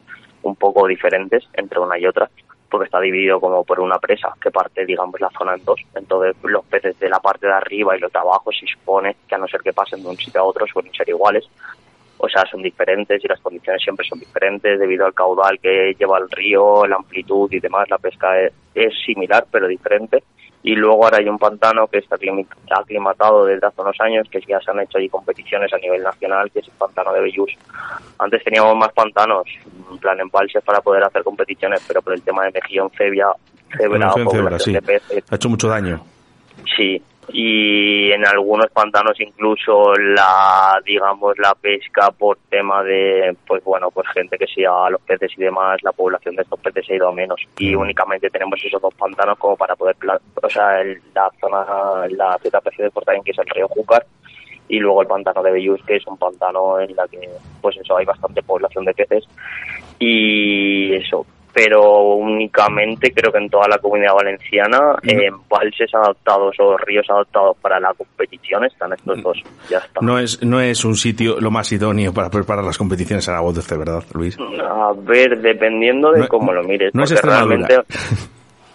un 0.43 0.57
poco 0.57 0.87
diferentes 0.87 1.45
entre 1.53 1.79
una 1.79 1.99
y 1.99 2.07
otra 2.07 2.29
porque 2.71 2.87
está 2.87 2.99
dividido 2.99 3.39
como 3.39 3.63
por 3.63 3.79
una 3.79 3.99
presa 3.99 4.35
que 4.41 4.51
parte, 4.51 4.85
digamos, 4.85 5.21
la 5.21 5.31
zona 5.39 5.55
en 5.55 5.65
dos. 5.65 5.81
Entonces, 5.95 6.35
los 6.43 6.65
peces 6.65 6.99
de 6.99 7.09
la 7.09 7.21
parte 7.21 7.47
de 7.47 7.53
arriba 7.53 7.97
y 7.97 8.01
los 8.01 8.13
de 8.13 8.19
abajo 8.19 8.51
se 8.51 8.67
supone 8.67 9.15
que 9.29 9.35
a 9.37 9.39
no 9.39 9.47
ser 9.47 9.61
que 9.61 9.73
pasen 9.73 10.03
de 10.03 10.09
un 10.09 10.17
sitio 10.17 10.41
a 10.41 10.45
otro 10.45 10.67
suelen 10.67 10.93
ser 10.93 11.09
iguales 11.09 11.49
o 12.25 12.29
sea, 12.29 12.45
son 12.51 12.63
diferentes 12.63 13.23
y 13.25 13.29
las 13.29 13.41
condiciones 13.41 13.83
siempre 13.83 14.07
son 14.09 14.19
diferentes 14.19 14.79
debido 14.79 15.07
al 15.07 15.15
caudal 15.15 15.59
que 15.61 15.95
lleva 15.99 16.19
el 16.19 16.31
río, 16.31 16.87
la 16.87 16.97
amplitud 16.97 17.51
y 17.53 17.61
demás. 17.61 17.89
La 17.91 17.99
pesca 17.99 18.39
es, 18.41 18.53
es 18.75 18.93
similar 19.05 19.47
pero 19.51 19.67
diferente. 19.69 20.23
Y 20.67 20.75
luego 20.75 21.05
ahora 21.05 21.19
hay 21.19 21.29
un 21.29 21.39
pantano 21.39 21.87
que 21.89 21.99
está 21.99 22.17
aclim- 22.17 22.47
aclimatado 22.71 23.45
desde 23.45 23.67
hace 23.67 23.83
unos 23.83 24.01
años, 24.01 24.27
que 24.31 24.41
ya 24.49 24.59
se 24.61 24.71
han 24.71 24.81
hecho 24.81 24.97
ahí 24.97 25.11
competiciones 25.11 25.71
a 25.75 25.77
nivel 25.77 26.03
nacional, 26.03 26.51
que 26.51 26.61
es 26.61 26.69
el 26.69 26.73
pantano 26.79 27.13
de 27.13 27.21
Bellús. 27.21 27.53
Antes 28.19 28.43
teníamos 28.43 28.75
más 28.75 28.91
pantanos, 28.95 29.45
en 29.91 29.99
plan 29.99 30.19
embalses 30.21 30.65
para 30.65 30.81
poder 30.81 31.05
hacer 31.05 31.23
competiciones, 31.23 31.85
pero 31.87 32.01
por 32.01 32.15
el 32.15 32.23
tema 32.23 32.45
de 32.47 32.53
mejillón, 32.53 32.91
cebia, 32.97 33.27
cebra 33.77 34.11
población 34.11 34.59
sí. 34.59 34.73
de 34.73 34.81
peces, 34.81 35.25
Ha 35.31 35.35
hecho 35.35 35.51
mucho 35.51 35.69
daño. 35.69 36.01
Sí, 36.75 37.03
y 37.29 38.11
en 38.13 38.27
algunos 38.27 38.71
pantanos 38.71 39.19
incluso 39.21 39.95
la, 39.95 40.81
digamos, 40.85 41.39
la 41.39 41.55
pesca 41.55 42.11
por 42.11 42.39
tema 42.49 42.83
de, 42.83 43.37
pues 43.47 43.63
bueno, 43.65 43.91
pues 43.91 44.07
gente 44.09 44.37
que 44.39 44.47
se 44.47 44.67
a 44.67 44.91
los 44.91 45.01
peces 45.03 45.33
y 45.37 45.43
demás, 45.43 45.83
la 45.83 45.93
población 45.93 46.37
de 46.37 46.43
estos 46.43 46.61
peces 46.61 46.87
se 46.87 46.93
ha 46.93 46.97
ido 46.97 47.09
a 47.09 47.13
menos. 47.13 47.41
Y 47.59 47.75
únicamente 47.75 48.31
tenemos 48.31 48.63
esos 48.65 48.81
dos 48.81 48.95
pantanos 48.95 49.39
como 49.39 49.57
para 49.57 49.75
poder, 49.77 49.97
o 50.43 50.49
sea, 50.51 50.81
el- 50.81 51.01
la 51.15 51.31
zona, 51.41 52.07
la 52.11 52.39
ZPC 52.39 52.83
de 52.83 52.91
Portaín 52.91 53.23
que 53.25 53.31
es 53.33 53.39
el 53.39 53.47
río 53.47 53.69
Júcar 53.69 54.05
y 54.69 54.79
luego 54.79 55.03
el 55.03 55.09
pantano 55.09 55.43
de 55.43 55.53
Bellús 55.53 55.83
que 55.87 55.97
es 55.97 56.07
un 56.07 56.17
pantano 56.17 56.81
en 56.81 56.95
la 56.97 57.07
que, 57.09 57.21
pues 57.61 57.77
eso, 57.77 57.97
hay 57.97 58.05
bastante 58.05 58.43
población 58.43 58.85
de 58.85 58.95
peces. 58.95 59.25
Y 59.99 60.95
eso 60.95 61.27
pero 61.55 62.15
únicamente 62.17 63.13
creo 63.13 63.31
que 63.33 63.39
en 63.39 63.49
toda 63.49 63.69
la 63.69 63.79
comunidad 63.79 64.15
valenciana 64.15 64.97
en 65.05 65.23
embalses 65.23 65.95
adaptados 65.95 66.57
o 66.59 66.77
ríos 66.77 67.07
adaptados 67.09 67.57
para 67.63 67.79
la 67.79 67.95
competición 67.95 68.65
están 68.65 68.93
estos 68.93 69.23
dos 69.23 69.41
ya 69.71 69.79
está. 69.79 70.01
No 70.01 70.19
es, 70.19 70.43
no 70.43 70.61
es 70.61 70.85
un 70.85 70.97
sitio 70.97 71.41
lo 71.41 71.51
más 71.53 71.71
idóneo 71.71 72.13
para 72.13 72.29
preparar 72.29 72.65
las 72.65 72.77
competiciones 72.77 73.27
en 73.29 73.35
agua 73.35 73.53
dulce, 73.53 73.77
¿verdad, 73.79 74.03
Luis? 74.15 74.37
a 74.39 74.93
ver 74.97 75.39
dependiendo 75.41 76.11
de 76.11 76.21
No- 76.21 76.29
cómo 76.29 76.53
lo 76.53 76.63
mires 76.65 76.93
no 76.95 77.05
es 77.05 77.23
realmente 77.23 77.77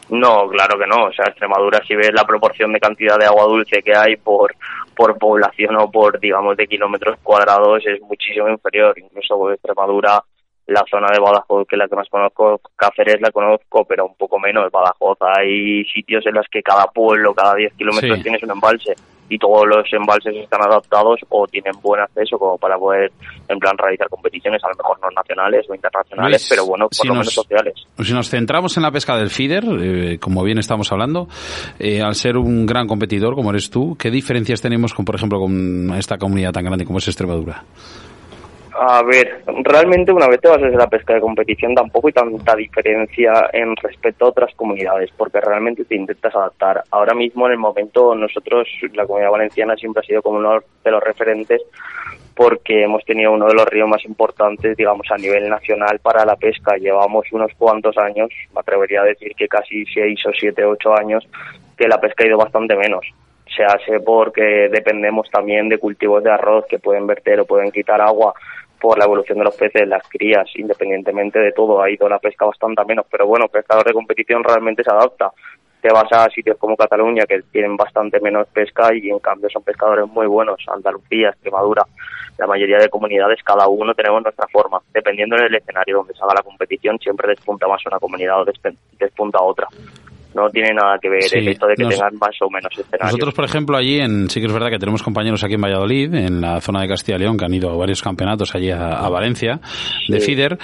no 0.09 0.47
claro 0.47 0.79
que 0.79 0.87
no 0.87 1.05
o 1.05 1.11
sea 1.13 1.25
Extremadura 1.27 1.81
si 1.87 1.95
ves 1.95 2.11
la 2.13 2.23
proporción 2.25 2.73
de 2.73 2.79
cantidad 2.79 3.17
de 3.19 3.25
agua 3.25 3.43
dulce 3.43 3.81
que 3.83 3.95
hay 3.95 4.15
por 4.15 4.55
por 4.95 5.17
población 5.17 5.75
o 5.77 5.91
por 5.91 6.19
digamos 6.19 6.57
de 6.57 6.65
kilómetros 6.67 7.17
cuadrados 7.21 7.83
es 7.85 8.01
muchísimo 8.01 8.49
inferior 8.49 8.97
incluso 8.97 9.51
Extremadura 9.51 10.23
la 10.69 10.83
zona 10.89 11.07
de 11.13 11.19
Badajoz, 11.19 11.67
que 11.67 11.75
es 11.75 11.79
la 11.79 11.87
que 11.87 11.95
más 11.95 12.09
conozco, 12.09 12.61
Cáceres 12.75 13.21
la 13.21 13.31
conozco, 13.31 13.85
pero 13.85 14.05
un 14.05 14.15
poco 14.15 14.39
menos. 14.39 14.71
Badajoz 14.71 15.17
hay 15.21 15.83
sitios 15.85 16.25
en 16.25 16.35
los 16.35 16.45
que 16.51 16.61
cada 16.61 16.85
pueblo, 16.85 17.33
cada 17.33 17.55
10 17.55 17.73
kilómetros 17.73 18.17
Sí. 18.17 18.23
tienes 18.23 18.43
un 18.43 18.51
embalse 18.51 18.93
y 19.31 19.37
todos 19.37 19.67
los 19.67 19.85
embalses 19.93 20.35
están 20.35 20.61
adaptados 20.63 21.19
o 21.29 21.45
tienen 21.45 21.73
buen 21.83 22.01
acceso 22.01 22.39
como 22.39 22.57
para 22.57 22.79
poder, 22.79 23.11
en 23.47 23.59
plan, 23.59 23.77
realizar 23.77 24.09
competiciones, 24.09 24.59
a 24.63 24.69
lo 24.69 24.75
mejor 24.75 24.99
no 25.01 25.07
nacionales 25.15 25.69
o 25.69 25.75
internacionales, 25.75 26.41
Luis, 26.41 26.49
pero 26.49 26.65
bueno, 26.65 26.85
por 26.87 26.95
si 26.95 27.07
lo 27.07 27.13
nos- 27.13 27.19
menos 27.25 27.33
sociales. 27.35 27.73
Si 27.99 28.11
nos 28.13 28.27
centramos 28.29 28.75
en 28.77 28.83
la 28.83 28.89
pesca 28.91 29.15
del 29.17 29.29
feeder, 29.29 29.63
eh, 29.79 30.17
como 30.19 30.43
bien 30.43 30.57
estamos 30.57 30.91
hablando, 30.91 31.27
eh, 31.77 32.01
al 32.01 32.15
ser 32.15 32.37
un 32.37 32.65
gran 32.65 32.87
competidor 32.87 33.35
como 33.35 33.51
eres 33.51 33.69
tú, 33.69 33.95
¿qué 33.99 34.09
diferencias 34.09 34.61
tenemos 34.61 34.95
con, 34.95 35.05
por 35.05 35.13
ejemplo, 35.15 35.39
con 35.39 35.93
esta 35.95 36.17
comunidad 36.17 36.51
tan 36.51 36.65
grande 36.65 36.85
como 36.85 36.97
es 36.97 37.07
Extremadura? 37.07 37.63
A 38.77 39.01
ver, 39.03 39.41
realmente 39.63 40.11
una 40.11 40.27
vez 40.27 40.39
te 40.41 40.47
vas 40.47 40.61
a 40.61 40.67
la 40.67 40.87
pesca 40.87 41.13
de 41.13 41.21
competición 41.21 41.73
tampoco 41.73 42.07
hay 42.07 42.13
tanta 42.13 42.55
diferencia 42.55 43.49
en 43.51 43.75
respecto 43.75 44.25
a 44.25 44.29
otras 44.29 44.53
comunidades, 44.55 45.09
porque 45.17 45.41
realmente 45.41 45.85
te 45.85 45.95
intentas 45.95 46.35
adaptar. 46.35 46.83
Ahora 46.91 47.13
mismo, 47.13 47.47
en 47.47 47.53
el 47.53 47.57
momento, 47.57 48.13
nosotros, 48.15 48.67
la 48.93 49.05
comunidad 49.05 49.31
valenciana 49.31 49.75
siempre 49.75 50.01
ha 50.01 50.05
sido 50.05 50.21
como 50.21 50.37
uno 50.37 50.59
de 50.83 50.91
los 50.91 51.03
referentes 51.03 51.61
porque 52.35 52.83
hemos 52.83 53.03
tenido 53.03 53.33
uno 53.33 53.47
de 53.47 53.53
los 53.53 53.65
ríos 53.65 53.89
más 53.89 54.05
importantes, 54.05 54.77
digamos, 54.77 55.05
a 55.11 55.17
nivel 55.17 55.49
nacional 55.49 55.99
para 55.99 56.23
la 56.23 56.37
pesca. 56.37 56.77
Llevamos 56.77 57.25
unos 57.33 57.51
cuantos 57.57 57.97
años, 57.97 58.29
me 58.53 58.61
atrevería 58.61 59.01
a 59.01 59.05
decir 59.05 59.33
que 59.35 59.49
casi 59.49 59.85
seis 59.87 60.25
o 60.25 60.31
siete, 60.31 60.63
ocho 60.63 60.97
años, 60.97 61.27
que 61.77 61.89
la 61.89 61.99
pesca 61.99 62.23
ha 62.23 62.27
ido 62.27 62.37
bastante 62.37 62.77
menos. 62.77 63.05
Se 63.55 63.63
hace 63.63 63.99
porque 63.99 64.69
dependemos 64.71 65.29
también 65.29 65.69
de 65.69 65.77
cultivos 65.77 66.23
de 66.23 66.31
arroz 66.31 66.65
que 66.69 66.79
pueden 66.79 67.07
verter 67.07 67.39
o 67.39 67.45
pueden 67.45 67.71
quitar 67.71 67.99
agua 68.01 68.33
por 68.79 68.97
la 68.97 69.05
evolución 69.05 69.37
de 69.37 69.43
los 69.43 69.55
peces, 69.55 69.87
las 69.87 70.07
crías, 70.07 70.47
independientemente 70.55 71.39
de 71.39 71.51
todo, 71.51 71.81
ha 71.81 71.89
ido 71.89 72.07
la 72.07 72.19
pesca 72.19 72.45
bastante 72.45 72.83
menos. 72.85 73.05
Pero 73.11 73.27
bueno, 73.27 73.47
pescador 73.47 73.85
de 73.85 73.93
competición 73.93 74.43
realmente 74.43 74.83
se 74.83 74.91
adapta. 74.91 75.31
Te 75.81 75.91
vas 75.91 76.11
a 76.11 76.29
sitios 76.29 76.57
como 76.57 76.75
Cataluña, 76.75 77.25
que 77.25 77.41
tienen 77.51 77.77
bastante 77.77 78.19
menos 78.19 78.47
pesca 78.47 78.93
y 78.93 79.09
en 79.09 79.19
cambio 79.19 79.49
son 79.49 79.63
pescadores 79.63 80.07
muy 80.07 80.27
buenos. 80.27 80.63
Andalucía, 80.67 81.29
Extremadura, 81.29 81.83
la 82.37 82.47
mayoría 82.47 82.77
de 82.79 82.89
comunidades, 82.89 83.41
cada 83.43 83.67
uno 83.67 83.93
tenemos 83.93 84.23
nuestra 84.23 84.47
forma. 84.47 84.81
Dependiendo 84.93 85.35
del 85.35 85.55
escenario 85.55 85.97
donde 85.97 86.13
se 86.13 86.23
haga 86.23 86.35
la 86.35 86.43
competición, 86.43 86.97
siempre 86.99 87.29
despunta 87.29 87.67
más 87.67 87.85
una 87.85 87.99
comunidad 87.99 88.41
o 88.41 88.45
despunta 88.99 89.41
otra. 89.41 89.67
No 90.35 90.47
tiene 90.49 90.69
nada 90.73 90.97
que 91.01 91.09
ver 91.09 91.23
Sí, 91.23 91.39
el 91.39 91.47
hecho 91.47 91.65
de 91.65 91.73
que 91.75 91.83
nos- 91.83 91.93
tengan 91.95 92.15
más 92.19 92.35
o 92.41 92.49
menos 92.51 92.71
escenarios. 92.71 93.01
Nosotros, 93.13 93.33
por 93.33 93.45
ejemplo, 93.45 93.75
allí 93.77 93.99
en, 93.99 94.29
sí 94.29 94.39
que 94.39 94.45
es 94.45 94.53
verdad 94.53 94.69
que 94.69 94.77
tenemos 94.77 95.01
compañeros 95.01 95.43
aquí 95.43 95.55
en 95.55 95.61
Valladolid, 95.61 96.13
en 96.13 96.39
la 96.41 96.61
zona 96.61 96.81
de 96.81 96.87
Castilla 96.87 97.17
y 97.17 97.21
León, 97.21 97.37
que 97.37 97.45
han 97.45 97.53
ido 97.53 97.71
a 97.71 97.75
varios 97.75 98.01
campeonatos 98.03 98.53
allí 98.53 98.69
a, 98.69 98.91
a 98.99 99.09
Valencia, 99.09 99.59
de 100.07 100.19
Sí. 100.19 100.25
FIDER. 100.27 100.57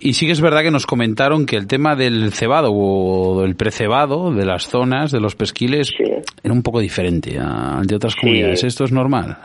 Y 0.00 0.12
sí 0.12 0.26
que 0.26 0.32
es 0.32 0.40
verdad 0.40 0.60
que 0.62 0.70
nos 0.70 0.86
comentaron 0.86 1.44
que 1.44 1.56
el 1.56 1.66
tema 1.66 1.96
del 1.96 2.32
cebado 2.32 2.70
o 2.70 3.44
el 3.44 3.56
precebado 3.56 4.32
de 4.32 4.44
las 4.46 4.68
zonas, 4.68 5.10
de 5.10 5.18
los 5.20 5.34
pesquiles, 5.34 5.88
Sí. 5.88 6.04
era 6.42 6.52
un 6.54 6.62
poco 6.62 6.78
diferente 6.78 7.36
al 7.38 7.84
de 7.86 7.96
otras 7.96 8.14
comunidades. 8.14 8.62
¿Esto 8.62 8.84
es 8.84 8.92
normal? 8.92 9.36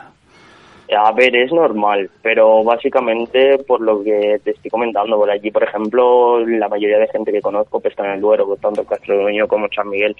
A 0.92 1.12
ver, 1.12 1.34
es 1.34 1.50
normal, 1.50 2.10
pero 2.22 2.62
básicamente 2.62 3.58
por 3.58 3.80
lo 3.80 4.02
que 4.04 4.38
te 4.44 4.50
estoy 4.50 4.70
comentando, 4.70 5.16
por 5.16 5.30
allí, 5.30 5.50
por 5.50 5.62
ejemplo, 5.62 6.44
la 6.46 6.68
mayoría 6.68 6.98
de 6.98 7.08
gente 7.08 7.32
que 7.32 7.40
conozco 7.40 7.80
pesca 7.80 8.04
en 8.04 8.12
el 8.12 8.20
Duero, 8.20 8.56
tanto 8.60 8.84
Castronueño 8.84 9.48
como 9.48 9.66
San 9.74 9.88
Miguel, 9.88 10.14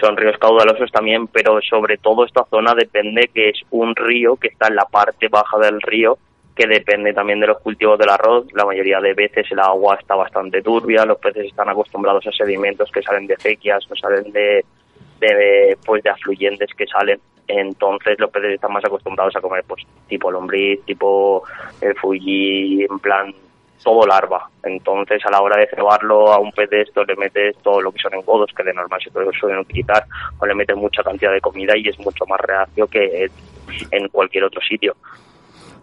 son 0.00 0.16
ríos 0.16 0.38
caudalosos 0.38 0.90
también, 0.90 1.26
pero 1.26 1.60
sobre 1.60 1.98
todo 1.98 2.24
esta 2.24 2.44
zona 2.46 2.74
depende 2.74 3.30
que 3.32 3.50
es 3.50 3.60
un 3.70 3.94
río 3.94 4.36
que 4.36 4.48
está 4.48 4.68
en 4.68 4.76
la 4.76 4.86
parte 4.86 5.28
baja 5.28 5.58
del 5.58 5.82
río, 5.82 6.16
que 6.56 6.66
depende 6.66 7.12
también 7.12 7.40
de 7.40 7.48
los 7.48 7.60
cultivos 7.60 7.98
del 7.98 8.08
arroz. 8.08 8.46
La 8.54 8.64
mayoría 8.64 9.00
de 9.00 9.12
veces 9.12 9.46
el 9.50 9.60
agua 9.60 9.98
está 10.00 10.14
bastante 10.14 10.62
turbia, 10.62 11.04
los 11.04 11.18
peces 11.18 11.46
están 11.46 11.68
acostumbrados 11.68 12.26
a 12.26 12.32
sedimentos 12.32 12.90
que 12.90 13.02
salen 13.02 13.26
de 13.26 13.34
acequias, 13.34 13.84
no 13.88 13.96
salen 13.96 14.32
de, 14.32 14.64
de 15.28 15.78
pues 15.84 16.02
de 16.02 16.10
afluyentes 16.10 16.70
que 16.74 16.86
salen. 16.86 17.20
Entonces 17.46 18.18
los 18.18 18.30
peces 18.30 18.54
están 18.54 18.72
más 18.72 18.84
acostumbrados 18.84 19.34
a 19.36 19.40
comer 19.40 19.64
pues 19.66 19.84
tipo 20.08 20.30
lombriz 20.30 20.84
tipo 20.84 21.42
el 21.80 21.94
fuji 21.96 22.84
en 22.88 22.98
plan 23.00 23.34
todo 23.82 24.06
larva. 24.06 24.48
Entonces 24.62 25.24
a 25.24 25.30
la 25.30 25.40
hora 25.40 25.60
de 25.60 25.68
cebarlo 25.68 26.32
a 26.32 26.38
un 26.38 26.52
pez 26.52 26.70
de 26.70 26.82
esto 26.82 27.04
le 27.04 27.16
metes 27.16 27.56
todo 27.62 27.80
lo 27.80 27.92
que 27.92 28.00
son 28.00 28.14
engodos 28.14 28.52
que 28.56 28.62
de 28.62 28.74
normal 28.74 29.00
se 29.02 29.10
suelen 29.38 29.60
utilizar 29.60 30.04
o 30.38 30.46
le 30.46 30.54
metes 30.54 30.76
mucha 30.76 31.02
cantidad 31.02 31.32
de 31.32 31.40
comida 31.40 31.76
y 31.76 31.88
es 31.88 31.98
mucho 31.98 32.24
más 32.26 32.40
reacio 32.40 32.86
que 32.86 33.30
en 33.90 34.08
cualquier 34.08 34.44
otro 34.44 34.60
sitio. 34.60 34.96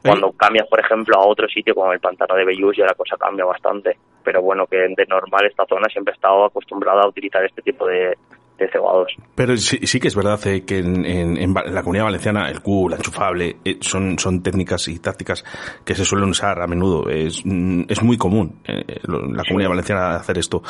Cuando 0.02 0.32
cambias, 0.32 0.68
por 0.68 0.80
ejemplo, 0.80 1.18
a 1.18 1.26
otro 1.26 1.48
sitio 1.50 1.76
como 1.76 1.92
el 1.92 2.00
pantano 2.00 2.36
de 2.36 2.46
Bellús, 2.46 2.78
ya 2.78 2.86
la 2.86 2.94
cosa 2.94 3.18
cambia 3.18 3.46
bastante. 3.46 3.98
Pero 4.24 4.42
bueno, 4.42 4.66
que 4.68 4.78
de 4.78 5.06
normal 5.08 5.46
esta 5.46 5.66
zona 5.66 5.88
siempre 5.90 6.14
ha 6.14 6.16
estado 6.16 6.46
acostumbrada 6.46 7.02
a 7.02 7.08
utilizar 7.08 7.44
este 7.44 7.62
tipo 7.62 7.88
de, 7.88 8.18
de 8.58 8.70
cebados. 8.70 9.16
Pero 9.36 9.56
sí, 9.58 9.80
sí 9.86 10.00
que 10.00 10.08
es 10.08 10.16
verdad 10.16 10.40
eh, 10.48 10.66
que 10.66 10.80
en, 10.80 11.54
la 11.54 11.82
comunidad 11.82 12.06
valenciana 12.06 12.50
el 12.50 12.62
Q, 12.62 12.90
la 12.90 12.98
enchufable, 12.98 13.58
eh, 13.64 13.78
son, 13.82 14.18
son 14.18 14.42
técnicas 14.42 14.88
y 14.88 15.00
tácticas 15.00 15.44
que 15.86 15.96
se 15.96 16.06
suelen 16.06 16.30
usar 16.30 16.62
a 16.62 16.68
menudo. 16.68 17.10
Es, 17.10 17.46
mm, 17.46 17.84
es 17.88 18.02
muy 18.02 18.18
común 18.18 18.60
eh, 18.66 19.00
la 19.06 19.44
comunidad 19.44 19.70
valenciana 19.70 20.16
hacer 20.16 20.38
esto. 20.38 20.62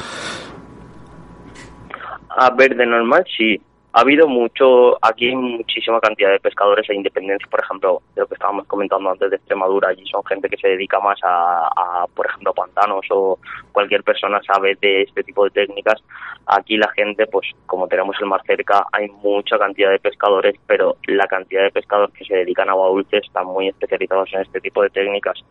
A 2.30 2.52
ver, 2.52 2.76
de 2.76 2.86
normal 2.86 3.26
sí. 3.36 3.60
Ha 3.94 4.02
habido 4.02 4.28
mucho, 4.28 4.98
aquí 5.02 5.30
hay 5.30 5.36
muchísima 5.36 6.00
cantidad 6.00 6.30
de 6.30 6.40
pescadores 6.40 6.88
e 6.90 6.94
independencia, 6.94 7.48
por 7.50 7.62
ejemplo, 7.62 8.02
de 8.14 8.22
lo 8.22 8.28
que 8.28 8.36
estábamos 8.36 8.68
comentando 8.68 9.10
antes 9.10 9.30
de 9.30 9.38
Extremadura, 9.38 9.90
allí 9.90 10.06
son 10.06 10.24
gente 10.26 10.50
que 10.50 10.58
se 10.58 10.68
dedica 10.68 11.00
más 11.00 11.20
a, 11.24 11.68
a, 11.68 12.06
por 12.14 12.28
ejemplo, 12.28 12.54
pantanos 12.54 13.06
o 13.10 13.40
cualquier 13.72 14.04
persona 14.04 14.40
sabe 14.46 14.78
de 14.82 15.04
este 15.04 15.24
tipo 15.24 15.46
de 15.46 15.50
técnicas. 15.52 16.04
Aquí 16.46 16.78
la 16.78 16.90
gente, 16.90 17.26
pues 17.28 17.48
como 17.66 17.88
tenemos 17.88 18.16
el 18.20 18.28
mar 18.28 18.42
cerca, 18.46 18.86
hay 18.92 19.08
mucha 19.24 19.58
cantidad 19.58 19.90
de 19.90 20.00
pescadores, 20.00 20.56
pero 20.68 20.98
la 21.08 21.26
cantidad 21.26 21.64
de 21.64 21.72
pescadores 21.72 22.14
que 22.14 22.26
se 22.26 22.36
dedican 22.36 22.70
a 22.70 22.74
agua 22.74 22.90
dulce 22.90 23.18
están 23.18 23.48
muy 23.48 23.70
especializados 23.70 24.32
en 24.34 24.42
este 24.42 24.62
tipo 24.62 24.84
de 24.84 24.90
técnicas. 24.90 25.44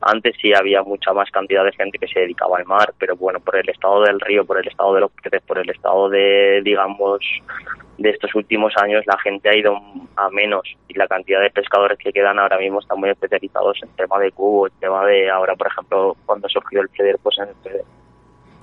Antes 0.00 0.36
sí 0.40 0.52
había 0.52 0.82
mucha 0.82 1.12
más 1.12 1.30
cantidad 1.30 1.64
de 1.64 1.72
gente 1.72 1.98
que 1.98 2.08
se 2.08 2.20
dedicaba 2.20 2.58
al 2.58 2.66
mar, 2.66 2.92
pero 2.98 3.16
bueno, 3.16 3.40
por 3.40 3.56
el 3.56 3.68
estado 3.68 4.02
del 4.02 4.20
río, 4.20 4.44
por 4.44 4.58
el 4.58 4.68
estado 4.68 4.94
de 4.94 5.00
los 5.00 5.12
peces, 5.12 5.42
por 5.42 5.58
el 5.58 5.70
estado 5.70 6.08
de, 6.10 6.60
digamos, 6.62 7.20
de 7.98 8.10
estos 8.10 8.34
últimos 8.34 8.72
años 8.76 9.04
la 9.06 9.18
gente 9.18 9.48
ha 9.48 9.56
ido 9.56 9.76
a 10.16 10.30
menos 10.30 10.62
y 10.88 10.94
la 10.94 11.06
cantidad 11.06 11.40
de 11.40 11.50
pescadores 11.50 11.98
que 11.98 12.12
quedan 12.12 12.38
ahora 12.38 12.58
mismo 12.58 12.80
están 12.80 12.98
muy 12.98 13.10
especializados 13.10 13.78
en 13.82 13.88
tema 13.90 14.18
de 14.18 14.32
cubo, 14.32 14.66
en 14.66 14.72
tema 14.80 15.04
de 15.06 15.30
ahora 15.30 15.54
por 15.54 15.68
ejemplo 15.68 16.16
cuando 16.26 16.48
surgió 16.48 16.80
el 16.80 16.88
FEDER 16.88 17.18
pues 17.22 17.38
en 17.38 17.48
el 17.48 17.54
FEDER. 17.62 17.84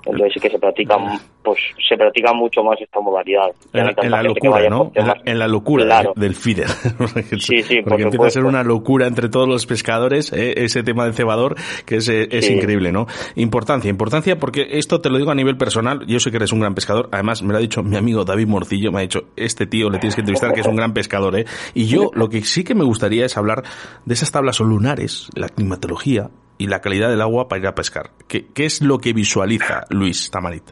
Entonces 0.06 0.32
sí 0.34 0.40
que 0.40 0.50
se 0.50 0.58
practica, 0.60 0.98
pues 1.44 1.60
se 1.88 1.96
practica 1.96 2.34
mucho 2.34 2.64
más 2.64 2.80
esta 2.82 3.00
modalidad. 3.00 3.52
En, 3.74 4.12
la 4.12 4.24
locura, 4.24 4.70
¿no? 4.70 4.90
por 4.90 4.98
En 5.00 5.08
la, 5.08 5.14
temas- 5.16 5.22
en 5.26 5.40
la 5.40 5.48
locura 5.48 5.86
Claro. 5.86 6.14
del 6.16 6.36
feeder. 6.36 6.68
Sí, 7.40 7.62
sí, 7.64 7.76
por 7.82 7.90
Porque 7.92 8.04
empieza 8.04 8.28
a 8.28 8.30
ser 8.30 8.46
una 8.46 8.64
locura 8.64 9.08
entre 9.08 9.30
todos 9.30 9.48
los 9.48 9.66
pescadores, 9.66 10.32
eh, 10.34 10.54
ese 10.58 10.84
tema 10.84 11.06
del 11.06 11.14
cebador, 11.14 11.56
que 11.86 11.98
es, 11.98 12.10
eh, 12.10 12.28
es 12.32 12.46
Sí. 12.46 12.54
increíble, 12.54 12.92
¿no? 12.92 13.08
Importancia, 13.36 13.90
importancia, 13.90 14.38
porque 14.38 14.68
esto 14.72 15.02
te 15.02 15.10
lo 15.10 15.18
digo 15.18 15.32
a 15.32 15.36
nivel 15.36 15.58
personal, 15.58 16.06
yo 16.08 16.20
sé 16.20 16.32
que 16.32 16.38
eres 16.38 16.52
un 16.52 16.60
gran 16.60 16.74
pescador, 16.76 17.10
además 17.12 17.42
me 17.44 17.52
lo 17.52 17.58
ha 17.58 17.62
dicho 17.62 17.84
mi 17.84 17.98
amigo 17.98 18.26
David 18.26 18.48
Morcillo, 18.48 18.92
me 18.92 19.00
ha 19.00 19.02
dicho, 19.02 19.26
este 19.36 19.66
tío 19.66 19.90
le 19.90 20.00
tienes 20.00 20.16
que 20.16 20.22
entrevistar, 20.22 20.54
que 20.54 20.62
es 20.62 20.68
un 20.68 20.76
gran 20.76 20.94
pescador, 20.94 21.38
¿eh? 21.40 21.46
Y 21.74 21.86
yo 21.86 22.10
lo 22.14 22.30
que 22.30 22.42
sí 22.44 22.64
que 22.64 22.76
me 22.76 22.84
gustaría 22.84 23.26
es 23.26 23.38
hablar 23.38 23.64
de 24.06 24.14
esas 24.14 24.32
tablas 24.32 24.60
lunares, 24.60 25.30
la 25.36 25.50
climatología 25.50 26.30
y 26.62 26.68
la 26.68 26.80
calidad 26.80 27.10
del 27.10 27.22
agua 27.22 27.48
para 27.48 27.62
ir 27.62 27.68
a 27.68 27.74
pescar. 27.74 28.12
¿Qué, 28.28 28.46
qué 28.54 28.66
es 28.66 28.84
lo 28.84 29.00
que 29.00 29.14
visualiza 29.14 29.86
Luis 29.90 30.30
Tamarit? 30.30 30.70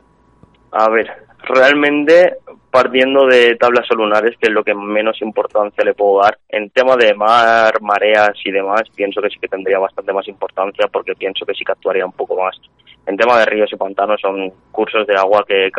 A 0.71 0.87
ver, 0.87 1.07
realmente 1.41 2.37
partiendo 2.69 3.25
de 3.25 3.55
tablas 3.55 3.87
solunares, 3.87 4.37
que 4.37 4.49
es 4.49 4.53
lo 4.53 4.63
que 4.63 4.75
menos 4.75 5.19
importancia 5.23 5.83
le 5.83 5.95
puedo 5.95 6.21
dar, 6.21 6.37
en 6.47 6.69
tema 6.69 6.95
de 6.95 7.15
mar, 7.15 7.81
mareas 7.81 8.33
y 8.45 8.51
demás, 8.51 8.83
pienso 8.95 9.19
que 9.19 9.29
sí 9.29 9.39
que 9.39 9.47
tendría 9.47 9.79
bastante 9.79 10.13
más 10.13 10.27
importancia 10.27 10.85
porque 10.93 11.15
pienso 11.15 11.43
que 11.43 11.55
sí 11.55 11.65
que 11.65 11.71
actuaría 11.71 12.05
un 12.05 12.11
poco 12.11 12.39
más. 12.39 12.55
En 13.07 13.17
tema 13.17 13.39
de 13.39 13.45
ríos 13.45 13.73
y 13.73 13.77
pantanos 13.77 14.21
son 14.21 14.51
cursos 14.71 15.07
de 15.07 15.15
agua 15.15 15.43
que, 15.47 15.71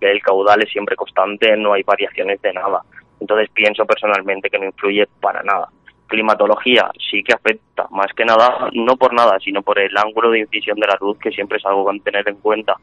que 0.00 0.10
el 0.10 0.22
caudal 0.22 0.62
es 0.62 0.72
siempre 0.72 0.96
constante, 0.96 1.54
no 1.58 1.74
hay 1.74 1.82
variaciones 1.82 2.40
de 2.40 2.54
nada. 2.54 2.80
Entonces 3.20 3.50
pienso 3.52 3.84
personalmente 3.84 4.48
que 4.48 4.58
no 4.58 4.64
influye 4.64 5.06
para 5.20 5.42
nada. 5.42 5.68
Climatología 6.10 6.90
sí 7.10 7.22
que 7.22 7.32
afecta, 7.32 7.86
más 7.90 8.12
que 8.14 8.24
nada, 8.24 8.68
no 8.72 8.96
por 8.96 9.14
nada, 9.14 9.38
sino 9.38 9.62
por 9.62 9.78
el 9.78 9.96
ángulo 9.96 10.30
de 10.30 10.40
incisión 10.40 10.78
de 10.78 10.86
la 10.86 10.98
luz, 11.00 11.16
que 11.18 11.30
siempre 11.30 11.58
es 11.58 11.64
algo 11.64 11.90
que 11.90 12.00
tener 12.00 12.28
en 12.28 12.36
cuenta. 12.36 12.74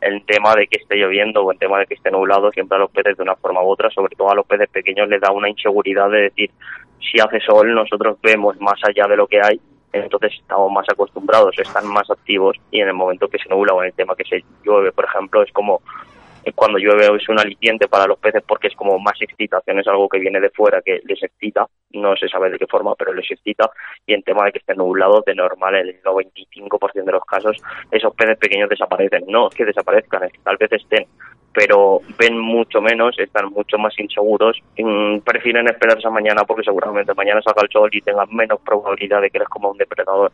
El 0.00 0.24
tema 0.24 0.54
de 0.54 0.66
que 0.66 0.78
esté 0.80 0.96
lloviendo 0.96 1.42
o 1.42 1.52
el 1.52 1.58
tema 1.58 1.78
de 1.78 1.86
que 1.86 1.94
esté 1.94 2.10
nublado, 2.10 2.50
siempre 2.50 2.76
a 2.76 2.80
los 2.80 2.90
peces 2.90 3.18
de 3.18 3.22
una 3.22 3.36
forma 3.36 3.62
u 3.62 3.68
otra, 3.68 3.90
sobre 3.90 4.16
todo 4.16 4.30
a 4.30 4.34
los 4.34 4.46
peces 4.46 4.70
pequeños, 4.70 5.08
les 5.08 5.20
da 5.20 5.30
una 5.30 5.50
inseguridad 5.50 6.08
de 6.08 6.22
decir, 6.22 6.50
si 6.98 7.20
hace 7.20 7.38
sol, 7.40 7.72
nosotros 7.74 8.16
vemos 8.22 8.58
más 8.60 8.80
allá 8.82 9.06
de 9.06 9.16
lo 9.16 9.26
que 9.26 9.40
hay, 9.42 9.60
entonces 9.92 10.32
estamos 10.40 10.72
más 10.72 10.86
acostumbrados, 10.88 11.58
están 11.58 11.86
más 11.86 12.10
activos 12.10 12.56
y 12.70 12.80
en 12.80 12.88
el 12.88 12.94
momento 12.94 13.28
que 13.28 13.38
se 13.38 13.48
nubla 13.48 13.74
o 13.74 13.82
en 13.82 13.88
el 13.88 13.94
tema 13.94 14.16
que 14.16 14.24
se 14.24 14.42
llueve, 14.64 14.92
por 14.92 15.04
ejemplo, 15.04 15.42
es 15.42 15.52
como 15.52 15.82
cuando 16.54 16.78
llueve 16.78 17.16
es 17.16 17.28
un 17.28 17.38
aliciente 17.38 17.88
para 17.88 18.06
los 18.06 18.18
peces 18.18 18.42
porque 18.46 18.68
es 18.68 18.74
como 18.74 18.98
más 18.98 19.20
excitación, 19.20 19.78
es 19.78 19.88
algo 19.88 20.08
que 20.08 20.18
viene 20.18 20.40
de 20.40 20.50
fuera 20.50 20.82
que 20.82 21.00
les 21.04 21.22
excita, 21.22 21.66
no 21.92 22.16
se 22.16 22.28
sabe 22.28 22.50
de 22.50 22.58
qué 22.58 22.66
forma, 22.66 22.94
pero 22.94 23.12
les 23.12 23.30
excita. 23.30 23.70
Y 24.06 24.14
en 24.14 24.22
tema 24.22 24.44
de 24.44 24.52
que 24.52 24.58
esté 24.58 24.74
nublado, 24.74 25.22
de 25.26 25.34
normal, 25.34 25.74
el 25.74 26.02
95% 26.02 27.04
de 27.04 27.12
los 27.12 27.24
casos, 27.24 27.56
esos 27.90 28.14
peces 28.14 28.38
pequeños 28.38 28.68
desaparecen, 28.68 29.24
no 29.28 29.48
es 29.48 29.54
que 29.54 29.64
desaparezcan, 29.64 30.24
es 30.24 30.32
que 30.32 30.38
tal 30.38 30.56
vez 30.56 30.72
estén, 30.72 31.06
pero 31.52 32.00
ven 32.18 32.38
mucho 32.38 32.80
menos, 32.80 33.18
están 33.18 33.46
mucho 33.50 33.78
más 33.78 33.98
inseguros, 33.98 34.58
mm, 34.78 35.18
prefieren 35.18 35.68
esperarse 35.68 36.06
a 36.06 36.10
mañana 36.10 36.44
porque 36.44 36.64
seguramente 36.64 37.14
mañana 37.14 37.42
salga 37.42 37.62
el 37.62 37.70
sol 37.70 37.90
y 37.92 38.00
tengan 38.00 38.28
menos 38.30 38.60
probabilidad 38.60 39.20
de 39.20 39.30
que 39.30 39.38
les 39.38 39.48
coma 39.48 39.70
un 39.70 39.78
depredador. 39.78 40.32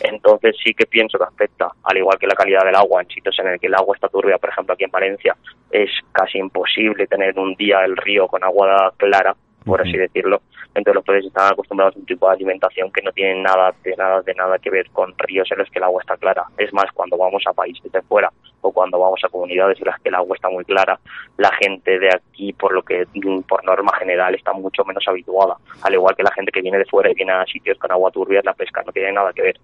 Entonces 0.00 0.56
sí 0.62 0.74
que 0.74 0.86
pienso 0.86 1.18
que 1.18 1.24
afecta, 1.24 1.70
al 1.84 1.96
igual 1.96 2.18
que 2.18 2.26
la 2.26 2.34
calidad 2.34 2.64
del 2.64 2.74
agua, 2.74 3.02
en 3.02 3.08
sitios 3.08 3.38
en 3.38 3.48
el 3.48 3.60
que 3.60 3.68
el 3.68 3.74
agua 3.74 3.94
está 3.94 4.08
turbia, 4.08 4.38
por 4.38 4.50
ejemplo 4.50 4.74
aquí 4.74 4.84
en 4.84 4.90
Valencia, 4.90 5.36
es 5.70 5.90
casi 6.12 6.38
imposible 6.38 7.06
tener 7.06 7.38
un 7.38 7.54
día 7.54 7.84
el 7.84 7.96
río 7.96 8.26
con 8.26 8.42
agua 8.44 8.92
clara, 8.96 9.34
por 9.64 9.80
así 9.80 9.96
decirlo. 9.96 10.42
Entonces 10.74 10.94
los 10.94 11.04
peces 11.04 11.26
están 11.26 11.52
acostumbrados 11.52 11.96
a 11.96 11.98
un 11.98 12.06
tipo 12.06 12.26
de 12.26 12.34
alimentación 12.34 12.90
que 12.90 13.02
no 13.02 13.12
tiene 13.12 13.42
nada, 13.42 13.74
de 13.82 13.94
nada, 13.96 14.22
de 14.22 14.34
nada 14.34 14.58
que 14.58 14.70
ver 14.70 14.88
con 14.90 15.14
ríos 15.18 15.48
en 15.50 15.58
los 15.58 15.70
que 15.70 15.78
el 15.78 15.84
agua 15.84 16.00
está 16.00 16.16
clara. 16.16 16.44
Es 16.56 16.72
más, 16.72 16.86
cuando 16.94 17.16
vamos 17.16 17.42
a 17.46 17.52
países 17.52 17.90
de 17.92 18.00
fuera 18.02 18.30
o 18.62 18.72
cuando 18.72 18.98
vamos 18.98 19.20
a 19.24 19.28
comunidades 19.28 19.78
en 19.80 19.86
las 19.86 20.00
que 20.00 20.08
el 20.08 20.14
agua 20.14 20.36
está 20.36 20.48
muy 20.48 20.64
clara, 20.64 20.98
la 21.36 21.50
gente 21.60 21.98
de 21.98 22.08
aquí, 22.14 22.52
por 22.52 22.72
lo 22.72 22.82
que 22.82 23.04
mm, 23.14 23.40
por 23.42 23.64
norma 23.64 23.92
general, 23.98 24.34
está 24.34 24.52
mucho 24.52 24.84
menos 24.84 25.04
habituada. 25.06 25.56
Al 25.82 25.94
igual 25.94 26.14
que 26.16 26.22
la 26.22 26.32
gente 26.32 26.52
que 26.52 26.62
viene 26.62 26.78
de 26.78 26.84
fuera 26.86 27.10
y 27.10 27.14
viene 27.14 27.32
a 27.32 27.44
sitios 27.44 27.78
con 27.78 27.90
agua 27.90 28.10
turbia, 28.10 28.40
la 28.44 28.54
pesca 28.54 28.82
no 28.86 28.92
tiene 28.92 29.12
nada 29.12 29.32
que 29.32 29.42
ver. 29.42 29.60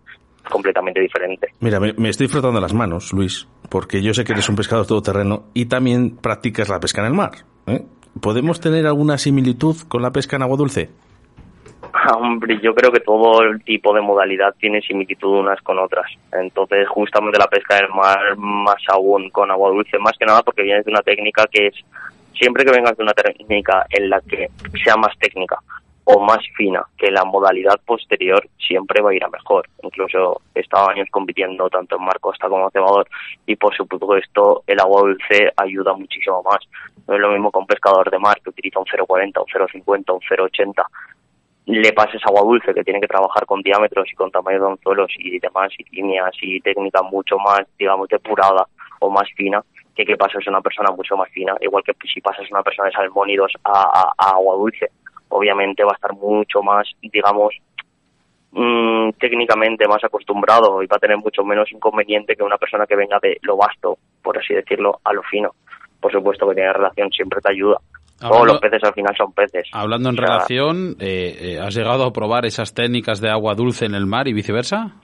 Completamente 0.50 1.00
diferente. 1.00 1.48
Mira, 1.60 1.78
me, 1.78 1.92
me 1.94 2.08
estoy 2.08 2.28
frotando 2.28 2.60
las 2.60 2.72
manos, 2.72 3.12
Luis, 3.12 3.46
porque 3.68 4.00
yo 4.02 4.14
sé 4.14 4.24
que 4.24 4.32
eres 4.32 4.48
un 4.48 4.56
pescador 4.56 4.86
todoterreno 4.86 5.46
y 5.52 5.66
también 5.66 6.16
practicas 6.16 6.68
la 6.68 6.80
pesca 6.80 7.02
en 7.02 7.08
el 7.08 7.12
mar. 7.12 7.32
¿eh? 7.66 7.84
¿Podemos 8.20 8.60
tener 8.60 8.86
alguna 8.86 9.18
similitud 9.18 9.76
con 9.88 10.02
la 10.02 10.10
pesca 10.10 10.36
en 10.36 10.42
agua 10.42 10.56
dulce? 10.56 10.90
Hombre, 12.14 12.58
yo 12.62 12.74
creo 12.74 12.90
que 12.90 13.00
todo 13.00 13.42
el 13.42 13.62
tipo 13.62 13.94
de 13.94 14.00
modalidad 14.00 14.54
tiene 14.58 14.80
similitud 14.80 15.40
unas 15.40 15.60
con 15.62 15.78
otras. 15.78 16.06
Entonces, 16.32 16.88
justamente 16.88 17.38
la 17.38 17.46
pesca 17.46 17.76
del 17.76 17.88
mar, 17.90 18.36
más 18.36 18.82
aún 18.88 19.30
con 19.30 19.50
agua 19.50 19.70
dulce, 19.70 19.98
más 19.98 20.16
que 20.18 20.26
nada 20.26 20.42
porque 20.42 20.62
vienes 20.62 20.84
de 20.84 20.90
una 20.90 21.02
técnica 21.02 21.46
que 21.50 21.68
es, 21.68 21.74
siempre 22.34 22.64
que 22.64 22.72
vengas 22.72 22.96
de 22.96 23.02
una 23.02 23.12
técnica 23.12 23.86
en 23.90 24.10
la 24.10 24.20
que 24.20 24.48
sea 24.84 24.96
más 24.96 25.16
técnica 25.18 25.58
o 26.10 26.20
más 26.20 26.38
fina, 26.56 26.82
que 26.96 27.10
la 27.10 27.22
modalidad 27.24 27.78
posterior 27.84 28.42
siempre 28.58 29.02
va 29.02 29.10
a 29.10 29.14
ir 29.14 29.22
a 29.24 29.28
mejor. 29.28 29.68
Incluso 29.82 30.40
he 30.54 30.60
estado 30.60 30.88
años 30.88 31.06
compitiendo 31.10 31.68
tanto 31.68 31.96
en 31.96 32.04
mar 32.04 32.18
costa 32.18 32.48
como 32.48 32.70
cebador 32.70 33.06
y 33.44 33.56
por 33.56 33.74
supuesto 33.76 34.62
el 34.66 34.80
agua 34.80 35.02
dulce 35.02 35.52
ayuda 35.56 35.92
muchísimo 35.92 36.42
más. 36.42 36.60
No 37.06 37.14
es 37.14 37.20
lo 37.20 37.30
mismo 37.30 37.50
que 37.52 37.58
un 37.58 37.66
pescador 37.66 38.10
de 38.10 38.18
mar 38.18 38.40
que 38.42 38.48
utiliza 38.48 38.78
un 38.78 38.86
0,40, 38.86 39.38
un 39.38 39.82
0,50, 39.84 40.14
un 40.14 40.20
0,80 40.20 40.82
le 41.66 41.92
pases 41.92 42.22
agua 42.24 42.40
dulce 42.40 42.72
que 42.72 42.82
tiene 42.82 43.00
que 43.00 43.06
trabajar 43.06 43.44
con 43.44 43.60
diámetros 43.60 44.06
y 44.10 44.16
con 44.16 44.30
tamaño 44.30 44.60
de 44.64 44.70
anzuelos 44.70 45.12
y 45.18 45.38
demás 45.38 45.68
y 45.76 45.84
líneas 45.94 46.30
y 46.40 46.58
técnica 46.62 47.02
mucho 47.02 47.36
más 47.38 47.60
digamos 47.78 48.08
depurada 48.08 48.66
o 49.00 49.10
más 49.10 49.28
fina 49.36 49.62
que 49.94 50.06
que 50.06 50.16
pases 50.16 50.46
una 50.46 50.62
persona 50.62 50.90
mucho 50.92 51.14
más 51.18 51.28
fina 51.28 51.54
igual 51.60 51.82
que 51.84 51.92
si 52.10 52.22
pasas 52.22 52.50
una 52.50 52.62
persona 52.62 52.88
de 52.88 52.94
salmónidos 52.94 53.52
a, 53.64 53.82
a- 53.82 54.12
a 54.16 54.30
agua 54.30 54.56
dulce 54.56 54.86
obviamente 55.28 55.84
va 55.84 55.92
a 55.92 55.94
estar 55.94 56.14
mucho 56.14 56.62
más 56.62 56.88
digamos 57.00 57.54
mm, 58.52 59.10
técnicamente 59.18 59.86
más 59.86 60.02
acostumbrado 60.04 60.82
y 60.82 60.86
va 60.86 60.96
a 60.96 61.00
tener 61.00 61.18
mucho 61.18 61.44
menos 61.44 61.70
inconveniente 61.72 62.34
que 62.36 62.42
una 62.42 62.58
persona 62.58 62.86
que 62.86 62.96
venga 62.96 63.18
de 63.20 63.38
lo 63.42 63.56
vasto 63.56 63.98
por 64.22 64.38
así 64.38 64.54
decirlo 64.54 65.00
a 65.04 65.12
lo 65.12 65.22
fino 65.22 65.50
por 66.00 66.12
supuesto 66.12 66.48
que 66.48 66.54
tiene 66.54 66.72
relación 66.72 67.10
siempre 67.10 67.40
te 67.40 67.52
ayuda 67.52 67.78
todos 68.20 68.46
los 68.46 68.58
peces 68.58 68.82
al 68.82 68.94
final 68.94 69.14
son 69.16 69.32
peces 69.32 69.68
Hablando 69.72 70.08
en 70.08 70.14
O 70.14 70.18
sea, 70.18 70.26
relación, 70.26 70.96
eh, 70.98 71.36
eh, 71.40 71.58
¿has 71.60 71.74
llegado 71.74 72.04
a 72.04 72.12
probar 72.12 72.46
esas 72.46 72.74
técnicas 72.74 73.20
de 73.20 73.30
agua 73.30 73.54
dulce 73.54 73.86
en 73.86 73.94
el 73.94 74.06
mar 74.06 74.26
y 74.26 74.32
viceversa? 74.32 74.96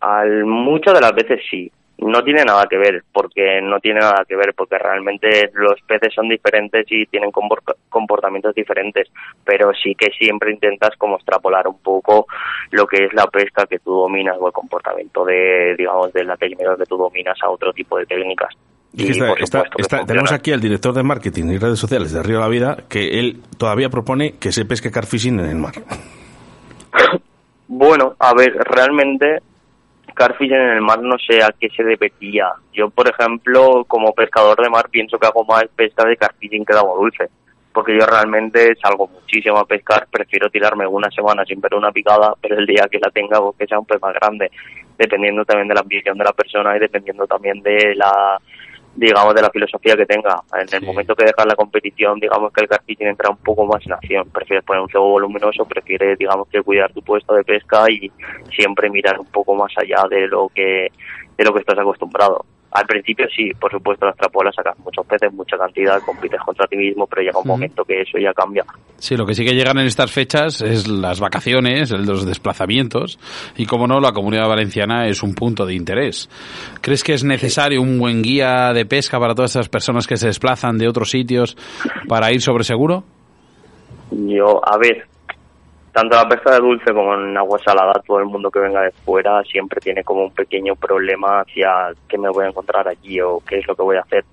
Al, 0.00 0.44
muchas 0.44 0.94
de 0.94 1.00
las 1.00 1.12
veces 1.12 1.40
sí. 1.50 1.72
No 2.00 2.22
tiene 2.22 2.44
nada 2.44 2.64
que 2.70 2.76
ver, 2.78 3.02
porque 3.12 3.60
no 3.60 3.80
tiene 3.80 3.98
nada 4.00 4.24
que 4.28 4.36
ver, 4.36 4.54
porque 4.54 4.78
realmente 4.78 5.50
los 5.54 5.80
peces 5.82 6.14
son 6.14 6.28
diferentes 6.28 6.86
y 6.90 7.06
tienen 7.06 7.32
compor- 7.32 7.74
comportamientos 7.88 8.54
diferentes, 8.54 9.08
pero 9.44 9.72
sí 9.74 9.96
que 9.96 10.10
siempre 10.16 10.52
intentas 10.52 10.90
como 10.96 11.16
extrapolar 11.16 11.66
un 11.66 11.80
poco 11.80 12.26
lo 12.70 12.86
que 12.86 13.06
es 13.06 13.12
la 13.14 13.26
pesca 13.26 13.66
que 13.66 13.80
tú 13.80 13.90
dominas 13.92 14.36
o 14.38 14.46
el 14.46 14.52
comportamiento 14.52 15.24
de, 15.24 15.74
digamos, 15.76 16.12
de 16.12 16.22
la 16.24 16.36
técnica 16.36 16.76
que 16.76 16.84
tú 16.86 16.96
dominas 16.96 17.36
a 17.42 17.50
otro 17.50 17.72
tipo 17.72 17.98
de 17.98 18.06
técnicas. 18.06 18.54
Y 18.92 19.10
está- 19.10 19.32
está- 19.38 19.64
está- 19.76 20.06
tenemos 20.06 20.30
aquí 20.32 20.52
al 20.52 20.60
director 20.60 20.94
de 20.94 21.02
marketing 21.02 21.46
y 21.50 21.58
redes 21.58 21.78
sociales 21.80 22.12
de 22.12 22.22
Río 22.22 22.36
de 22.38 22.42
la 22.42 22.48
Vida 22.48 22.76
que 22.88 23.18
él 23.18 23.42
todavía 23.58 23.90
propone 23.90 24.34
que 24.38 24.52
se 24.52 24.64
pesque 24.64 24.90
carfishing 24.92 25.40
en 25.40 25.46
el 25.46 25.56
mar. 25.56 25.74
Bueno, 27.66 28.14
a 28.18 28.32
ver, 28.34 28.54
realmente 28.54 29.40
carfishing 30.18 30.56
en 30.56 30.70
el 30.70 30.80
mar 30.82 31.00
no 31.00 31.16
sé 31.18 31.42
a 31.42 31.54
qué 31.58 31.68
se 31.70 31.84
debería. 31.84 32.50
Yo, 32.72 32.90
por 32.90 33.08
ejemplo, 33.08 33.84
como 33.86 34.12
pescador 34.12 34.60
de 34.60 34.68
mar, 34.68 34.88
pienso 34.90 35.18
que 35.18 35.26
hago 35.28 35.44
más 35.44 35.64
pesca 35.76 36.04
de 36.04 36.16
carfishing 36.16 36.64
que 36.64 36.74
de 36.74 36.80
agua 36.80 36.96
dulce. 36.98 37.28
Porque 37.72 37.96
yo 37.96 38.04
realmente 38.04 38.74
salgo 38.82 39.06
muchísimo 39.06 39.58
a 39.58 39.64
pescar, 39.64 40.08
prefiero 40.10 40.50
tirarme 40.50 40.86
una 40.86 41.10
semana 41.10 41.44
sin 41.44 41.60
ver 41.60 41.74
una 41.74 41.92
picada, 41.92 42.34
pero 42.40 42.58
el 42.58 42.66
día 42.66 42.88
que 42.90 42.98
la 42.98 43.10
tenga, 43.10 43.40
pues 43.40 43.56
que 43.58 43.66
sea 43.66 43.78
un 43.78 43.86
pez 43.86 44.02
más 44.02 44.14
grande, 44.14 44.50
dependiendo 44.98 45.44
también 45.44 45.68
de 45.68 45.74
la 45.74 45.80
ambición 45.82 46.18
de 46.18 46.24
la 46.24 46.32
persona 46.32 46.76
y 46.76 46.80
dependiendo 46.80 47.26
también 47.26 47.62
de 47.62 47.94
la 47.94 48.40
digamos, 48.98 49.34
de 49.34 49.42
la 49.42 49.50
filosofía 49.50 49.96
que 49.96 50.06
tenga. 50.06 50.42
En 50.60 50.66
el 50.72 50.82
momento 50.82 51.14
que 51.14 51.24
dejas 51.24 51.46
la 51.46 51.54
competición, 51.54 52.18
digamos 52.18 52.52
que 52.52 52.62
el 52.62 52.68
carfishing 52.68 53.06
entra 53.06 53.30
un 53.30 53.36
poco 53.36 53.64
más 53.64 53.84
en 53.86 53.92
acción. 53.92 54.28
Prefieres 54.30 54.64
poner 54.64 54.82
un 54.82 54.88
cebo 54.88 55.08
voluminoso, 55.08 55.64
prefieres, 55.64 56.18
digamos, 56.18 56.48
que 56.48 56.62
cuidar 56.62 56.92
tu 56.92 57.00
puesto 57.02 57.34
de 57.34 57.44
pesca 57.44 57.84
y 57.88 58.10
siempre 58.54 58.90
mirar 58.90 59.18
un 59.20 59.26
poco 59.26 59.54
más 59.54 59.72
allá 59.76 60.04
de 60.10 60.26
lo 60.26 60.48
que 60.48 60.90
de 61.36 61.44
lo 61.44 61.52
que 61.52 61.60
estás 61.60 61.78
acostumbrado. 61.78 62.44
Al 62.78 62.86
principio 62.86 63.26
sí, 63.34 63.50
por 63.58 63.72
supuesto, 63.72 64.06
las 64.06 64.16
trapolas 64.16 64.54
sacas 64.54 64.78
muchos 64.78 65.04
peces, 65.04 65.32
mucha 65.32 65.58
cantidad, 65.58 66.00
compites 66.00 66.40
contra 66.42 66.64
ti 66.68 66.76
mismo, 66.76 67.08
pero 67.08 67.22
llega 67.22 67.40
un 67.40 67.48
momento 67.48 67.84
que 67.84 68.02
eso 68.02 68.18
ya 68.18 68.32
cambia. 68.32 68.64
Sí, 68.98 69.16
lo 69.16 69.26
que 69.26 69.34
sí 69.34 69.44
que 69.44 69.52
llegan 69.52 69.78
en 69.78 69.86
estas 69.86 70.12
fechas 70.12 70.60
es 70.60 70.86
las 70.86 71.18
vacaciones, 71.18 71.90
los 71.90 72.24
desplazamientos 72.24 73.18
y, 73.56 73.66
como 73.66 73.88
no, 73.88 73.98
la 73.98 74.12
comunidad 74.12 74.46
valenciana 74.46 75.08
es 75.08 75.24
un 75.24 75.34
punto 75.34 75.66
de 75.66 75.74
interés. 75.74 76.30
¿Crees 76.80 77.02
que 77.02 77.14
es 77.14 77.24
necesario 77.24 77.82
un 77.82 77.98
buen 77.98 78.22
guía 78.22 78.72
de 78.72 78.86
pesca 78.86 79.18
para 79.18 79.34
todas 79.34 79.56
estas 79.56 79.68
personas 79.68 80.06
que 80.06 80.16
se 80.16 80.28
desplazan 80.28 80.78
de 80.78 80.86
otros 80.86 81.10
sitios 81.10 81.56
para 82.06 82.30
ir 82.30 82.40
sobre 82.40 82.62
seguro? 82.62 83.02
Yo, 84.12 84.60
a 84.64 84.78
ver, 84.78 85.08
tanto 85.98 86.14
la 86.14 86.28
pesca 86.28 86.52
de 86.52 86.60
dulce 86.60 86.94
como 86.94 87.12
en 87.14 87.36
agua 87.36 87.58
salada, 87.58 88.00
todo 88.06 88.20
el 88.20 88.26
mundo 88.26 88.52
que 88.52 88.60
venga 88.60 88.82
de 88.82 88.92
fuera 88.92 89.42
siempre 89.42 89.80
tiene 89.80 90.04
como 90.04 90.22
un 90.22 90.30
pequeño 90.30 90.76
problema 90.76 91.40
hacia 91.40 91.92
qué 92.08 92.16
me 92.16 92.28
voy 92.28 92.44
a 92.44 92.50
encontrar 92.50 92.86
allí 92.86 93.20
o 93.20 93.42
qué 93.44 93.58
es 93.58 93.66
lo 93.66 93.74
que 93.74 93.82
voy 93.82 93.96
a 93.96 94.02
hacer. 94.02 94.24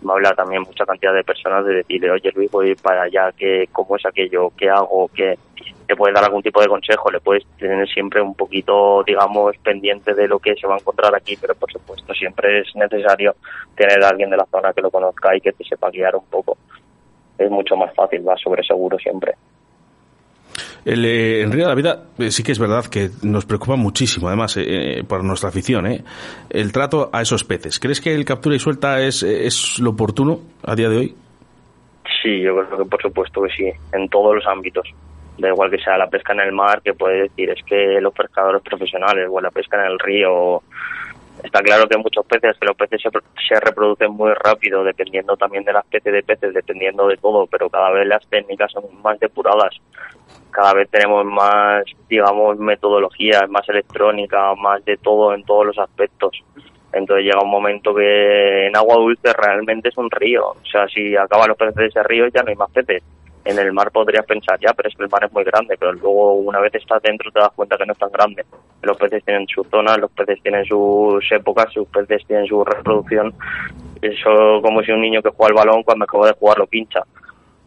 Me 0.00 0.12
habla 0.12 0.32
también 0.36 0.62
mucha 0.62 0.86
cantidad 0.86 1.12
de 1.12 1.24
personas 1.24 1.64
de 1.64 1.78
decirle, 1.78 2.12
oye 2.12 2.30
Luis, 2.36 2.48
voy 2.52 2.72
para 2.76 3.02
allá, 3.02 3.32
¿qué, 3.36 3.68
¿cómo 3.72 3.96
es 3.96 4.06
aquello? 4.06 4.52
¿Qué 4.56 4.70
hago? 4.70 5.10
¿Qué? 5.12 5.36
Le 5.88 5.96
puedes 5.96 6.14
dar 6.14 6.22
algún 6.22 6.42
tipo 6.44 6.60
de 6.60 6.68
consejo, 6.68 7.10
le 7.10 7.18
puedes 7.18 7.44
tener 7.58 7.88
siempre 7.88 8.22
un 8.22 8.36
poquito, 8.36 9.02
digamos, 9.04 9.56
pendiente 9.58 10.14
de 10.14 10.28
lo 10.28 10.38
que 10.38 10.54
se 10.54 10.68
va 10.68 10.76
a 10.76 10.78
encontrar 10.78 11.12
aquí, 11.16 11.36
pero 11.36 11.56
por 11.56 11.72
supuesto 11.72 12.14
siempre 12.14 12.60
es 12.60 12.76
necesario 12.76 13.34
tener 13.74 14.04
a 14.04 14.10
alguien 14.10 14.30
de 14.30 14.36
la 14.36 14.46
zona 14.46 14.72
que 14.72 14.82
lo 14.82 14.92
conozca 14.92 15.34
y 15.34 15.40
que 15.40 15.50
te 15.50 15.64
sepa 15.64 15.90
guiar 15.90 16.14
un 16.14 16.26
poco. 16.26 16.56
Es 17.36 17.50
mucho 17.50 17.74
más 17.74 17.92
fácil, 17.92 18.28
va 18.28 18.36
sobre 18.36 18.62
seguro 18.62 18.96
siempre. 19.00 19.34
El, 20.88 21.04
eh, 21.04 21.42
en 21.42 21.52
Río 21.52 21.64
de 21.64 21.68
la 21.68 21.74
Vida 21.74 22.04
eh, 22.18 22.30
sí 22.30 22.42
que 22.42 22.52
es 22.52 22.58
verdad 22.58 22.86
que 22.86 23.10
nos 23.22 23.44
preocupa 23.44 23.76
muchísimo, 23.76 24.28
además, 24.28 24.56
eh, 24.56 24.62
eh, 25.00 25.04
por 25.04 25.22
nuestra 25.22 25.50
afición, 25.50 25.86
eh, 25.86 26.02
el 26.48 26.72
trato 26.72 27.10
a 27.12 27.20
esos 27.20 27.44
peces. 27.44 27.78
¿Crees 27.78 28.00
que 28.00 28.14
el 28.14 28.24
captura 28.24 28.56
y 28.56 28.58
suelta 28.58 28.98
es, 29.02 29.22
es 29.22 29.78
lo 29.80 29.90
oportuno 29.90 30.40
a 30.64 30.74
día 30.74 30.88
de 30.88 30.96
hoy? 30.96 31.14
Sí, 32.22 32.40
yo 32.40 32.56
creo 32.56 32.78
que 32.78 32.88
por 32.88 33.02
supuesto 33.02 33.42
que 33.42 33.50
sí, 33.50 33.70
en 33.92 34.08
todos 34.08 34.36
los 34.36 34.46
ámbitos. 34.46 34.88
Da 35.36 35.48
igual 35.48 35.70
que 35.70 35.76
sea 35.76 35.98
la 35.98 36.08
pesca 36.08 36.32
en 36.32 36.40
el 36.40 36.52
mar, 36.52 36.80
que 36.82 36.94
puede 36.94 37.24
decir 37.24 37.50
es 37.50 37.62
que 37.64 38.00
los 38.00 38.14
pescadores 38.14 38.62
profesionales 38.62 39.28
o 39.30 39.42
la 39.42 39.50
pesca 39.50 39.76
en 39.76 39.92
el 39.92 39.98
río. 39.98 40.62
Está 41.42 41.60
claro 41.60 41.86
que 41.88 41.96
muchos 41.96 42.26
peces, 42.26 42.56
que 42.58 42.66
los 42.66 42.76
peces 42.76 43.00
se, 43.00 43.10
se 43.48 43.60
reproducen 43.60 44.10
muy 44.12 44.32
rápido, 44.34 44.82
dependiendo 44.82 45.36
también 45.36 45.64
de 45.64 45.72
la 45.72 45.80
especie 45.80 46.10
de 46.10 46.22
peces, 46.22 46.52
dependiendo 46.52 47.06
de 47.06 47.16
todo, 47.16 47.46
pero 47.46 47.70
cada 47.70 47.90
vez 47.90 48.06
las 48.06 48.26
técnicas 48.28 48.72
son 48.72 48.84
más 49.02 49.18
depuradas. 49.20 49.74
Cada 50.50 50.74
vez 50.74 50.90
tenemos 50.90 51.24
más, 51.24 51.84
digamos, 52.08 52.58
metodología, 52.58 53.46
más 53.48 53.68
electrónica, 53.68 54.54
más 54.56 54.84
de 54.84 54.96
todo 54.96 55.34
en 55.34 55.44
todos 55.44 55.66
los 55.66 55.78
aspectos. 55.78 56.32
Entonces 56.92 57.24
llega 57.24 57.42
un 57.42 57.50
momento 57.50 57.94
que 57.94 58.66
en 58.66 58.76
agua 58.76 58.96
dulce 58.96 59.32
realmente 59.32 59.90
es 59.90 59.96
un 59.98 60.10
río. 60.10 60.48
O 60.50 60.66
sea, 60.70 60.88
si 60.88 61.14
acaban 61.16 61.48
los 61.48 61.56
peces 61.56 61.74
de 61.74 61.86
ese 61.86 62.02
río 62.02 62.26
ya 62.28 62.42
no 62.42 62.48
hay 62.48 62.56
más 62.56 62.70
peces. 62.70 63.02
En 63.44 63.58
el 63.58 63.72
mar 63.72 63.90
podrías 63.90 64.26
pensar, 64.26 64.58
ya, 64.60 64.72
pero 64.74 64.88
es 64.88 64.94
que 64.94 65.02
el 65.04 65.08
mar 65.08 65.24
es 65.24 65.32
muy 65.32 65.44
grande. 65.44 65.76
Pero 65.78 65.92
luego, 65.92 66.34
una 66.34 66.60
vez 66.60 66.74
estás 66.74 67.02
dentro, 67.02 67.30
te 67.30 67.40
das 67.40 67.52
cuenta 67.54 67.76
que 67.76 67.86
no 67.86 67.92
es 67.92 67.98
tan 67.98 68.10
grande. 68.10 68.44
Los 68.82 68.96
peces 68.96 69.24
tienen 69.24 69.46
sus 69.46 69.66
zonas, 69.68 69.98
los 69.98 70.10
peces 70.10 70.42
tienen 70.42 70.64
sus 70.64 71.24
épocas, 71.30 71.72
sus 71.72 71.88
peces 71.88 72.26
tienen 72.26 72.46
su 72.46 72.64
reproducción. 72.64 73.32
Eso 74.02 74.60
como 74.62 74.82
si 74.82 74.92
un 74.92 75.00
niño 75.00 75.22
que 75.22 75.30
juega 75.30 75.60
al 75.60 75.66
balón, 75.66 75.82
cuando 75.82 76.04
acaba 76.04 76.26
de 76.26 76.34
jugar 76.34 76.58
lo 76.58 76.66
pincha. 76.66 77.02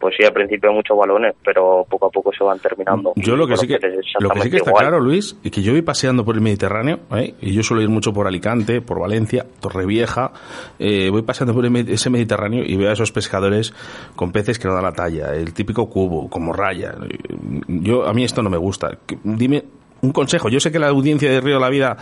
Pues 0.02 0.16
sí, 0.18 0.24
al 0.26 0.32
principio 0.32 0.68
hay 0.68 0.74
muchos 0.74 0.98
balones, 0.98 1.36
pero 1.44 1.86
poco 1.88 2.06
a 2.06 2.10
poco 2.10 2.32
se 2.36 2.42
van 2.42 2.58
terminando. 2.58 3.12
Yo 3.14 3.36
lo 3.36 3.46
que 3.46 3.56
sí 3.56 3.68
que, 3.68 3.78
lo 4.18 4.30
que, 4.30 4.40
sí 4.40 4.50
que 4.50 4.56
está 4.56 4.70
igual. 4.70 4.86
claro, 4.86 4.98
Luis, 4.98 5.38
es 5.44 5.52
que 5.52 5.62
yo 5.62 5.70
voy 5.70 5.82
paseando 5.82 6.24
por 6.24 6.34
el 6.34 6.40
Mediterráneo, 6.40 6.98
¿eh? 7.14 7.34
y 7.40 7.52
yo 7.54 7.62
suelo 7.62 7.84
ir 7.84 7.88
mucho 7.88 8.12
por 8.12 8.26
Alicante, 8.26 8.80
por 8.80 8.98
Valencia, 8.98 9.46
Torrevieja, 9.60 10.32
eh, 10.80 11.08
voy 11.08 11.22
paseando 11.22 11.54
por 11.54 11.64
el 11.64 11.88
ese 11.88 12.10
Mediterráneo 12.10 12.64
y 12.66 12.76
veo 12.76 12.90
a 12.90 12.94
esos 12.94 13.12
pescadores 13.12 13.72
con 14.16 14.32
peces 14.32 14.58
que 14.58 14.66
no 14.66 14.74
dan 14.74 14.82
la 14.82 14.92
talla, 14.92 15.34
el 15.34 15.54
típico 15.54 15.88
cubo, 15.88 16.28
como 16.28 16.52
raya. 16.52 16.96
Yo, 17.68 18.04
a 18.04 18.12
mí 18.12 18.24
esto 18.24 18.42
no 18.42 18.50
me 18.50 18.58
gusta. 18.58 18.98
Dime 19.22 19.62
un 20.00 20.10
consejo. 20.10 20.48
Yo 20.48 20.58
sé 20.58 20.72
que 20.72 20.80
la 20.80 20.88
audiencia 20.88 21.30
de 21.30 21.40
Río 21.40 21.54
de 21.54 21.60
la 21.60 21.70
Vida 21.70 21.96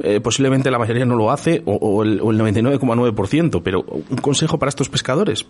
eh, 0.00 0.18
posiblemente 0.20 0.72
la 0.72 0.80
mayoría 0.80 1.04
no 1.04 1.14
lo 1.14 1.30
hace, 1.30 1.62
o, 1.66 1.74
o 1.76 2.02
el, 2.02 2.20
o 2.20 2.32
el 2.32 2.40
99,9%, 2.40 3.62
pero 3.62 3.82
un 3.82 4.16
consejo 4.16 4.58
para 4.58 4.70
estos 4.70 4.88
pescadores. 4.88 5.46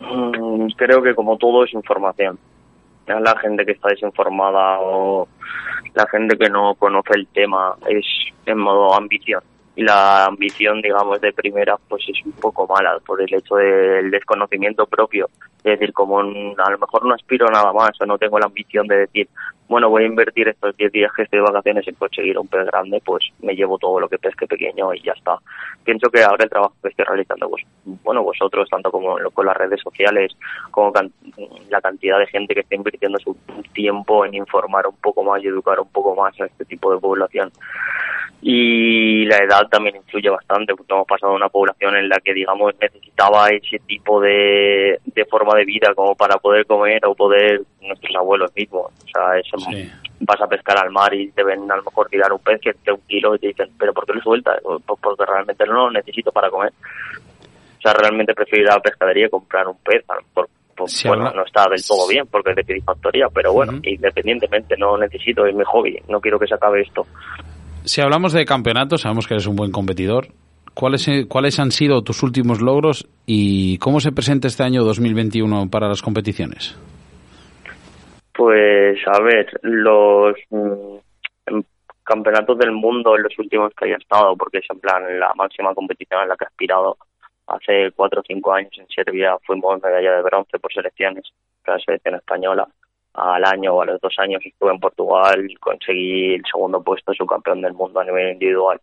Mm, 0.00 0.68
Creo 0.76 1.02
que 1.02 1.14
como 1.14 1.36
todo 1.36 1.64
es 1.64 1.72
información. 1.72 2.38
La 3.06 3.38
gente 3.38 3.66
que 3.66 3.72
está 3.72 3.88
desinformada 3.88 4.78
o 4.80 5.28
la 5.94 6.06
gente 6.08 6.38
que 6.38 6.48
no 6.48 6.74
conoce 6.74 7.14
el 7.14 7.26
tema 7.28 7.74
es 7.86 8.06
en 8.46 8.58
modo 8.58 8.94
ambición. 8.94 9.42
Y 9.76 9.82
la 9.82 10.26
ambición, 10.26 10.80
digamos, 10.80 11.20
de 11.20 11.32
primera, 11.32 11.76
pues 11.88 12.04
es 12.08 12.24
un 12.24 12.32
poco 12.32 12.66
mala 12.66 12.98
por 13.04 13.20
el 13.20 13.34
hecho 13.34 13.56
del 13.56 14.10
desconocimiento 14.10 14.86
propio. 14.86 15.28
Es 15.58 15.78
decir, 15.78 15.92
como 15.92 16.20
a 16.20 16.70
lo 16.70 16.78
mejor 16.78 17.04
no 17.04 17.14
aspiro 17.14 17.48
nada 17.48 17.72
más 17.72 18.00
o 18.00 18.06
no 18.06 18.16
tengo 18.16 18.38
la 18.38 18.46
ambición 18.46 18.86
de 18.86 18.98
decir, 18.98 19.28
bueno, 19.68 19.88
voy 19.88 20.04
a 20.04 20.06
invertir 20.06 20.48
estos 20.48 20.76
10 20.76 20.92
días 20.92 21.12
que 21.16 21.22
estoy 21.22 21.38
de 21.38 21.44
vacaciones 21.44 21.86
en 21.88 21.94
conseguir 21.94 22.38
un 22.38 22.48
pez 22.48 22.66
grande, 22.66 23.00
pues 23.04 23.24
me 23.40 23.54
llevo 23.54 23.78
todo 23.78 23.98
lo 23.98 24.08
que 24.08 24.18
pesque 24.18 24.46
pequeño 24.46 24.92
y 24.92 25.00
ya 25.00 25.12
está. 25.12 25.38
Pienso 25.84 26.10
que 26.10 26.22
ahora 26.22 26.44
el 26.44 26.50
trabajo 26.50 26.74
que 26.82 26.90
estoy 26.90 27.04
realizando, 27.04 27.48
pues, 27.48 27.64
bueno, 27.84 28.22
vosotros, 28.22 28.68
tanto 28.68 28.90
como 28.90 29.16
con 29.32 29.46
las 29.46 29.56
redes 29.56 29.80
sociales, 29.80 30.32
como 30.70 30.92
la 31.70 31.80
cantidad 31.80 32.18
de 32.18 32.26
gente 32.26 32.54
que 32.54 32.60
está 32.60 32.74
invirtiendo 32.74 33.18
su 33.18 33.36
tiempo 33.72 34.24
en 34.24 34.34
informar 34.34 34.86
un 34.86 34.96
poco 34.96 35.22
más 35.22 35.42
y 35.42 35.48
educar 35.48 35.80
un 35.80 35.88
poco 35.88 36.14
más 36.14 36.38
a 36.40 36.46
este 36.46 36.64
tipo 36.64 36.92
de 36.92 37.00
población. 37.00 37.50
Y 38.46 39.24
la 39.24 39.38
edad 39.38 39.66
también 39.70 39.96
influye 39.96 40.28
bastante, 40.28 40.74
porque 40.74 40.92
hemos 40.92 41.06
pasado 41.06 41.32
una 41.32 41.48
población 41.48 41.96
en 41.96 42.10
la 42.10 42.20
que, 42.20 42.34
digamos, 42.34 42.74
necesitaba 42.78 43.48
ese 43.48 43.78
tipo 43.78 44.20
de, 44.20 45.00
forma 45.30 45.54
de 45.56 45.64
vida 45.64 45.94
como 45.94 46.14
para 46.14 46.36
poder 46.36 46.66
comer 46.66 47.06
o 47.06 47.14
poder, 47.14 47.62
nuestros 47.86 48.14
abuelos 48.16 48.50
mismos. 48.56 48.86
O 48.86 49.08
sea, 49.08 49.38
es, 49.38 49.46
Sí. 49.58 49.90
vas 50.20 50.40
a 50.40 50.46
pescar 50.46 50.78
al 50.78 50.90
mar 50.90 51.12
y 51.14 51.30
te 51.32 51.42
ven 51.44 51.70
a 51.70 51.76
lo 51.76 51.82
mejor 51.84 52.08
tirar 52.08 52.32
un 52.32 52.38
pez 52.40 52.60
que 52.60 52.72
de 52.84 52.92
un 52.92 53.00
kilo 53.06 53.34
y 53.34 53.38
te 53.38 53.48
dicen, 53.48 53.68
¿pero 53.78 53.92
por 53.92 54.06
qué 54.06 54.12
lo 54.14 54.20
sueltas? 54.22 54.58
Pues 54.62 55.00
porque 55.02 55.24
realmente 55.26 55.64
no 55.66 55.74
lo 55.74 55.90
necesito 55.90 56.30
para 56.32 56.50
comer. 56.50 56.72
O 57.78 57.80
sea, 57.80 57.92
realmente 57.92 58.32
prefiero 58.34 58.64
ir 58.64 58.70
a 58.70 58.74
la 58.76 58.80
pescadería 58.80 59.26
y 59.26 59.30
comprar 59.30 59.68
un 59.68 59.76
pez. 59.78 60.02
A 60.08 60.14
lo 60.14 60.22
mejor, 60.22 60.48
pues, 60.76 60.92
Si 60.92 61.06
bueno, 61.08 61.26
habla- 61.26 61.40
no 61.40 61.46
está 61.46 61.66
del 61.70 61.84
todo 61.86 62.08
bien 62.08 62.26
porque 62.30 62.50
es 62.50 62.56
de 62.56 62.64
piscifactoría, 62.64 63.26
pero 63.34 63.52
bueno, 63.52 63.72
independientemente, 63.82 64.76
no 64.78 64.96
necesito, 64.96 65.44
es 65.46 65.54
mi 65.54 65.64
hobby. 65.64 65.98
No 66.08 66.20
quiero 66.20 66.38
que 66.38 66.46
se 66.46 66.54
acabe 66.54 66.80
esto. 66.82 67.06
Si 67.84 68.00
hablamos 68.00 68.32
de 68.32 68.46
campeonatos, 68.46 69.02
sabemos 69.02 69.26
que 69.28 69.34
eres 69.34 69.46
un 69.46 69.56
buen 69.56 69.70
competidor. 69.70 70.28
¿Cuáles, 70.72 71.08
¿Cuáles 71.28 71.60
han 71.60 71.70
sido 71.70 72.02
tus 72.02 72.22
últimos 72.24 72.60
logros 72.60 73.06
y 73.26 73.78
cómo 73.78 74.00
se 74.00 74.10
presenta 74.10 74.48
este 74.48 74.62
año 74.64 74.82
2021 74.82 75.68
para 75.70 75.86
las 75.88 76.02
competiciones? 76.02 76.76
Pues 78.34 78.98
a 79.06 79.20
ver, 79.20 79.48
los 79.62 80.36
mm, 80.50 80.96
campeonatos 82.02 82.58
del 82.58 82.72
mundo 82.72 83.16
en 83.16 83.22
los 83.22 83.38
últimos 83.38 83.72
que 83.74 83.86
haya 83.86 83.96
estado, 83.96 84.36
porque 84.36 84.58
es 84.58 84.66
en 84.70 84.80
plan 84.80 85.20
la 85.20 85.32
máxima 85.36 85.72
competición 85.72 86.22
en 86.22 86.28
la 86.28 86.36
que 86.36 86.44
he 86.44 86.48
aspirado. 86.48 86.96
Hace 87.46 87.92
cuatro 87.92 88.20
o 88.20 88.24
cinco 88.26 88.52
años 88.52 88.72
en 88.76 88.88
Serbia 88.88 89.36
fuimos 89.46 89.80
medalla 89.82 90.16
de 90.16 90.22
bronce 90.22 90.58
por 90.58 90.72
selecciones, 90.72 91.24
la 91.64 91.78
selección 91.78 92.16
española. 92.16 92.66
Al 93.14 93.44
año 93.44 93.74
o 93.74 93.82
a 93.82 93.86
los 93.86 94.00
dos 94.00 94.14
años 94.18 94.42
estuve 94.44 94.72
en 94.72 94.80
Portugal, 94.80 95.46
conseguí 95.60 96.34
el 96.34 96.42
segundo 96.50 96.82
puesto, 96.82 97.14
subcampeón 97.14 97.60
del 97.60 97.74
mundo 97.74 98.00
a 98.00 98.04
nivel 98.04 98.32
individual. 98.32 98.80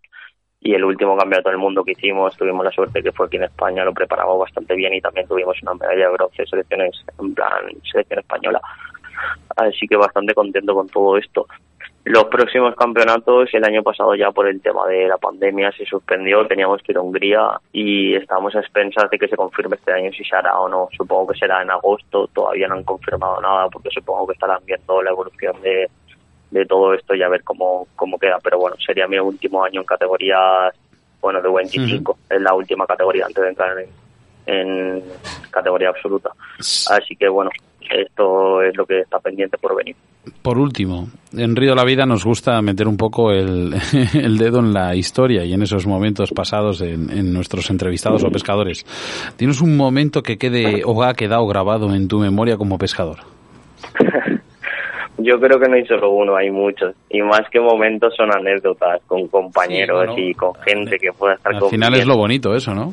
Y 0.62 0.76
el 0.76 0.86
último 0.86 1.18
campeonato 1.18 1.49
del 1.49 1.58
mundo 1.58 1.84
que 1.84 1.91
hicimos, 1.91 2.38
tuvimos 2.38 2.64
la 2.64 2.72
suerte 2.72 3.04
que 3.04 3.12
fue 3.12 3.26
aquí 3.26 3.36
en 3.36 3.43
España, 3.43 3.84
lo 3.84 3.93
preparamos 3.93 4.39
bastante 4.39 4.76
bien 4.76 4.93
y 4.93 5.02
también 5.02 5.28
tuvimos 5.28 5.62
una 5.64 5.74
medalla 5.74 6.08
de 6.08 6.14
bronce, 6.14 6.45
selecciones, 6.45 7.04
en 7.20 7.34
plan 7.34 7.66
selección 7.91 8.20
española. 8.20 8.62
Así 9.55 9.88
que 9.88 9.95
bastante 9.95 10.34
contento 10.34 10.74
con 10.74 10.88
todo 10.88 11.17
esto. 11.17 11.45
Los 12.03 12.26
próximos 12.26 12.74
campeonatos, 12.76 13.49
el 13.53 13.63
año 13.63 13.84
pasado 13.84 14.15
ya 14.15 14.32
por 14.32 14.47
el 14.47 14.59
tema 14.59 14.88
de 14.88 15.07
la 15.07 15.17
pandemia 15.17 15.72
se 15.72 15.86
suspendió, 15.86 16.47
teníamos 16.47 16.82
que 16.82 16.93
ir 16.93 16.97
a 16.97 17.01
Hungría 17.01 17.59
y 17.72 18.15
estamos 18.15 18.55
a 18.55 18.59
expensas 18.59 19.07
de 19.11 19.19
que 19.19 19.28
se 19.28 19.36
confirme 19.36 19.76
este 19.76 19.93
año 19.93 20.11
si 20.11 20.24
se 20.24 20.36
hará 20.36 20.57
o 20.59 20.67
no. 20.67 20.89
Supongo 20.97 21.28
que 21.28 21.38
será 21.38 21.61
en 21.61 21.69
agosto, 21.69 22.28
todavía 22.34 22.67
no 22.67 22.76
han 22.76 22.84
confirmado 22.84 23.39
nada 23.39 23.69
porque 23.69 23.89
supongo 23.91 24.26
que 24.26 24.34
estarán 24.34 24.65
viendo 24.65 24.99
la 25.03 25.11
evolución 25.11 25.61
de, 25.61 25.88
de 26.49 26.65
todo 26.65 26.95
esto 26.95 27.13
y 27.13 27.22
a 27.22 27.30
ver 27.30 27.43
cómo, 27.43 27.88
cómo 27.95 28.17
queda. 28.17 28.39
Pero 28.43 28.57
bueno, 28.57 28.76
sería 28.84 29.07
mi 29.07 29.19
último 29.19 29.63
año 29.63 29.82
en 29.82 29.86
categoría, 29.86 30.72
bueno, 31.22 31.39
de 31.39 31.49
25, 31.49 32.17
es 32.32 32.41
la 32.41 32.55
última 32.55 32.88
categoría 32.88 33.28
antes 33.28 33.43
de 33.43 33.49
entrar 33.49 33.78
en, 33.78 33.89
en 34.47 35.03
categoría 35.51 35.89
absoluta. 35.89 36.32
Así 36.89 37.15
que 37.15 37.30
bueno, 37.30 37.51
esto 37.89 38.61
es 38.61 38.75
lo 38.75 38.86
que 38.86 38.99
está 38.99 39.19
pendiente 39.19 39.57
por 39.57 39.75
venir. 39.75 39.95
Por 40.41 40.59
último, 40.59 41.07
en 41.36 41.55
Río 41.55 41.71
de 41.71 41.75
la 41.75 41.84
Vida 41.84 42.05
nos 42.05 42.23
gusta 42.23 42.61
meter 42.61 42.88
un 42.88 42.97
poco 42.97 43.32
el, 43.32 43.73
el 44.13 44.38
dedo 44.38 44.59
en 44.59 44.73
la 44.73 44.95
historia 44.95 45.43
y 45.43 45.53
en 45.53 45.61
esos 45.63 45.88
momentos 45.88 46.32
pasados 46.32 46.82
en, 46.82 47.09
en 47.09 47.34
nuestros 47.34 47.69
entrevistados 47.69 48.23
o 48.23 48.29
pescadores. 48.29 48.86
¿Tienes 49.38 49.61
un 49.61 49.75
momento 49.75 50.21
que 50.21 50.38
quede 50.38 50.84
o 50.86 51.03
ha 51.03 51.13
quedado 51.13 51.45
grabado 51.47 51.93
en 51.93 52.07
tu 52.07 52.19
memoria 52.19 52.57
como 52.57 52.77
pescador? 52.77 53.19
Yo 55.23 55.39
creo 55.39 55.59
que 55.59 55.69
no 55.69 55.75
hay 55.75 55.86
solo 55.86 56.09
uno, 56.11 56.36
hay 56.36 56.49
muchos. 56.49 56.95
Y 57.09 57.21
más 57.21 57.41
que 57.51 57.59
momentos 57.59 58.13
son 58.15 58.32
anécdotas 58.36 59.01
con 59.05 59.27
compañeros 59.27 60.01
Sí, 60.01 60.07
bueno, 60.07 60.29
y 60.29 60.34
con 60.34 60.55
gente 60.55 60.97
que 60.97 61.11
pueda 61.11 61.36
estar 61.36 61.53
Al 61.53 61.69
final 61.69 61.93
es 61.93 62.07
lo 62.07 62.17
bonito 62.17 62.55
eso, 62.55 62.73
¿no? 62.73 62.91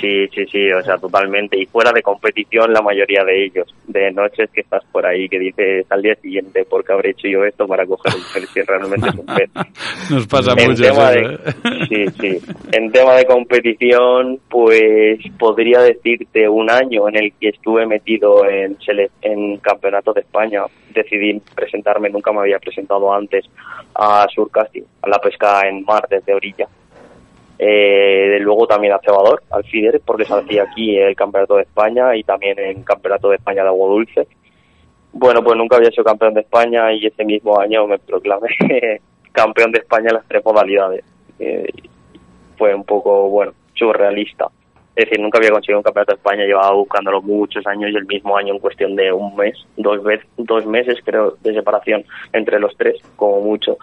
Sí, 0.00 0.26
sí, 0.34 0.44
sí, 0.50 0.72
o 0.72 0.82
sea, 0.82 0.98
totalmente. 0.98 1.58
Y 1.58 1.66
fuera 1.66 1.92
de 1.92 2.02
competición, 2.02 2.72
la 2.72 2.82
mayoría 2.82 3.24
de 3.24 3.44
ellos. 3.44 3.72
De 3.86 4.10
noches 4.10 4.50
que 4.50 4.62
estás 4.62 4.84
por 4.90 5.06
ahí, 5.06 5.28
que 5.28 5.38
dices 5.38 5.86
al 5.90 6.02
día 6.02 6.14
siguiente, 6.16 6.64
¿por 6.64 6.84
qué 6.84 6.92
habré 6.92 7.10
hecho 7.10 7.28
yo 7.28 7.44
esto 7.44 7.66
para 7.66 7.86
coger 7.86 8.14
un 8.14 8.22
pez 8.32 8.48
si 8.50 8.62
realmente 8.62 9.08
es 9.08 9.14
un 9.14 9.26
pez? 9.26 9.50
Nos 10.10 10.26
pasa 10.26 10.54
en 10.56 10.70
mucho 10.70 10.82
tema 10.82 11.12
eso, 11.12 11.28
de, 11.28 11.34
¿eh? 11.34 11.86
sí, 11.88 12.06
sí. 12.20 12.52
En 12.72 12.90
tema 12.90 13.14
de 13.14 13.24
competición, 13.26 14.40
pues 14.48 15.20
podría 15.38 15.80
decirte 15.80 16.48
un 16.48 16.70
año 16.70 17.08
en 17.08 17.16
el 17.16 17.32
que 17.40 17.50
estuve 17.50 17.86
metido 17.86 18.44
en, 18.48 18.76
en 19.22 19.56
campeonato 19.58 20.12
de 20.12 20.20
España. 20.20 20.62
Decidí 20.94 21.40
presentarme, 21.54 22.10
nunca 22.10 22.32
me 22.32 22.40
había 22.40 22.58
presentado 22.58 23.12
antes 23.12 23.44
a 23.94 24.26
Surcasting, 24.34 24.84
a 25.02 25.08
la 25.08 25.18
pesca 25.18 25.66
en 25.68 25.84
mar 25.84 26.06
desde 26.08 26.34
orilla. 26.34 26.66
Eh, 27.64 28.38
luego 28.40 28.66
también 28.66 28.92
a 28.92 28.98
Cebador, 28.98 29.40
al 29.50 29.62
FIDER, 29.62 30.00
porque 30.04 30.24
se 30.24 30.34
hacía 30.34 30.64
aquí 30.64 30.98
el 30.98 31.14
Campeonato 31.14 31.54
de 31.54 31.62
España 31.62 32.16
y 32.16 32.24
también 32.24 32.58
en 32.58 32.82
Campeonato 32.82 33.28
de 33.28 33.36
España 33.36 33.62
de 33.62 33.68
Agua 33.68 33.88
Dulce. 33.88 34.26
Bueno, 35.12 35.44
pues 35.44 35.56
nunca 35.56 35.76
había 35.76 35.92
sido 35.92 36.02
campeón 36.02 36.34
de 36.34 36.40
España 36.40 36.92
y 36.92 37.06
ese 37.06 37.24
mismo 37.24 37.60
año 37.60 37.86
me 37.86 38.00
proclamé 38.00 38.48
campeón 39.32 39.70
de 39.70 39.78
España 39.78 40.08
en 40.08 40.16
las 40.16 40.26
tres 40.26 40.44
modalidades. 40.44 41.04
Eh, 41.38 41.68
fue 42.58 42.74
un 42.74 42.82
poco, 42.82 43.28
bueno, 43.28 43.52
surrealista. 43.74 44.48
Es 44.94 45.06
decir, 45.06 45.20
nunca 45.20 45.38
había 45.38 45.50
conseguido 45.50 45.78
un 45.78 45.82
campeonato 45.82 46.12
de 46.12 46.16
España, 46.16 46.44
llevaba 46.44 46.72
buscándolo 46.72 47.22
muchos 47.22 47.66
años 47.66 47.90
y 47.90 47.96
el 47.96 48.04
mismo 48.04 48.36
año 48.36 48.52
en 48.52 48.60
cuestión 48.60 48.94
de 48.94 49.10
un 49.10 49.34
mes, 49.36 49.56
dos, 49.76 50.02
vez, 50.02 50.20
dos 50.36 50.66
meses 50.66 50.98
creo 51.02 51.36
de 51.40 51.54
separación 51.54 52.04
entre 52.32 52.60
los 52.60 52.76
tres, 52.76 53.00
como 53.16 53.40
mucho, 53.40 53.78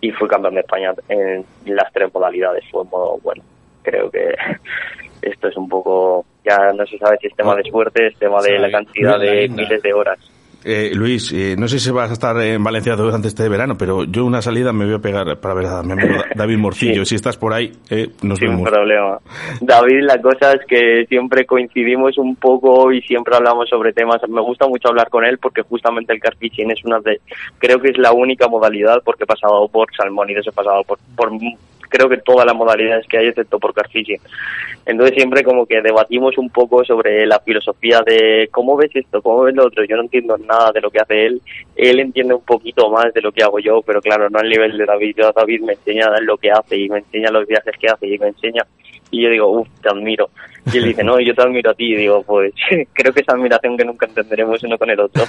y 0.00 0.10
fui 0.12 0.26
campeón 0.26 0.54
de 0.54 0.60
España 0.60 0.94
en 1.08 1.44
las 1.66 1.92
tres 1.92 2.12
modalidades. 2.14 2.64
Fue 2.70 2.82
modo, 2.84 3.18
bueno, 3.22 3.42
creo 3.82 4.10
que 4.10 4.34
esto 5.22 5.48
es 5.48 5.56
un 5.56 5.68
poco, 5.68 6.24
ya 6.44 6.72
no 6.72 6.86
se 6.86 6.96
sabe 6.96 7.18
si 7.20 7.26
es 7.26 7.36
tema 7.36 7.54
de 7.56 7.64
suerte, 7.64 8.06
es 8.06 8.18
tema 8.18 8.40
de 8.40 8.58
la 8.58 8.70
cantidad 8.70 9.18
de 9.18 9.48
miles 9.48 9.82
de 9.82 9.92
horas. 9.92 10.18
Eh, 10.64 10.92
Luis, 10.94 11.30
eh, 11.32 11.56
no 11.58 11.68
sé 11.68 11.78
si 11.78 11.90
vas 11.90 12.08
a 12.10 12.14
estar 12.14 12.36
en 12.40 12.62
Valencia 12.64 12.96
durante 12.96 13.28
este 13.28 13.48
verano, 13.48 13.76
pero 13.76 14.04
yo 14.04 14.24
una 14.24 14.40
salida 14.40 14.72
me 14.72 14.86
voy 14.86 14.94
a 14.94 14.98
pegar 14.98 15.38
para 15.38 15.54
ver 15.54 15.66
a 15.66 15.82
mi 15.82 15.92
amigo 15.92 16.14
David 16.34 16.58
Morcillo. 16.58 17.04
Sí. 17.04 17.10
Si 17.10 17.14
estás 17.16 17.36
por 17.36 17.52
ahí, 17.52 17.70
eh, 17.90 18.08
nos 18.22 18.38
Sin 18.38 18.48
vemos. 18.48 18.70
problema. 18.70 19.18
David, 19.60 20.02
la 20.02 20.20
cosa 20.22 20.52
es 20.52 20.60
que 20.66 21.04
siempre 21.06 21.44
coincidimos 21.44 22.16
un 22.18 22.34
poco 22.36 22.90
y 22.92 23.02
siempre 23.02 23.36
hablamos 23.36 23.68
sobre 23.68 23.92
temas. 23.92 24.20
Me 24.28 24.40
gusta 24.40 24.66
mucho 24.66 24.88
hablar 24.88 25.10
con 25.10 25.24
él 25.24 25.38
porque 25.38 25.62
justamente 25.62 26.12
el 26.14 26.20
carfishing 26.20 26.70
es 26.70 26.82
una 26.84 26.98
de, 27.00 27.20
creo 27.58 27.78
que 27.78 27.90
es 27.90 27.98
la 27.98 28.12
única 28.12 28.48
modalidad 28.48 29.02
porque 29.04 29.24
he 29.24 29.26
pasado 29.26 29.68
por 29.68 29.88
salmónidos, 29.94 30.46
he 30.46 30.52
pasado 30.52 30.82
por, 30.84 30.98
por 31.14 31.30
creo 31.94 32.08
que 32.08 32.16
todas 32.16 32.44
las 32.44 32.56
modalidades 32.56 33.06
que 33.06 33.18
hay 33.18 33.28
excepto 33.28 33.60
por 33.60 33.72
carfishing. 33.72 34.18
Entonces 34.84 35.14
siempre 35.16 35.44
como 35.44 35.64
que 35.64 35.80
debatimos 35.80 36.36
un 36.38 36.50
poco 36.50 36.84
sobre 36.84 37.24
la 37.24 37.38
filosofía 37.38 38.02
de 38.04 38.48
cómo 38.50 38.76
ves 38.76 38.90
esto, 38.94 39.22
cómo 39.22 39.44
ves 39.44 39.54
lo 39.54 39.66
otro. 39.66 39.84
Yo 39.84 39.96
no 39.96 40.02
entiendo 40.02 40.36
nada 40.36 40.72
de 40.72 40.80
lo 40.80 40.90
que 40.90 40.98
hace 40.98 41.26
él. 41.26 41.40
Él 41.76 42.00
entiende 42.00 42.34
un 42.34 42.42
poquito 42.42 42.90
más 42.90 43.14
de 43.14 43.22
lo 43.22 43.30
que 43.30 43.44
hago 43.44 43.60
yo, 43.60 43.80
pero 43.82 44.00
claro, 44.00 44.28
no 44.28 44.40
al 44.40 44.48
nivel 44.48 44.76
de 44.76 44.84
David. 44.84 45.14
Yo, 45.16 45.30
David 45.32 45.60
me 45.60 45.74
enseña 45.74 46.08
lo 46.20 46.36
que 46.36 46.50
hace 46.50 46.76
y 46.76 46.88
me 46.88 46.98
enseña 46.98 47.30
los 47.30 47.46
viajes 47.46 47.74
que 47.78 47.86
hace 47.86 48.08
y 48.08 48.18
me 48.18 48.28
enseña. 48.28 48.66
Y 49.12 49.22
yo 49.22 49.30
digo, 49.30 49.60
uff, 49.60 49.68
te 49.80 49.88
admiro. 49.88 50.30
Y 50.72 50.78
él 50.78 50.84
dice, 50.86 51.04
no, 51.04 51.20
yo 51.20 51.34
te 51.34 51.42
admiro 51.42 51.70
a 51.70 51.74
ti. 51.74 51.92
Y 51.92 51.96
digo, 51.96 52.22
pues 52.22 52.52
creo 52.92 53.12
que 53.12 53.20
esa 53.20 53.32
admiración 53.32 53.76
que 53.76 53.84
nunca 53.84 54.06
entenderemos 54.06 54.62
uno 54.62 54.78
con 54.78 54.90
el 54.90 55.00
otro. 55.00 55.24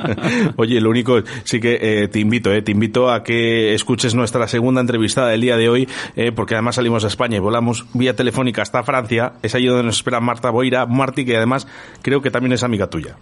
Oye, 0.56 0.80
lo 0.80 0.90
único, 0.90 1.20
sí 1.44 1.60
que 1.60 1.78
eh, 1.80 2.08
te 2.08 2.18
invito, 2.18 2.52
eh, 2.52 2.62
te 2.62 2.72
invito 2.72 3.10
a 3.10 3.22
que 3.22 3.74
escuches 3.74 4.14
nuestra 4.14 4.48
segunda 4.48 4.80
entrevistada 4.80 5.28
del 5.28 5.40
día 5.40 5.56
de 5.56 5.68
hoy, 5.68 5.88
eh, 6.16 6.32
porque 6.32 6.54
además 6.54 6.76
salimos 6.76 7.04
a 7.04 7.08
España 7.08 7.36
y 7.36 7.40
volamos 7.40 7.86
vía 7.94 8.16
telefónica 8.16 8.62
hasta 8.62 8.82
Francia. 8.82 9.34
Es 9.42 9.54
allí 9.54 9.66
donde 9.66 9.84
nos 9.84 9.96
espera 9.96 10.20
Marta 10.20 10.50
Boira, 10.50 10.86
Marti, 10.86 11.24
que 11.24 11.36
además 11.36 11.66
creo 12.02 12.20
que 12.20 12.30
también 12.30 12.52
es 12.52 12.62
amiga 12.62 12.88
tuya. 12.88 13.16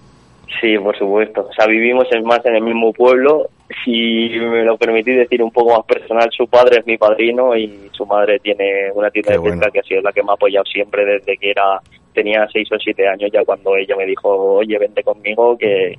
Sí, 0.60 0.76
por 0.78 0.96
supuesto. 0.98 1.46
O 1.48 1.52
sea, 1.52 1.66
vivimos 1.66 2.06
en 2.12 2.24
más 2.24 2.44
en 2.44 2.56
el 2.56 2.62
mismo 2.62 2.92
pueblo. 2.92 3.48
Si 3.84 4.30
me 4.38 4.64
lo 4.64 4.76
permitís 4.76 5.16
decir 5.16 5.42
un 5.42 5.50
poco 5.52 5.76
más 5.76 5.86
personal, 5.86 6.28
su 6.36 6.46
padre 6.48 6.80
es 6.80 6.86
mi 6.86 6.98
padrino 6.98 7.54
y 7.56 7.88
su 7.92 8.04
madre 8.04 8.38
tiene 8.40 8.90
una 8.94 9.10
tienda 9.10 9.32
Qué 9.32 9.38
de 9.38 9.42
pesca 9.44 9.56
bueno. 9.58 9.72
que 9.72 9.78
ha 9.78 9.82
sido 9.84 10.00
la 10.02 10.12
que 10.12 10.22
me 10.22 10.30
ha 10.30 10.34
apoyado 10.34 10.64
siempre 10.64 11.04
desde 11.04 11.36
que 11.36 11.50
era 11.50 11.80
tenía 12.12 12.46
seis 12.52 12.68
o 12.72 12.76
siete 12.78 13.06
años 13.06 13.30
ya 13.32 13.44
cuando 13.44 13.76
ella 13.76 13.94
me 13.96 14.04
dijo, 14.04 14.28
oye, 14.56 14.76
vente 14.78 15.02
conmigo 15.04 15.56
que 15.56 15.96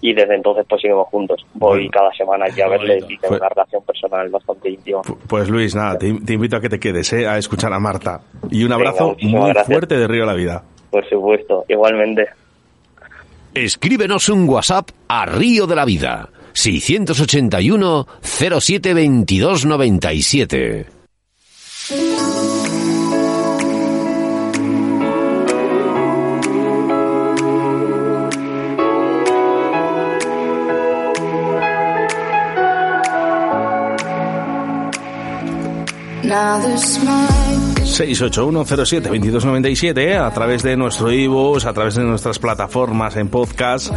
y 0.00 0.14
desde 0.14 0.34
entonces 0.34 0.64
pues 0.68 0.80
seguimos 0.80 1.06
juntos. 1.08 1.44
Voy 1.54 1.80
Bueno. 1.80 1.90
cada 1.92 2.12
semana 2.14 2.46
ya 2.48 2.64
a 2.64 2.70
verle 2.70 2.98
y 3.08 3.18
tengo 3.18 3.36
una 3.36 3.48
relación 3.50 3.84
personal 3.84 4.28
bastante 4.30 4.70
íntima. 4.70 5.02
Pu- 5.02 5.18
Pues 5.28 5.48
Luis, 5.50 5.76
nada, 5.76 5.98
te, 5.98 6.12
te 6.26 6.32
invito 6.32 6.56
a 6.56 6.60
que 6.60 6.70
te 6.70 6.80
quedes, 6.80 7.12
eh, 7.12 7.26
a 7.28 7.36
escuchar 7.36 7.72
a 7.74 7.78
Marta. 7.78 8.20
Y 8.50 8.64
un 8.64 8.72
abrazo 8.72 9.14
muy 9.20 9.50
gracias. 9.50 9.66
fuerte 9.66 9.96
de 9.98 10.08
Río 10.08 10.24
a 10.24 10.26
la 10.26 10.34
Vida. 10.34 10.64
Por 10.90 11.06
supuesto, 11.08 11.64
igualmente. 11.68 12.26
Escríbenos 13.54 14.30
un 14.30 14.48
WhatsApp 14.48 14.90
a 15.08 15.26
Río 15.26 15.66
de 15.66 15.76
la 15.76 15.84
Vida. 15.84 16.30
681 16.54 18.06
07 18.22 18.94
22 18.94 19.66
97. 19.66 20.86
Now 36.24 37.41
681072297 37.92 39.98
¿eh? 39.98 40.16
a 40.16 40.30
través 40.30 40.62
de 40.62 40.76
nuestro 40.76 41.12
iVoox, 41.12 41.66
a 41.66 41.72
través 41.72 41.94
de 41.94 42.04
nuestras 42.04 42.38
plataformas 42.38 43.16
en 43.16 43.28
podcast 43.28 43.92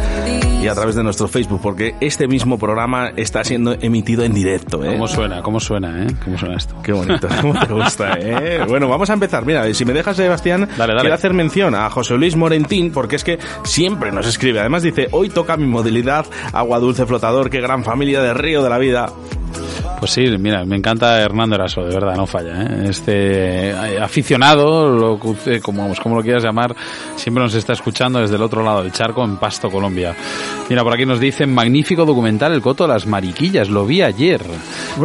y 0.62 0.68
a 0.68 0.74
través 0.74 0.94
de 0.94 1.02
nuestro 1.02 1.28
Facebook, 1.28 1.60
porque 1.62 1.94
este 2.00 2.28
mismo 2.28 2.58
programa 2.58 3.10
está 3.16 3.44
siendo 3.44 3.74
emitido 3.80 4.24
en 4.24 4.34
directo. 4.34 4.84
¿eh? 4.84 4.92
¿Cómo 4.92 5.08
suena? 5.08 5.42
¿Cómo 5.42 5.60
suena, 5.60 6.04
eh? 6.04 6.06
¿Cómo 6.24 6.38
suena 6.38 6.56
esto? 6.56 6.74
Qué 6.82 6.92
bonito, 6.92 7.28
cómo 7.40 7.58
te 7.58 7.72
gusta, 7.72 8.18
¿eh? 8.20 8.64
Bueno, 8.68 8.88
vamos 8.88 9.08
a 9.10 9.14
empezar. 9.14 9.44
Mira, 9.46 9.72
si 9.72 9.84
me 9.84 9.92
dejas, 9.92 10.16
Sebastián, 10.16 10.68
Dale, 10.76 10.92
dale. 10.92 11.00
quiero 11.00 11.14
hacer 11.14 11.34
mención 11.34 11.74
a 11.74 11.88
José 11.90 12.16
Luis 12.16 12.36
Morentín, 12.36 12.92
porque 12.92 13.16
es 13.16 13.24
que 13.24 13.38
siempre 13.64 14.12
nos 14.12 14.26
escribe. 14.26 14.60
Además 14.60 14.82
dice, 14.82 15.08
hoy 15.12 15.28
toca 15.28 15.56
mi 15.56 15.66
modalidad 15.66 16.26
agua 16.52 16.78
dulce 16.78 17.06
flotador, 17.06 17.50
qué 17.50 17.60
gran 17.60 17.84
familia 17.84 18.20
de 18.20 18.34
Río 18.34 18.62
de 18.62 18.70
la 18.70 18.78
Vida. 18.78 19.06
Pues 19.98 20.10
sí, 20.12 20.24
mira, 20.38 20.62
me 20.66 20.76
encanta 20.76 21.18
Hernando 21.20 21.56
Eraso, 21.56 21.80
de 21.80 21.94
verdad, 21.94 22.14
no 22.16 22.26
falla. 22.26 22.62
¿eh? 22.62 22.84
Este 22.90 23.70
eh, 23.70 23.98
aficionado, 24.00 24.88
lo, 24.90 25.18
como, 25.62 25.90
como 26.02 26.16
lo 26.16 26.22
quieras 26.22 26.44
llamar, 26.44 26.76
siempre 27.16 27.42
nos 27.42 27.54
está 27.54 27.72
escuchando 27.72 28.20
desde 28.20 28.36
el 28.36 28.42
otro 28.42 28.62
lado 28.62 28.82
del 28.82 28.92
charco, 28.92 29.24
en 29.24 29.38
Pasto, 29.38 29.70
Colombia. 29.70 30.14
Mira, 30.68 30.82
por 30.82 30.92
aquí 30.92 31.06
nos 31.06 31.18
dicen, 31.18 31.52
magnífico 31.52 32.04
documental, 32.04 32.52
El 32.52 32.60
Coto 32.60 32.86
de 32.86 32.92
las 32.92 33.06
Mariquillas, 33.06 33.70
lo 33.70 33.86
vi 33.86 34.02
ayer. 34.02 34.42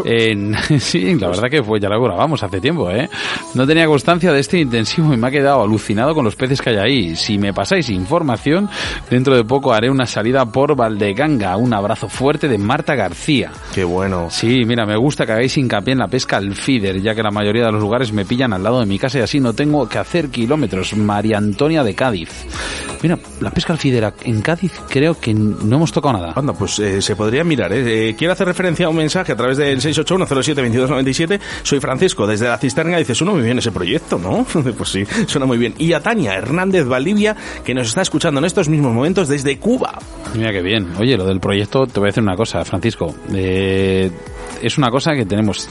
En- 0.03 0.55
sí, 0.79 1.15
la 1.15 1.29
verdad 1.29 1.49
que 1.49 1.63
fue, 1.63 1.79
ya 1.79 1.87
lo 1.87 2.01
grabamos 2.03 2.43
hace 2.43 2.59
tiempo, 2.59 2.91
¿eh? 2.91 3.09
No 3.55 3.65
tenía 3.65 3.85
constancia 3.87 4.33
de 4.33 4.41
este 4.41 4.59
intensivo 4.59 5.13
y 5.13 5.17
me 5.17 5.27
ha 5.27 5.31
quedado 5.31 5.61
alucinado 5.63 6.13
con 6.13 6.25
los 6.25 6.35
peces 6.35 6.61
que 6.61 6.71
hay 6.71 6.77
ahí. 6.77 7.15
Si 7.15 7.37
me 7.37 7.53
pasáis 7.53 7.89
información, 7.89 8.69
dentro 9.09 9.35
de 9.37 9.45
poco 9.45 9.71
haré 9.73 9.89
una 9.89 10.05
salida 10.05 10.45
por 10.45 10.75
Valdeganga. 10.75 11.55
Un 11.55 11.73
abrazo 11.73 12.09
fuerte 12.09 12.49
de 12.49 12.57
Marta 12.57 12.93
García. 12.95 13.51
Qué 13.73 13.83
bueno. 13.85 14.27
Sí, 14.29 14.63
mira, 14.65 14.80
me 14.85 14.97
gusta 14.97 15.25
que 15.25 15.31
hagáis 15.31 15.57
hincapié 15.57 15.93
en 15.93 15.99
la 15.99 16.07
pesca 16.07 16.37
al 16.37 16.55
feeder, 16.55 17.01
ya 17.01 17.15
que 17.15 17.23
la 17.23 17.31
mayoría 17.31 17.65
de 17.65 17.71
los 17.71 17.81
lugares 17.81 18.11
me 18.11 18.25
pillan 18.25 18.53
al 18.53 18.63
lado 18.63 18.79
de 18.79 18.85
mi 18.85 18.99
casa 18.99 19.19
y 19.19 19.21
así 19.21 19.39
no 19.39 19.53
tengo 19.53 19.87
que 19.87 19.97
hacer 19.97 20.29
kilómetros. 20.29 20.95
María 20.95 21.37
Antonia 21.37 21.83
de 21.83 21.95
Cádiz. 21.95 22.29
Mira, 23.01 23.17
la 23.39 23.49
pesca 23.49 23.73
al 23.73 23.79
feeder 23.79 24.13
en 24.23 24.41
Cádiz 24.41 24.73
creo 24.89 25.19
que 25.19 25.33
no 25.33 25.75
hemos 25.75 25.91
tocado 25.91 26.17
nada. 26.17 26.33
Anda, 26.35 26.53
pues 26.53 26.77
eh, 26.79 27.01
se 27.01 27.15
podría 27.15 27.43
mirar. 27.43 27.73
¿eh? 27.73 28.09
Eh, 28.09 28.15
quiero 28.15 28.33
hacer 28.33 28.47
referencia 28.47 28.85
a 28.85 28.89
un 28.89 28.95
mensaje 28.95 29.31
a 29.31 29.35
través 29.35 29.57
del 29.57 29.79
681072297. 29.81 31.39
Soy 31.63 31.79
Francisco, 31.79 32.27
desde 32.27 32.47
la 32.47 32.57
cisterna. 32.57 32.97
Dice, 32.97 33.15
suena 33.15 33.33
muy 33.33 33.41
bien 33.41 33.57
ese 33.57 33.71
proyecto, 33.71 34.19
¿no? 34.19 34.45
pues 34.77 34.89
sí, 34.89 35.03
suena 35.25 35.45
muy 35.45 35.57
bien. 35.57 35.73
Y 35.77 35.93
a 35.93 36.01
Tania 36.01 36.35
Hernández 36.35 36.85
Valdivia, 36.85 37.35
que 37.63 37.73
nos 37.73 37.87
está 37.87 38.01
escuchando 38.01 38.39
en 38.39 38.45
estos 38.45 38.69
mismos 38.69 38.93
momentos 38.93 39.27
desde 39.27 39.57
Cuba. 39.57 39.97
Mira 40.35 40.51
qué 40.51 40.61
bien. 40.61 40.87
Oye, 40.99 41.17
lo 41.17 41.25
del 41.25 41.39
proyecto, 41.39 41.85
te 41.87 41.99
voy 41.99 42.07
a 42.07 42.09
decir 42.11 42.23
una 42.23 42.35
cosa, 42.35 42.63
Francisco. 42.63 43.15
Eh, 43.33 44.11
es 44.61 44.77
una 44.77 44.89
cosa 44.89 45.13
que 45.13 45.25
tenemos 45.25 45.67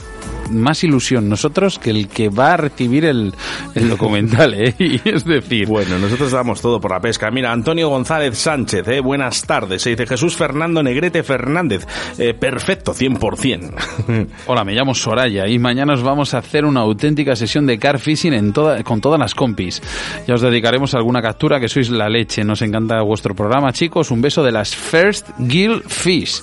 más 0.51 0.83
ilusión 0.83 1.29
nosotros 1.29 1.79
que 1.79 1.89
el 1.89 2.07
que 2.07 2.29
va 2.29 2.53
a 2.53 2.57
recibir 2.57 3.05
el, 3.05 3.33
el 3.75 3.89
documental, 3.89 4.53
¿eh? 4.53 4.75
Y 4.79 5.01
es 5.07 5.25
decir, 5.25 5.67
Bueno, 5.67 5.97
nosotros 5.99 6.31
damos 6.31 6.61
todo 6.61 6.79
por 6.79 6.91
la 6.91 6.99
pesca. 6.99 7.31
Mira, 7.31 7.51
Antonio 7.51 7.89
González 7.89 8.37
Sánchez, 8.37 8.87
¿eh? 8.87 8.99
buenas 8.99 9.43
tardes. 9.43 9.81
Se 9.81 9.91
dice 9.91 10.05
Jesús 10.07 10.35
Fernando 10.35 10.83
Negrete 10.83 11.23
Fernández. 11.23 11.85
Eh, 12.17 12.33
perfecto, 12.33 12.93
100%. 12.93 14.27
Hola, 14.47 14.63
me 14.63 14.73
llamo 14.73 14.93
Soraya 14.93 15.47
y 15.47 15.59
mañana 15.59 15.93
os 15.93 16.03
vamos 16.03 16.33
a 16.33 16.39
hacer 16.39 16.65
una 16.65 16.81
auténtica 16.81 17.35
sesión 17.35 17.65
de 17.65 17.79
car 17.79 17.99
fishing 17.99 18.33
en 18.33 18.53
toda, 18.53 18.83
con 18.83 19.01
todas 19.01 19.19
las 19.19 19.35
compis. 19.35 19.81
Ya 20.27 20.35
os 20.35 20.41
dedicaremos 20.41 20.93
alguna 20.93 21.21
captura 21.21 21.59
que 21.59 21.69
sois 21.69 21.89
la 21.89 22.09
leche. 22.09 22.43
Nos 22.43 22.61
encanta 22.61 23.01
vuestro 23.01 23.35
programa, 23.35 23.71
chicos. 23.71 24.11
Un 24.11 24.21
beso 24.21 24.43
de 24.43 24.51
las 24.51 24.75
First 24.75 25.29
Gill 25.47 25.83
Fish. 25.87 26.41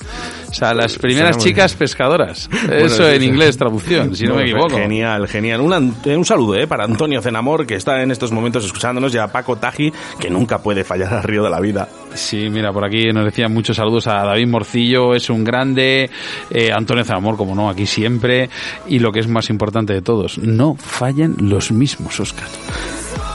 O 0.51 0.55
sea, 0.55 0.73
las 0.73 0.97
primeras 0.99 1.39
chicas 1.39 1.75
pescadoras. 1.75 2.49
Bueno, 2.69 2.85
Eso 2.87 3.09
sí, 3.09 3.15
en 3.17 3.23
inglés, 3.23 3.57
traducción, 3.57 3.98
si 4.13 4.27
no, 4.27 4.37
me 4.37 4.43
equivoco. 4.43 4.77
Genial, 4.77 5.29
genial. 5.29 5.61
Un, 5.61 5.95
eh, 6.05 6.17
un 6.17 6.25
saludo 6.25 6.55
eh, 6.57 6.67
para 6.67 6.85
Antonio 6.85 7.21
Zenamor, 7.21 7.67
que 7.67 7.75
está 7.75 8.03
en 8.03 8.11
estos 8.11 8.33
momentos 8.33 8.65
escuchándonos, 8.65 9.15
y 9.15 9.19
a 9.19 9.29
Paco 9.29 9.57
Taji, 9.57 9.93
que 10.19 10.31
nunca 10.31 10.59
puede 10.59 10.85
fallar 10.85 11.15
al 11.15 11.23
río 11.23 11.43
de 11.43 11.51
la 11.51 11.61
vida. 11.61 11.89
Sí, 12.15 12.49
mira, 12.51 12.73
por 12.73 12.85
aquí 12.85 13.13
nos 13.13 13.25
decían 13.25 13.53
muchos 13.53 13.77
saludos 13.77 14.07
a 14.07 14.25
David 14.25 14.49
Morcillo, 14.49 15.15
es 15.15 15.31
un 15.31 15.45
grande, 15.45 16.11
eh, 16.51 16.71
Antonio 16.73 17.05
Zamor, 17.05 17.37
como 17.37 17.55
no, 17.55 17.69
aquí 17.69 17.87
siempre, 17.87 18.49
y 18.87 18.99
lo 18.99 19.13
que 19.13 19.21
es 19.21 19.29
más 19.29 19.51
importante 19.51 19.93
de 19.93 20.03
todos, 20.03 20.39
no 20.39 20.75
fallen 20.75 21.37
los 21.39 21.71
mismos, 21.71 22.19
Oscar. 22.21 22.49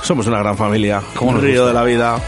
Somos 0.01 0.27
una 0.27 0.39
gran 0.39 0.57
familia. 0.57 1.01
¿Cómo 1.15 1.31
un 1.31 1.41
río 1.41 1.63
gusta? 1.63 1.67
de 1.67 1.73
la 1.73 1.83
vida. 1.83 2.19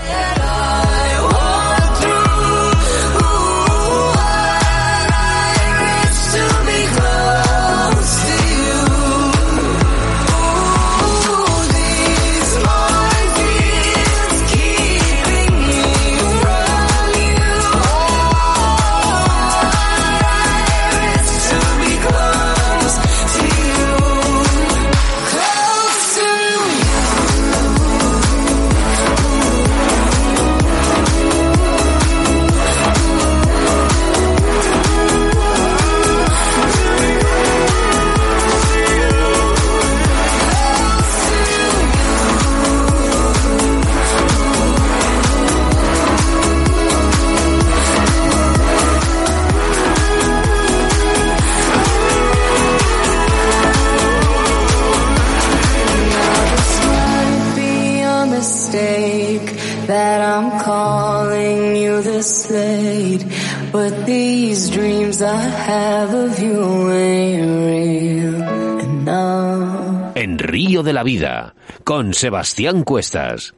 I'm 60.36 60.60
calling 60.60 61.78
you 61.78 62.02
this 62.02 62.52
late. 62.52 63.24
But 63.72 64.06
these 64.06 64.70
dreams 64.70 65.22
I 65.22 65.38
have 65.38 66.14
of 66.14 66.38
you 66.40 66.92
ain't 66.92 67.48
real 67.72 68.44
enough. 68.80 70.18
En 70.18 70.38
Río 70.38 70.84
de 70.84 70.92
la 70.92 71.04
Vida, 71.04 71.56
con 71.86 72.14
Sebastián 72.14 72.84
Cuestas. 72.84 73.54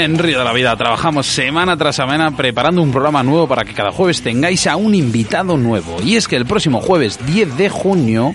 En 0.00 0.18
Río 0.18 0.38
de 0.38 0.44
la 0.44 0.52
Vida 0.54 0.74
trabajamos 0.76 1.26
semana 1.26 1.76
tras 1.76 1.96
semana 1.96 2.30
preparando 2.34 2.80
un 2.80 2.90
programa 2.90 3.22
nuevo 3.22 3.46
para 3.46 3.64
que 3.64 3.74
cada 3.74 3.90
jueves 3.90 4.22
tengáis 4.22 4.66
a 4.66 4.76
un 4.76 4.94
invitado 4.94 5.56
nuevo. 5.58 5.98
Y 6.02 6.16
es 6.16 6.26
que 6.26 6.36
el 6.36 6.46
próximo 6.46 6.80
jueves 6.80 7.18
10 7.26 7.56
de 7.58 7.68
junio, 7.68 8.34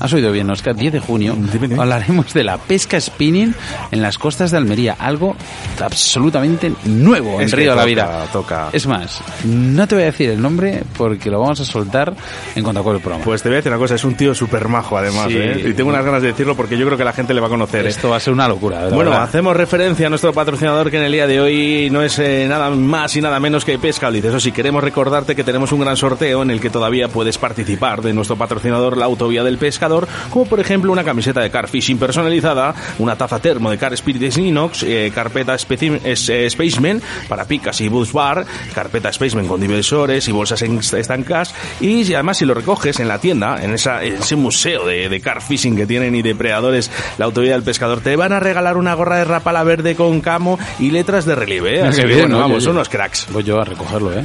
has 0.00 0.12
oído 0.12 0.30
bien, 0.32 0.50
Oscar, 0.50 0.74
10 0.76 0.92
de 0.92 1.00
junio, 1.00 1.36
hablaremos 1.78 2.34
de 2.34 2.44
la 2.44 2.58
pesca 2.58 3.00
spinning 3.00 3.54
en 3.90 4.02
las 4.02 4.18
costas 4.18 4.50
de 4.50 4.58
Almería, 4.58 4.94
algo 4.98 5.34
absolutamente 5.82 6.72
nuevo 6.84 7.40
en 7.40 7.46
Es 7.46 7.52
Río 7.52 7.70
de 7.70 7.76
la 7.76 7.82
toca, 7.82 7.86
Vida. 7.86 8.26
toca. 8.32 8.68
Es 8.72 8.86
más, 8.86 9.22
no 9.44 9.86
te 9.88 9.94
voy 9.94 10.02
a 10.02 10.06
decir 10.06 10.30
el 10.30 10.40
nombre 10.42 10.82
porque 10.98 11.30
lo 11.30 11.40
vamos 11.40 11.60
a 11.60 11.64
soltar 11.64 12.14
en 12.54 12.62
cuanto 12.62 12.80
acabe 12.80 12.96
el 12.96 13.02
programa. 13.02 13.24
Pues 13.24 13.42
te 13.42 13.48
voy 13.48 13.54
a 13.54 13.56
decir 13.56 13.72
una 13.72 13.78
cosa, 13.78 13.94
es 13.94 14.04
un 14.04 14.14
tío 14.16 14.34
súper 14.34 14.68
majo 14.68 14.98
además, 14.98 15.28
Sí. 15.28 15.36
¿eh? 15.38 15.64
Y 15.70 15.72
tengo 15.74 15.90
unas 15.90 16.04
ganas 16.04 16.20
de 16.22 16.28
decirlo 16.28 16.54
porque 16.56 16.76
yo 16.76 16.84
creo 16.86 16.98
que 16.98 17.04
la 17.04 17.12
gente 17.12 17.32
le 17.32 17.40
va 17.40 17.46
a 17.46 17.50
conocer. 17.50 17.86
¿eh? 17.86 17.88
Esto 17.88 18.10
va 18.10 18.16
a 18.16 18.20
ser 18.20 18.32
una 18.32 18.46
locura. 18.48 18.80
Bueno, 18.90 19.10
verdad. 19.10 19.22
hacemos 19.22 19.56
referencia 19.56 20.06
a 20.06 20.10
nuestro 20.10 20.32
patrocinador 20.32 20.90
que 20.90 20.98
el 21.06 21.12
día 21.12 21.26
de 21.26 21.40
hoy 21.40 21.88
no 21.90 22.02
es 22.02 22.18
eh, 22.18 22.46
nada 22.48 22.68
más 22.70 23.14
y 23.16 23.20
nada 23.20 23.38
menos 23.40 23.64
que 23.64 23.78
Pescaliz. 23.78 24.24
Eso 24.24 24.40
sí, 24.40 24.50
queremos 24.52 24.82
recordarte 24.82 25.34
que 25.36 25.44
tenemos 25.44 25.70
un 25.72 25.80
gran 25.80 25.96
sorteo 25.96 26.42
en 26.42 26.50
el 26.50 26.60
que 26.60 26.68
todavía 26.70 27.08
puedes 27.08 27.38
participar 27.38 28.02
de 28.02 28.12
nuestro 28.12 28.36
patrocinador, 28.36 28.96
la 28.96 29.04
Autovía 29.06 29.44
del 29.44 29.56
Pescador, 29.58 30.08
como 30.30 30.46
por 30.46 30.58
ejemplo 30.60 30.90
una 30.92 31.04
camiseta 31.04 31.40
de 31.40 31.50
Car 31.50 31.68
Fishing 31.68 31.98
personalizada, 31.98 32.74
una 32.98 33.16
taza 33.16 33.38
termo 33.38 33.70
de 33.70 33.78
Car 33.78 33.92
Spirit 33.94 34.36
Inox, 34.36 34.82
eh, 34.82 35.12
carpeta 35.14 35.54
es- 35.54 36.28
eh, 36.28 36.50
Spaceman 36.50 37.00
para 37.28 37.44
picas 37.44 37.80
y 37.80 37.88
bus 37.88 38.12
bar, 38.12 38.44
carpeta 38.74 39.12
Spaceman 39.12 39.46
con 39.46 39.60
divisores 39.60 40.26
y 40.28 40.32
bolsas 40.32 40.62
estancas. 40.62 41.54
Y 41.80 42.12
además, 42.14 42.38
si 42.38 42.44
lo 42.44 42.54
recoges 42.54 42.98
en 43.00 43.08
la 43.08 43.18
tienda, 43.18 43.62
en, 43.62 43.72
esa, 43.74 44.02
en 44.02 44.14
ese 44.14 44.34
museo 44.36 44.84
de, 44.86 45.08
de 45.08 45.20
car 45.20 45.40
fishing 45.40 45.76
que 45.76 45.86
tienen 45.86 46.14
y 46.16 46.22
depredadores, 46.22 46.90
la 47.18 47.26
Autovía 47.26 47.52
del 47.52 47.62
Pescador, 47.62 48.00
te 48.00 48.16
van 48.16 48.32
a 48.32 48.40
regalar 48.40 48.76
una 48.76 48.94
gorra 48.94 49.18
de 49.18 49.24
rapala 49.24 49.62
verde 49.62 49.94
con 49.94 50.20
camo 50.20 50.58
y 50.80 50.95
letras 50.96 51.26
de 51.26 51.34
relieve. 51.34 51.78
¿eh? 51.78 51.82
Así 51.82 52.00
que, 52.00 52.06
bien, 52.06 52.20
bueno, 52.22 52.38
vamos, 52.38 52.56
oye. 52.56 52.64
son 52.64 52.76
unos 52.76 52.88
cracks. 52.88 53.26
Voy 53.30 53.44
yo 53.44 53.60
a 53.60 53.64
recogerlo, 53.64 54.18
¿eh? 54.18 54.24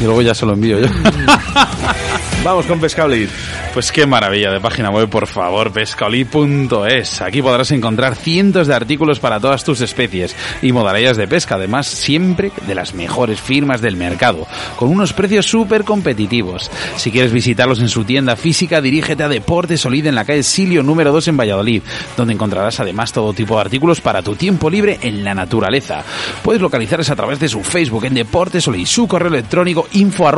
Y 0.00 0.04
luego 0.04 0.22
ya 0.22 0.32
se 0.32 0.46
lo 0.46 0.52
envío 0.52 0.78
yo. 0.78 0.86
Vamos 2.44 2.66
con 2.66 2.78
Pescablit. 2.78 3.30
Pues 3.74 3.90
qué 3.90 4.06
maravilla 4.06 4.52
de 4.52 4.60
página 4.60 4.90
web, 4.90 5.08
por 5.08 5.26
favor, 5.26 5.72
pescaolí.es. 5.72 7.20
Aquí 7.20 7.42
podrás 7.42 7.72
encontrar 7.72 8.14
cientos 8.14 8.68
de 8.68 8.74
artículos 8.74 9.18
para 9.18 9.40
todas 9.40 9.64
tus 9.64 9.80
especies 9.80 10.36
y 10.62 10.70
modalidades 10.70 11.16
de 11.16 11.26
pesca, 11.26 11.56
además 11.56 11.88
siempre 11.88 12.52
de 12.68 12.76
las 12.76 12.94
mejores 12.94 13.40
firmas 13.40 13.80
del 13.80 13.96
mercado, 13.96 14.46
con 14.76 14.90
unos 14.90 15.12
precios 15.12 15.46
súper 15.46 15.82
competitivos. 15.82 16.70
Si 16.94 17.10
quieres 17.10 17.32
visitarlos 17.32 17.80
en 17.80 17.88
su 17.88 18.04
tienda 18.04 18.36
física, 18.36 18.80
dirígete 18.80 19.24
a 19.24 19.28
Deportes 19.28 19.80
Solid 19.80 20.06
en 20.06 20.14
la 20.14 20.24
calle 20.24 20.44
Silio 20.44 20.84
número 20.84 21.10
2 21.10 21.26
en 21.26 21.36
Valladolid, 21.36 21.82
donde 22.16 22.34
encontrarás 22.34 22.78
además 22.78 23.12
todo 23.12 23.32
tipo 23.32 23.56
de 23.56 23.62
artículos 23.62 24.00
para 24.00 24.22
tu 24.22 24.36
tiempo 24.36 24.70
libre 24.70 25.00
en 25.02 25.24
la 25.24 25.34
naturaleza. 25.34 26.04
Puedes 26.44 26.62
localizarles 26.62 27.10
a 27.10 27.16
través 27.16 27.40
de 27.40 27.48
su 27.48 27.64
Facebook 27.64 28.04
en 28.04 28.14
Deportes 28.14 28.62
Solid, 28.62 28.86
su 28.86 29.08
correo 29.08 29.30
electrónico 29.30 29.88
info 29.94 30.30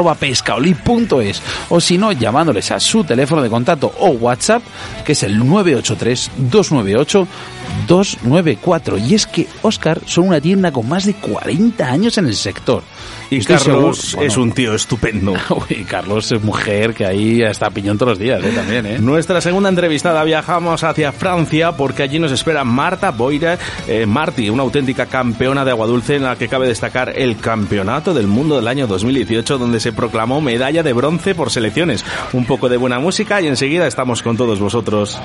o 1.68 1.80
si 1.82 1.98
no, 1.98 2.12
llamándoles 2.12 2.70
a 2.70 2.80
su 2.80 3.04
teléfono 3.04 3.25
de 3.26 3.50
contacto 3.50 3.92
o 3.98 4.10
WhatsApp, 4.10 4.62
que 5.04 5.12
es 5.12 5.22
el 5.22 5.38
983-298-294. 7.88 8.98
Y 9.08 9.14
es 9.14 9.26
que, 9.26 9.46
Oscar, 9.62 10.00
son 10.06 10.28
una 10.28 10.40
tienda 10.40 10.72
con 10.72 10.88
más 10.88 11.04
de 11.06 11.14
40 11.14 11.86
años 11.86 12.18
en 12.18 12.26
el 12.26 12.34
sector. 12.34 12.82
Y 13.30 13.38
Estoy 13.38 13.56
Carlos 13.56 13.98
seguro- 13.98 14.26
es 14.26 14.36
un 14.36 14.52
tío 14.52 14.74
estupendo. 14.74 15.34
Uy, 15.70 15.84
Carlos 15.84 16.30
es 16.30 16.42
mujer 16.42 16.94
que 16.94 17.04
ahí 17.06 17.42
está 17.42 17.66
a 17.66 17.70
piñón 17.70 17.98
todos 17.98 18.10
los 18.10 18.18
días, 18.18 18.42
¿eh? 18.44 18.52
También, 18.54 18.86
¿eh? 18.86 18.98
Nuestra 19.00 19.40
segunda 19.40 19.68
entrevistada 19.68 20.22
viajamos 20.22 20.84
hacia 20.84 21.10
Francia 21.12 21.72
porque 21.72 22.02
allí 22.04 22.18
nos 22.20 22.30
espera 22.32 22.62
Marta 22.64 23.10
Boira 23.10 23.58
eh, 23.88 24.06
Martí, 24.06 24.48
una 24.48 24.62
auténtica 24.62 25.06
campeona 25.06 25.64
de 25.64 25.72
agua 25.72 25.86
dulce 25.88 26.16
en 26.16 26.22
la 26.22 26.36
que 26.36 26.46
cabe 26.48 26.68
destacar 26.68 27.12
el 27.16 27.36
Campeonato 27.38 28.14
del 28.14 28.26
Mundo 28.28 28.56
del 28.56 28.68
año 28.68 28.86
2018 28.86 29.58
donde 29.58 29.80
se 29.80 29.92
proclamó 29.92 30.40
medalla 30.40 30.82
de 30.84 30.92
bronce 30.92 31.34
por 31.34 31.50
selecciones. 31.50 32.04
Un 32.32 32.44
poco 32.44 32.68
de 32.68 32.76
buena 32.76 33.00
música 33.00 33.40
y 33.40 33.48
enseguida 33.48 33.86
estamos 33.88 34.22
con 34.22 34.36
todos 34.36 34.60
vosotros. 34.60 35.18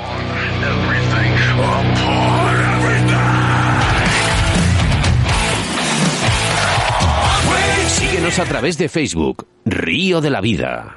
Síguenos 8.32 8.47
a 8.47 8.49
través 8.49 8.77
de 8.77 8.88
Facebook, 8.88 9.45
Río 9.65 10.21
de 10.21 10.29
la 10.29 10.39
Vida. 10.39 10.95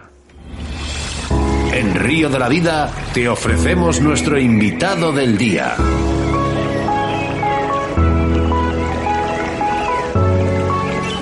En 1.72 1.96
Río 1.96 2.28
de 2.30 2.38
la 2.38 2.48
Vida 2.48 2.88
te 3.12 3.28
ofrecemos 3.28 4.00
nuestro 4.00 4.38
invitado 4.38 5.10
del 5.10 5.36
día. 5.36 5.74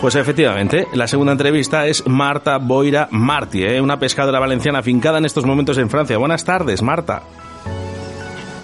Pues 0.03 0.15
efectivamente, 0.17 0.87
la 0.93 1.09
segunda 1.09 1.33
entrevista 1.33 1.87
es 1.87 2.07
Marta 2.07 2.59
Boira 2.59 3.09
Martí, 3.11 3.63
¿eh? 3.63 3.81
una 3.81 3.99
pescadora 3.99 4.39
valenciana 4.39 4.81
afincada 4.81 5.17
en 5.17 5.25
estos 5.25 5.47
momentos 5.47 5.79
en 5.79 5.89
Francia. 5.89 6.19
Buenas 6.19 6.45
tardes, 6.45 6.83
Marta. 6.83 7.23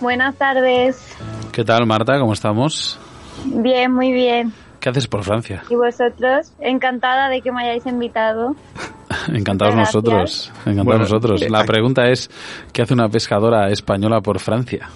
Buenas 0.02 0.36
tardes. 0.36 1.16
¿Qué 1.50 1.64
tal, 1.64 1.86
Marta? 1.86 2.18
¿Cómo 2.18 2.34
estamos? 2.34 2.98
Bien, 3.46 3.90
muy 3.90 4.12
bien. 4.12 4.52
¿Qué 4.88 4.92
haces 4.92 5.06
por 5.06 5.22
Francia? 5.22 5.62
¿Y 5.68 5.74
vosotros? 5.74 6.50
Encantada 6.60 7.28
de 7.28 7.42
que 7.42 7.52
me 7.52 7.62
hayáis 7.62 7.84
invitado. 7.84 8.56
Encantados 9.28 9.74
nosotros. 9.74 10.50
Encantados 10.60 10.84
Bueno, 10.86 11.00
nosotros. 11.00 11.42
eh, 11.42 11.50
La 11.50 11.64
pregunta 11.64 12.08
es, 12.08 12.30
¿qué 12.72 12.80
hace 12.80 12.94
una 12.94 13.10
pescadora 13.10 13.68
española 13.68 14.22
por 14.22 14.38
Francia? 14.38 14.88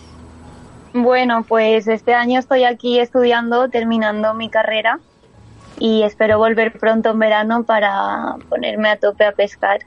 Bueno, 0.94 1.44
pues 1.46 1.88
este 1.88 2.14
año 2.14 2.38
estoy 2.38 2.64
aquí 2.64 2.98
estudiando, 3.00 3.68
terminando 3.68 4.32
mi 4.32 4.48
carrera 4.48 4.98
y 5.78 6.04
espero 6.04 6.38
volver 6.38 6.72
pronto 6.78 7.10
en 7.10 7.18
verano 7.18 7.64
para 7.64 8.36
ponerme 8.48 8.88
a 8.88 8.96
tope 8.96 9.26
a 9.26 9.32
pescar. 9.32 9.80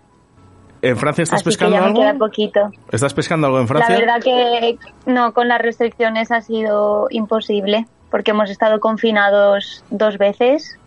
¿En 0.84 0.98
Francia 0.98 1.24
estás 1.24 1.38
Así 1.38 1.46
que 1.46 1.50
pescando 1.50 1.76
ya 1.78 1.82
me 1.82 1.88
algo? 1.88 2.00
queda 2.02 2.14
poquito. 2.14 2.60
¿Estás 2.92 3.12
pescando 3.16 3.48
algo 3.48 3.58
en 3.60 3.64
La 3.64 3.68
Francia? 3.70 3.98
verdad 3.98 4.22
que 4.24 4.78
no, 5.08 5.34
con 5.34 5.48
las 5.48 5.60
restricciones 5.60 6.32
ha 6.32 6.42
sido 6.42 7.08
imposible 7.10 7.88
porque 8.16 8.32
hemos 8.32 8.50
estado 8.50 8.80
confinados 8.80 9.84
dos 9.90 10.18
veces 10.18 10.80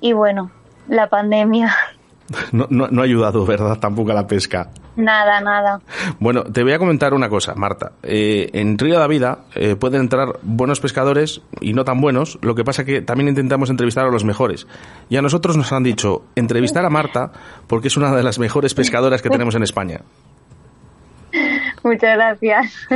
y 0.00 0.12
bueno, 0.12 0.50
la 0.88 1.08
pandemia, 1.08 1.72
No, 2.50 2.66
no, 2.68 2.88
no 2.88 3.02
ha 3.02 3.04
ayudado, 3.04 3.46
¿verdad? 3.46 3.78
Tampoco 3.78 4.10
a 4.10 4.14
la 4.14 4.26
pesca. 4.26 4.70
nada, 4.96 5.40
nada. 5.40 5.80
Bueno, 6.18 6.42
te 6.42 6.64
voy 6.64 6.72
a 6.72 6.80
comentar 6.80 7.14
una 7.14 7.28
cosa, 7.28 7.54
Marta. 7.54 7.92
Eh, 8.02 8.50
en 8.54 8.76
Río 8.76 8.94
de 8.94 8.98
la 8.98 9.06
Vida 9.06 9.44
eh, 9.54 9.76
pueden 9.76 10.00
entrar 10.00 10.40
buenos 10.42 10.80
pescadores 10.80 11.42
y 11.60 11.74
no 11.74 11.84
tan 11.84 12.00
buenos. 12.00 12.40
Lo 12.42 12.56
que 12.56 12.64
pasa 12.64 12.84
que 12.84 13.02
también 13.02 13.28
intentamos 13.28 13.70
entrevistar 13.70 14.04
a 14.04 14.10
los 14.10 14.24
mejores. 14.24 14.66
Y 15.08 15.18
a 15.18 15.22
nosotros 15.22 15.56
nos 15.56 15.70
han 15.70 15.84
dicho 15.84 16.24
entrevistar 16.34 16.84
a 16.84 16.90
Marta 16.90 17.30
porque 17.68 17.86
es 17.86 17.96
una 17.96 18.12
de 18.16 18.24
las 18.24 18.40
mejores 18.40 18.74
pescadoras 18.74 19.22
que 19.22 19.30
tenemos 19.30 19.54
en 19.54 19.62
España. 19.62 20.00
Muchas 21.86 22.16
gracias. 22.16 22.88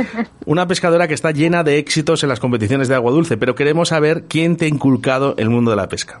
Una 0.45 0.67
pescadora 0.67 1.07
que 1.07 1.13
está 1.13 1.31
llena 1.31 1.63
de 1.63 1.77
éxitos 1.77 2.23
en 2.23 2.29
las 2.29 2.41
competiciones 2.41 2.89
de 2.89 2.95
agua 2.95 3.13
dulce, 3.13 3.37
pero 3.37 3.55
queremos 3.55 3.87
saber 3.87 4.25
quién 4.27 4.57
te 4.57 4.65
ha 4.65 4.67
inculcado 4.67 5.33
el 5.37 5.49
mundo 5.49 5.71
de 5.71 5.77
la 5.77 5.87
pesca. 5.87 6.19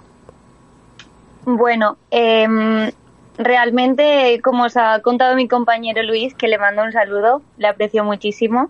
Bueno, 1.43 1.97
em, 2.11 2.89
realmente, 3.37 4.39
como 4.41 4.63
os 4.63 4.77
ha 4.77 5.01
contado 5.01 5.35
mi 5.35 5.49
compañero 5.49 6.01
Luis, 6.03 6.33
que 6.33 6.47
le 6.47 6.57
mando 6.57 6.83
un 6.83 6.93
saludo, 6.93 7.41
le 7.57 7.67
aprecio 7.67 8.05
muchísimo. 8.05 8.69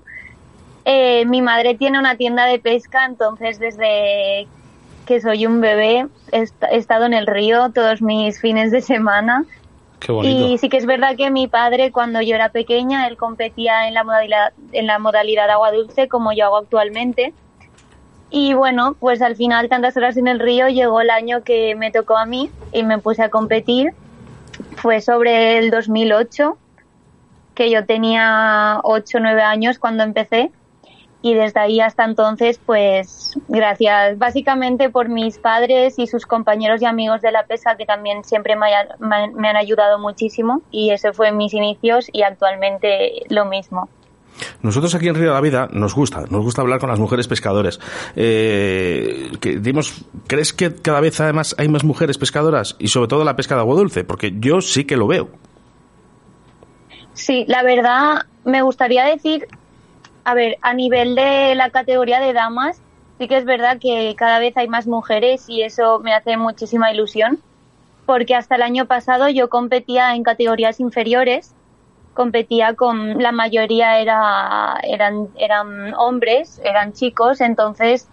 eh, 0.83 1.23
mi 1.27 1.43
madre 1.43 1.75
tiene 1.75 1.99
una 1.99 2.15
tienda 2.15 2.45
de 2.47 2.57
pesca, 2.57 3.05
entonces 3.05 3.59
desde 3.59 4.47
que 5.05 5.21
soy 5.21 5.45
un 5.45 5.61
bebé 5.61 6.07
he 6.31 6.47
estado 6.75 7.05
en 7.05 7.13
el 7.13 7.27
río 7.27 7.69
todos 7.69 8.01
mis 8.01 8.41
fines 8.41 8.71
de 8.71 8.81
semana. 8.81 9.45
Y 10.23 10.57
sí 10.57 10.69
que 10.69 10.77
es 10.77 10.85
verdad 10.85 11.15
que 11.15 11.29
mi 11.29 11.47
padre, 11.47 11.91
cuando 11.91 12.21
yo 12.21 12.35
era 12.35 12.49
pequeña, 12.49 13.07
él 13.07 13.17
competía 13.17 13.87
en 13.87 13.93
la 13.93 14.03
modalidad, 14.03 14.53
en 14.71 14.87
la 14.87 14.97
modalidad 14.99 15.49
agua 15.49 15.71
dulce, 15.71 16.07
como 16.07 16.33
yo 16.33 16.45
hago 16.45 16.57
actualmente. 16.57 17.33
Y 18.31 18.53
bueno, 18.53 18.95
pues 18.99 19.21
al 19.21 19.35
final, 19.35 19.69
tantas 19.69 19.95
horas 19.97 20.17
en 20.17 20.27
el 20.27 20.39
río, 20.39 20.69
llegó 20.69 21.01
el 21.01 21.09
año 21.09 21.43
que 21.43 21.75
me 21.75 21.91
tocó 21.91 22.17
a 22.17 22.25
mí 22.25 22.49
y 22.71 22.83
me 22.83 22.97
puse 22.97 23.21
a 23.21 23.29
competir. 23.29 23.93
Fue 24.77 25.01
sobre 25.01 25.57
el 25.57 25.69
2008, 25.69 26.57
que 27.53 27.69
yo 27.69 27.85
tenía 27.85 28.79
8 28.83 29.17
o 29.17 29.21
9 29.21 29.41
años 29.41 29.77
cuando 29.77 30.03
empecé. 30.03 30.51
Y 31.23 31.35
desde 31.35 31.59
ahí 31.59 31.79
hasta 31.79 32.03
entonces, 32.03 32.59
pues 32.65 33.37
gracias 33.47 34.17
básicamente 34.17 34.89
por 34.89 35.07
mis 35.07 35.37
padres 35.37 35.99
y 35.99 36.07
sus 36.07 36.25
compañeros 36.25 36.81
y 36.81 36.85
amigos 36.85 37.21
de 37.21 37.31
la 37.31 37.43
pesca 37.45 37.77
que 37.77 37.85
también 37.85 38.23
siempre 38.23 38.55
me, 38.55 38.65
haya- 38.67 38.95
me- 38.99 39.49
han 39.49 39.55
ayudado 39.55 39.99
muchísimo. 39.99 40.61
Y 40.71 40.89
ese 40.89 41.13
fue 41.13 41.31
mis 41.31 41.53
inicios 41.53 42.07
y 42.11 42.23
actualmente 42.23 43.21
lo 43.29 43.45
mismo. 43.45 43.87
Nosotros 44.63 44.95
aquí 44.95 45.07
en 45.09 45.13
Río 45.15 45.25
de 45.27 45.33
la 45.35 45.41
Vida 45.41 45.67
nos 45.71 45.93
gusta, 45.93 46.21
nos 46.31 46.43
gusta 46.43 46.63
hablar 46.63 46.79
con 46.79 46.89
las 46.89 46.97
mujeres 46.97 47.27
pescadores. 47.27 47.79
Eh, 48.15 49.31
que, 49.39 49.57
digamos, 49.59 50.03
¿Crees 50.25 50.53
que 50.53 50.73
cada 50.73 51.01
vez 51.01 51.19
además 51.21 51.53
hay 51.59 51.67
más 51.67 51.83
mujeres 51.83 52.17
pescadoras 52.17 52.75
y 52.79 52.87
sobre 52.87 53.07
todo 53.09 53.23
la 53.23 53.35
pesca 53.35 53.53
de 53.53 53.61
agua 53.61 53.75
dulce? 53.75 54.03
Porque 54.03 54.33
yo 54.39 54.61
sí 54.61 54.85
que 54.85 54.97
lo 54.97 55.05
veo. 55.05 55.29
Sí, 57.13 57.45
la 57.47 57.61
verdad 57.63 58.25
me 58.45 58.61
gustaría 58.61 59.05
decir, 59.05 59.47
a 60.23 60.33
ver, 60.33 60.57
a 60.61 60.73
nivel 60.73 61.15
de 61.15 61.55
la 61.55 61.69
categoría 61.69 62.19
de 62.19 62.33
damas, 62.33 62.81
sí 63.17 63.27
que 63.27 63.37
es 63.37 63.45
verdad 63.45 63.77
que 63.79 64.15
cada 64.17 64.39
vez 64.39 64.55
hay 64.57 64.67
más 64.67 64.87
mujeres 64.87 65.45
y 65.47 65.63
eso 65.63 65.99
me 65.99 66.13
hace 66.13 66.37
muchísima 66.37 66.91
ilusión, 66.91 67.39
porque 68.05 68.35
hasta 68.35 68.55
el 68.55 68.61
año 68.61 68.85
pasado 68.85 69.29
yo 69.29 69.49
competía 69.49 70.15
en 70.15 70.23
categorías 70.23 70.79
inferiores, 70.79 71.53
competía 72.13 72.75
con 72.75 73.21
la 73.21 73.31
mayoría 73.31 73.99
era 73.99 74.79
eran 74.83 75.29
eran 75.37 75.93
hombres, 75.95 76.59
eran 76.63 76.93
chicos, 76.93 77.41
entonces 77.41 78.07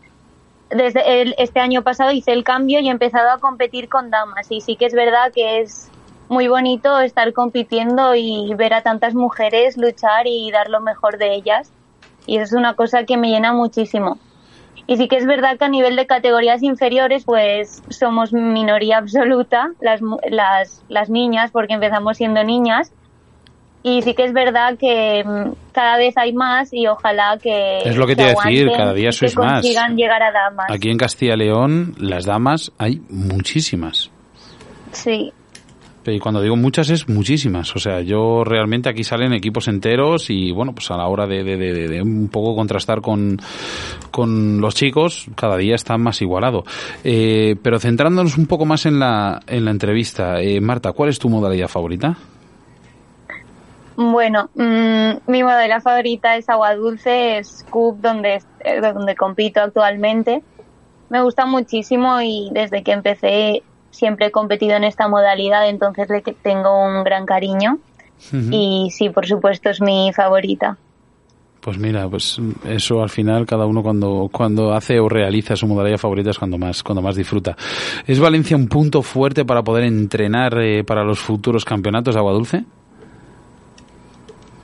desde 0.71 1.23
el- 1.23 1.35
este 1.39 1.61
año 1.61 1.83
pasado 1.83 2.13
hice 2.13 2.33
el 2.33 2.45
cambio 2.45 2.81
y 2.81 2.89
he 2.89 2.91
empezado 2.91 3.31
a 3.31 3.39
competir 3.39 3.89
con 3.89 4.11
damas 4.11 4.47
y 4.51 4.61
sí 4.61 4.77
que 4.77 4.87
es 4.87 4.95
verdad 4.95 5.33
que 5.35 5.61
es 5.61 5.91
muy 6.29 6.47
bonito 6.49 7.01
estar 7.01 7.33
compitiendo 7.33 8.15
y 8.15 8.55
ver 8.55 8.75
a 8.75 8.83
tantas 8.83 9.15
mujeres 9.15 9.77
luchar 9.79 10.27
y 10.27 10.51
dar 10.53 10.69
lo 10.69 10.81
mejor 10.81 11.19
de 11.19 11.35
ellas 11.35 11.73
y 12.29 12.37
eso 12.37 12.45
es 12.45 12.53
una 12.53 12.74
cosa 12.74 13.05
que 13.05 13.16
me 13.16 13.31
llena 13.31 13.53
muchísimo. 13.55 14.18
Y 14.87 14.97
sí 14.99 15.09
que 15.09 15.16
es 15.16 15.26
verdad 15.26 15.59
que 15.59 15.64
a 15.64 15.68
nivel 15.68 15.97
de 15.97 16.07
categorías 16.07 16.62
inferiores, 16.62 17.24
pues 17.24 17.83
somos 17.89 18.33
minoría 18.33 18.99
absoluta, 18.99 19.72
las, 19.81 20.01
las, 20.31 20.85
las 20.89 21.11
niñas, 21.11 21.51
porque 21.51 21.74
empezamos 21.74 22.18
siendo 22.18 22.45
niñas. 22.45 22.93
Y 23.83 24.03
sí 24.03 24.12
que 24.12 24.24
es 24.24 24.33
verdad 24.35 24.76
que 24.76 25.24
mm, 25.24 25.53
cada 25.72 25.97
vez 25.97 26.16
hay 26.18 26.35
más 26.35 26.72
y 26.72 26.87
ojalá 26.87 27.39
que. 27.41 27.79
Es 27.79 27.97
lo 27.97 28.07
que 28.07 28.14
te 28.14 28.22
iba 28.22 28.33
a 28.33 28.45
decir, 28.45 28.68
cada 28.76 28.93
día 28.93 29.11
sois 29.11 29.35
que 29.35 29.41
más. 29.41 29.62
consigan 29.62 29.97
llegar 29.97 30.22
a 30.22 30.31
damas. 30.31 30.66
Aquí 30.68 30.91
en 30.91 30.99
Castilla 30.99 31.35
y 31.35 31.39
León, 31.39 31.95
las 31.99 32.26
damas 32.26 32.72
hay 32.76 33.01
muchísimas. 33.09 34.11
Sí. 34.93 35.33
Y 36.09 36.19
cuando 36.21 36.41
digo 36.41 36.57
muchas 36.57 36.91
es 36.91 37.09
muchísimas. 37.09 37.75
O 37.75 37.79
sea, 37.79 38.01
yo 38.01 38.45
realmente 38.45 38.89
aquí 38.89 39.05
salen 39.05 39.33
equipos 39.33 39.69
enteros 39.69 40.31
y 40.31 40.53
bueno, 40.53 40.73
pues 40.73 40.91
a 40.91 40.97
la 40.97 41.07
hora 41.07 41.27
de, 41.27 42.01
un 42.03 42.29
poco 42.29 42.55
contrastar 42.55 43.01
con, 43.01 43.39
con 44.11 44.61
los 44.61 44.75
chicos, 44.75 45.27
cada 45.37 45.57
día 45.57 45.75
está 45.75 45.97
más 45.99 46.21
igualado. 46.23 46.65
Eh, 47.05 47.57
pero 47.63 47.79
centrándonos 47.79 48.39
un 48.39 48.47
poco 48.47 48.65
más 48.65 48.87
en 48.87 48.99
la, 48.99 49.41
en 49.47 49.65
la 49.65 49.71
entrevista, 49.71 50.41
eh, 50.41 50.61
Marta, 50.61 50.93
¿cuál 50.93 51.11
es 51.11 51.19
tu 51.19 51.29
modalidad 51.29 51.69
favorita? 51.69 52.17
Bueno, 53.97 54.49
mm, 54.55 55.31
mi 55.31 55.43
modalidad 55.43 55.83
favorita 55.83 56.37
es 56.37 56.49
agua 56.49 56.77
dulce, 56.77 57.39
es 57.39 57.49
Scoop, 57.49 58.01
donde, 58.01 58.41
eh, 58.61 58.81
donde 58.81 59.17
compito 59.17 59.61
actualmente. 59.61 60.43
Me 61.09 61.21
gusta 61.21 61.47
muchísimo 61.47 62.21
y 62.21 62.49
desde 62.53 62.85
que 62.85 62.93
empecé 62.93 63.63
siempre 63.91 64.26
he 64.26 64.30
competido 64.30 64.76
en 64.76 64.84
esta 64.84 65.09
modalidad, 65.09 65.68
entonces 65.68 66.09
le 66.09 66.20
tengo 66.20 66.84
un 66.84 67.05
gran 67.05 67.26
cariño. 67.26 67.78
Y 68.51 68.91
sí, 68.91 69.11
por 69.11 69.26
supuesto, 69.26 69.70
es 69.70 69.80
mi 69.80 70.12
favorita. 70.12 70.76
Pues 71.61 71.78
mira, 71.78 72.09
pues 72.09 72.41
eso 72.64 73.03
al 73.03 73.11
final 73.11 73.45
cada 73.45 73.66
uno 73.66 73.82
cuando, 73.82 74.28
cuando 74.32 74.72
hace 74.72 74.99
o 74.99 75.09
realiza 75.09 75.57
su 75.57 75.66
modalidad 75.66 75.99
favorita 75.99 76.30
es 76.30 76.39
cuando 76.39 76.57
más, 76.57 76.82
cuando 76.82 77.03
más 77.03 77.16
disfruta. 77.16 77.57
¿Es 78.07 78.18
Valencia 78.18 78.57
un 78.57 78.68
punto 78.68 79.03
fuerte 79.03 79.45
para 79.45 79.62
poder 79.62 79.84
entrenar 79.84 80.59
eh, 80.61 80.84
para 80.84 81.05
los 81.05 81.18
futuros 81.18 81.64
campeonatos 81.64 82.14
de 82.14 82.18
agua 82.18 82.32
dulce? 82.32 82.64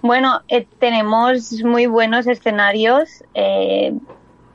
Bueno, 0.02 0.40
eh, 0.48 0.66
tenemos 0.78 1.52
muy 1.64 1.86
buenos 1.86 2.26
escenarios. 2.26 3.24
eh, 3.34 3.92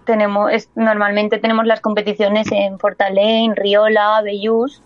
tenemos 0.09 0.51
normalmente 0.73 1.37
tenemos 1.37 1.67
las 1.67 1.81
competiciones 1.81 2.51
en 2.51 2.79
Fortalén, 2.79 3.55
Riola, 3.55 4.19
Bellús, 4.23 4.81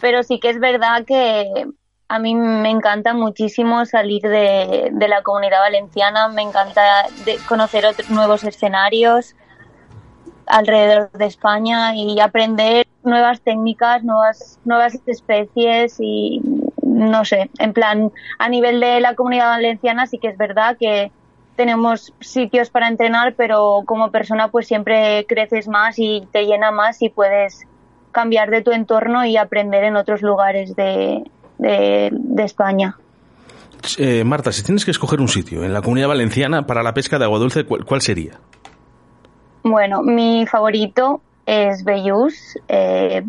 pero 0.00 0.24
sí 0.24 0.40
que 0.40 0.50
es 0.50 0.58
verdad 0.58 1.04
que 1.04 1.68
a 2.08 2.18
mí 2.18 2.34
me 2.34 2.70
encanta 2.70 3.14
muchísimo 3.14 3.84
salir 3.84 4.22
de, 4.22 4.88
de 4.92 5.08
la 5.08 5.22
comunidad 5.22 5.60
valenciana, 5.60 6.26
me 6.26 6.42
encanta 6.42 6.82
de 7.24 7.36
conocer 7.48 7.86
otros 7.86 8.10
nuevos 8.10 8.42
escenarios 8.42 9.36
alrededor 10.46 11.12
de 11.12 11.26
España 11.26 11.94
y 11.94 12.18
aprender 12.18 12.88
nuevas 13.04 13.40
técnicas, 13.42 14.02
nuevas 14.02 14.58
nuevas 14.64 14.98
especies 15.06 15.98
y 16.00 16.40
no 16.82 17.24
sé, 17.24 17.50
en 17.60 17.72
plan 17.72 18.10
a 18.40 18.48
nivel 18.48 18.80
de 18.80 18.98
la 18.98 19.14
comunidad 19.14 19.50
valenciana 19.50 20.08
sí 20.08 20.18
que 20.18 20.26
es 20.26 20.36
verdad 20.36 20.76
que 20.76 21.12
tenemos 21.56 22.12
sitios 22.20 22.70
para 22.70 22.88
entrenar, 22.88 23.34
pero 23.34 23.82
como 23.86 24.10
persona 24.10 24.48
pues 24.48 24.66
siempre 24.66 25.26
creces 25.26 25.68
más 25.68 25.98
y 25.98 26.26
te 26.32 26.44
llena 26.44 26.70
más 26.70 27.02
y 27.02 27.08
puedes 27.08 27.66
cambiar 28.12 28.50
de 28.50 28.62
tu 28.62 28.72
entorno 28.72 29.24
y 29.24 29.36
aprender 29.36 29.84
en 29.84 29.96
otros 29.96 30.22
lugares 30.22 30.76
de, 30.76 31.24
de, 31.58 32.10
de 32.12 32.42
España. 32.44 32.96
Eh, 33.98 34.24
Marta, 34.24 34.52
si 34.52 34.62
tienes 34.62 34.84
que 34.84 34.90
escoger 34.90 35.20
un 35.20 35.28
sitio 35.28 35.64
en 35.64 35.72
la 35.72 35.82
comunidad 35.82 36.08
valenciana 36.08 36.66
para 36.66 36.82
la 36.82 36.94
pesca 36.94 37.18
de 37.18 37.24
agua 37.24 37.38
dulce, 37.38 37.64
¿cuál, 37.64 37.84
cuál 37.84 38.00
sería? 38.00 38.32
Bueno, 39.62 40.02
mi 40.02 40.46
favorito 40.46 41.20
es 41.44 41.84
Bellús. 41.84 42.58
Eh, 42.68 43.22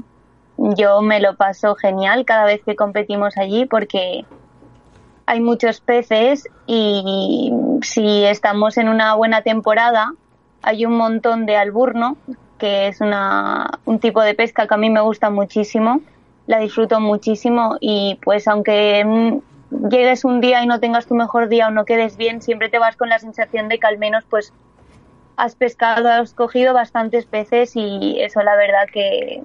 yo 0.57 1.01
me 1.01 1.19
lo 1.19 1.36
paso 1.36 1.75
genial 1.75 2.25
cada 2.25 2.45
vez 2.45 2.61
que 2.65 2.75
competimos 2.75 3.38
allí 3.38 3.65
porque 3.65 4.25
hay 5.28 5.41
muchos 5.41 5.82
peces 5.82 6.47
y 6.65 7.51
si 7.82 8.23
estamos 8.23 8.78
en 8.78 8.88
una 8.88 9.13
buena 9.13 9.41
temporada 9.41 10.13
hay 10.61 10.86
un 10.86 10.95
montón 10.95 11.45
de 11.45 11.57
alburno, 11.57 12.17
que 12.57 12.88
es 12.88 13.01
una, 13.01 13.69
un 13.86 13.99
tipo 13.99 14.21
de 14.21 14.34
pesca 14.34 14.67
que 14.67 14.73
a 14.73 14.78
mí 14.78 14.89
me 14.89 15.01
gusta 15.01 15.30
muchísimo, 15.30 16.01
la 16.47 16.59
disfruto 16.59 17.01
muchísimo 17.01 17.75
y 17.82 18.17
pues 18.23 18.47
aunque 18.47 19.03
mm, 19.05 19.89
llegues 19.89 20.23
un 20.23 20.39
día 20.39 20.63
y 20.63 20.65
no 20.65 20.80
tengas 20.80 21.07
tu 21.07 21.13
mejor 21.13 21.49
día 21.49 21.67
o 21.67 21.71
no 21.71 21.84
quedes 21.84 22.15
bien, 22.15 22.41
siempre 22.41 22.69
te 22.69 22.80
vas 22.80 22.95
con 22.95 23.09
la 23.09 23.19
sensación 23.19 23.67
de 23.67 23.80
que 23.80 23.88
al 23.88 23.97
menos 23.97 24.23
pues 24.30 24.53
has 25.36 25.55
pescado, 25.55 26.09
has 26.09 26.34
cogido 26.34 26.73
bastantes 26.73 27.25
peces 27.25 27.75
y 27.75 28.21
eso 28.21 28.41
la 28.43 28.55
verdad 28.55 28.88
que 28.91 29.43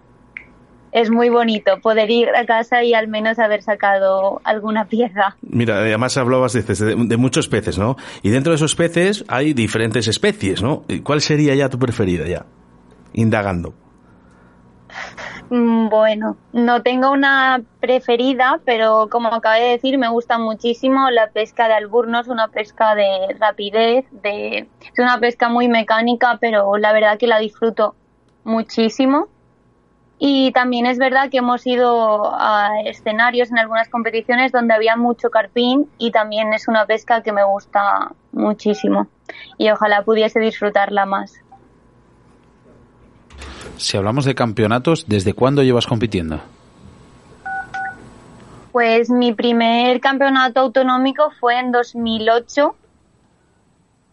es 0.93 1.11
muy 1.11 1.31
bonito 1.31 1.81
poder 1.81 2.11
ir 2.11 2.29
a 2.29 2.45
casa 2.45 2.85
y 2.85 2.95
al 2.95 3.09
menos 3.09 3.39
haber 3.39 3.63
sacado 3.63 4.41
alguna 4.45 4.87
pieza. 4.87 5.37
Mira, 5.41 5.77
además 5.79 6.17
hablabas 6.17 6.53
dices, 6.53 6.79
de, 6.79 6.95
de 6.95 7.17
muchos 7.17 7.49
peces, 7.49 7.79
¿no? 7.79 7.97
Y 8.23 8.31
dentro 8.31 8.53
de 8.53 8.57
esos 8.57 8.75
peces 8.75 9.25
hay 9.29 9.55
diferentes 9.55 10.07
especies, 10.07 10.63
¿no? 10.63 10.85
¿Y 10.89 11.01
¿Cuál 11.01 11.23
sería 11.23 11.55
ya 11.55 11.69
tu 11.69 11.79
preferida 11.79 12.27
ya? 12.27 12.45
Indagando. 13.15 13.75
Mm, 15.51 15.89
Bueno, 15.89 16.37
no 16.53 16.83
tengo 16.83 17.11
una 17.11 17.63
preferida, 17.81 18.61
pero 18.65 19.09
como 19.11 19.29
acabé 19.29 19.61
de 19.61 19.71
decir, 19.73 19.99
me 19.99 20.09
gusta 20.09 20.39
muchísimo 20.39 21.11
la 21.11 21.29
pesca 21.29 21.69
de 21.69 21.75
alburnos, 21.75 22.29
una 22.29 22.49
pesca 22.49 22.95
de 22.95 23.35
rapidez, 23.39 24.07
de, 24.23 24.69
es 24.81 24.99
una 24.99 25.19
pesca 25.19 25.49
muy 25.51 25.69
mecánica, 25.69 26.39
pero 26.41 26.77
la 26.79 26.93
verdad 26.93 27.19
que 27.19 27.27
la 27.27 27.39
disfruto 27.39 27.95
muchísimo. 28.45 29.29
Y 30.25 30.53
también 30.53 30.87
es 30.87 30.99
verdad 30.99 31.31
que 31.31 31.39
hemos 31.39 31.67
ido 31.67 32.33
a 32.33 32.81
escenarios 32.85 33.51
en 33.51 33.59
algunas 33.59 33.89
competiciones 33.89 34.53
donde 34.53 34.73
había 34.73 34.95
mucho 34.95 35.31
carpín 35.31 35.91
y 35.99 36.13
también 36.13 36.53
es 36.53 36.69
una 36.69 36.87
pesca 36.87 37.25
que 37.25 37.33
me 37.33 37.43
gusta 37.43 38.13
muchísimo 38.31 39.09
y 39.59 39.69
ojalá 39.71 40.05
pudiese 40.05 40.39
disfrutarla 40.39 41.07
más. 41.07 41.33
Si 43.79 43.97
hablamos 43.97 44.25
de 44.25 44.37
campeonatos, 44.37 45.07
¿desde 45.09 45.35
cuándo 45.35 45.65
llevas 45.65 45.89
compitiendo? 45.89 46.41
Pues 48.71 49.11
mi 49.11 49.33
primer 49.33 50.01
campeonato 50.01 50.61
autonómico 50.61 51.33
fue 51.41 51.59
en 51.59 51.73
2008 51.73 52.77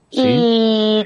y 0.10 1.05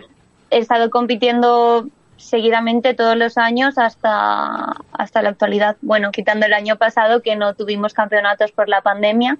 he 0.49 0.57
estado 0.57 0.89
compitiendo 0.89 1.89
seguidamente 2.23 2.93
todos 2.93 3.15
los 3.17 3.37
años 3.37 3.77
hasta, 3.77 4.73
hasta 4.93 5.21
la 5.21 5.29
actualidad. 5.29 5.77
Bueno, 5.81 6.11
quitando 6.11 6.45
el 6.45 6.53
año 6.53 6.75
pasado 6.77 7.21
que 7.21 7.35
no 7.35 7.53
tuvimos 7.53 7.93
campeonatos 7.93 8.51
por 8.51 8.69
la 8.69 8.81
pandemia, 8.81 9.37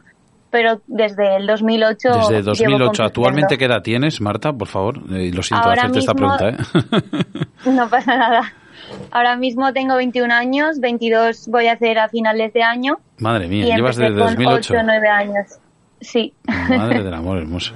pero 0.51 0.81
desde 0.87 1.37
el 1.37 1.47
2008. 1.47 2.09
Desde 2.29 2.33
llevo 2.33 2.43
2008. 2.43 2.67
compitiendo. 2.67 3.03
¿Actualmente 3.05 3.57
qué 3.57 3.65
edad 3.65 3.81
tienes, 3.81 4.21
Marta? 4.21 4.53
Por 4.53 4.67
favor, 4.67 4.97
Eh, 5.11 5.31
lo 5.33 5.41
siento 5.41 5.67
Ahora 5.67 5.81
hacerte 5.83 5.99
esta 5.99 6.13
mismo- 6.13 6.37
pregunta. 6.37 6.49
¿eh? 6.49 7.33
No 7.71 7.87
pasa 7.89 8.17
nada. 8.17 8.53
Ahora 9.11 9.35
mismo 9.37 9.71
tengo 9.73 9.95
21 9.95 10.31
años, 10.33 10.79
22 10.79 11.47
voy 11.47 11.67
a 11.67 11.73
hacer 11.73 11.97
a 11.97 12.09
finales 12.09 12.51
de 12.53 12.61
año. 12.63 12.97
Madre 13.17 13.47
mía, 13.47 13.65
y 13.67 13.75
llevas 13.75 13.95
desde 13.95 14.11
con 14.11 14.27
2008. 14.27 14.73
8 14.73 14.81
o 14.81 14.83
9 14.83 15.07
años. 15.07 15.47
Sí. 16.03 16.33
Madre 16.45 17.01
del 17.01 17.13
amor 17.13 17.37
hermoso. 17.39 17.73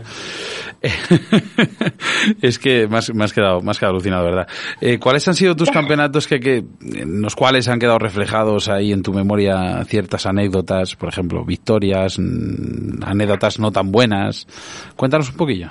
es 2.41 2.59
que 2.59 2.87
me 2.87 2.97
has, 2.97 3.13
me 3.13 3.23
has 3.23 3.33
quedado, 3.33 3.61
me 3.61 3.71
has 3.71 3.79
quedado 3.79 3.95
alucinado, 3.95 4.25
¿verdad? 4.25 4.47
Eh, 4.81 4.99
¿Cuáles 4.99 5.27
han 5.27 5.33
sido 5.33 5.55
tus 5.55 5.71
campeonatos 5.71 6.27
que, 6.27 6.39
que, 6.39 6.57
en 6.57 7.21
los 7.21 7.35
cuales 7.35 7.67
han 7.67 7.79
quedado 7.79 7.99
reflejados 7.99 8.69
ahí 8.69 8.91
en 8.91 9.01
tu 9.01 9.13
memoria 9.13 9.83
ciertas 9.85 10.25
anécdotas, 10.25 10.95
por 10.95 11.09
ejemplo, 11.09 11.43
victorias, 11.45 12.19
mm, 12.19 13.03
anécdotas 13.03 13.59
no 13.59 13.71
tan 13.71 13.91
buenas? 13.91 14.45
Cuéntanos 14.95 15.29
un 15.29 15.37
poquillo. 15.37 15.69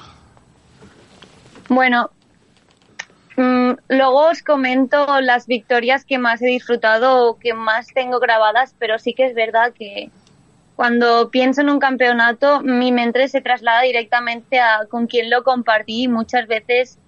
Bueno, 1.69 2.11
mm, 3.37 3.73
luego 3.89 4.29
os 4.29 4.43
comento 4.43 5.21
las 5.21 5.47
victorias 5.47 6.05
que 6.05 6.19
más 6.19 6.41
he 6.43 6.47
disfrutado 6.47 7.27
o 7.29 7.39
que 7.39 7.55
más 7.55 7.89
tengo 7.89 8.19
grabadas, 8.19 8.75
pero 8.79 8.99
sí 8.99 9.15
que 9.15 9.27
es 9.27 9.35
verdad 9.35 9.73
que 9.73 10.11
cuando 10.77 11.31
pienso 11.31 11.62
en 11.62 11.70
un 11.70 11.79
campeonato, 11.79 12.61
mi 12.61 12.93
mente 12.93 13.27
se 13.29 13.41
traslada 13.41 13.81
directamente 13.81 14.61
a 14.61 14.85
con 14.91 15.07
quién 15.07 15.31
lo 15.31 15.43
compartí. 15.43 16.07
Muchas 16.07 16.47
veces 16.47 16.99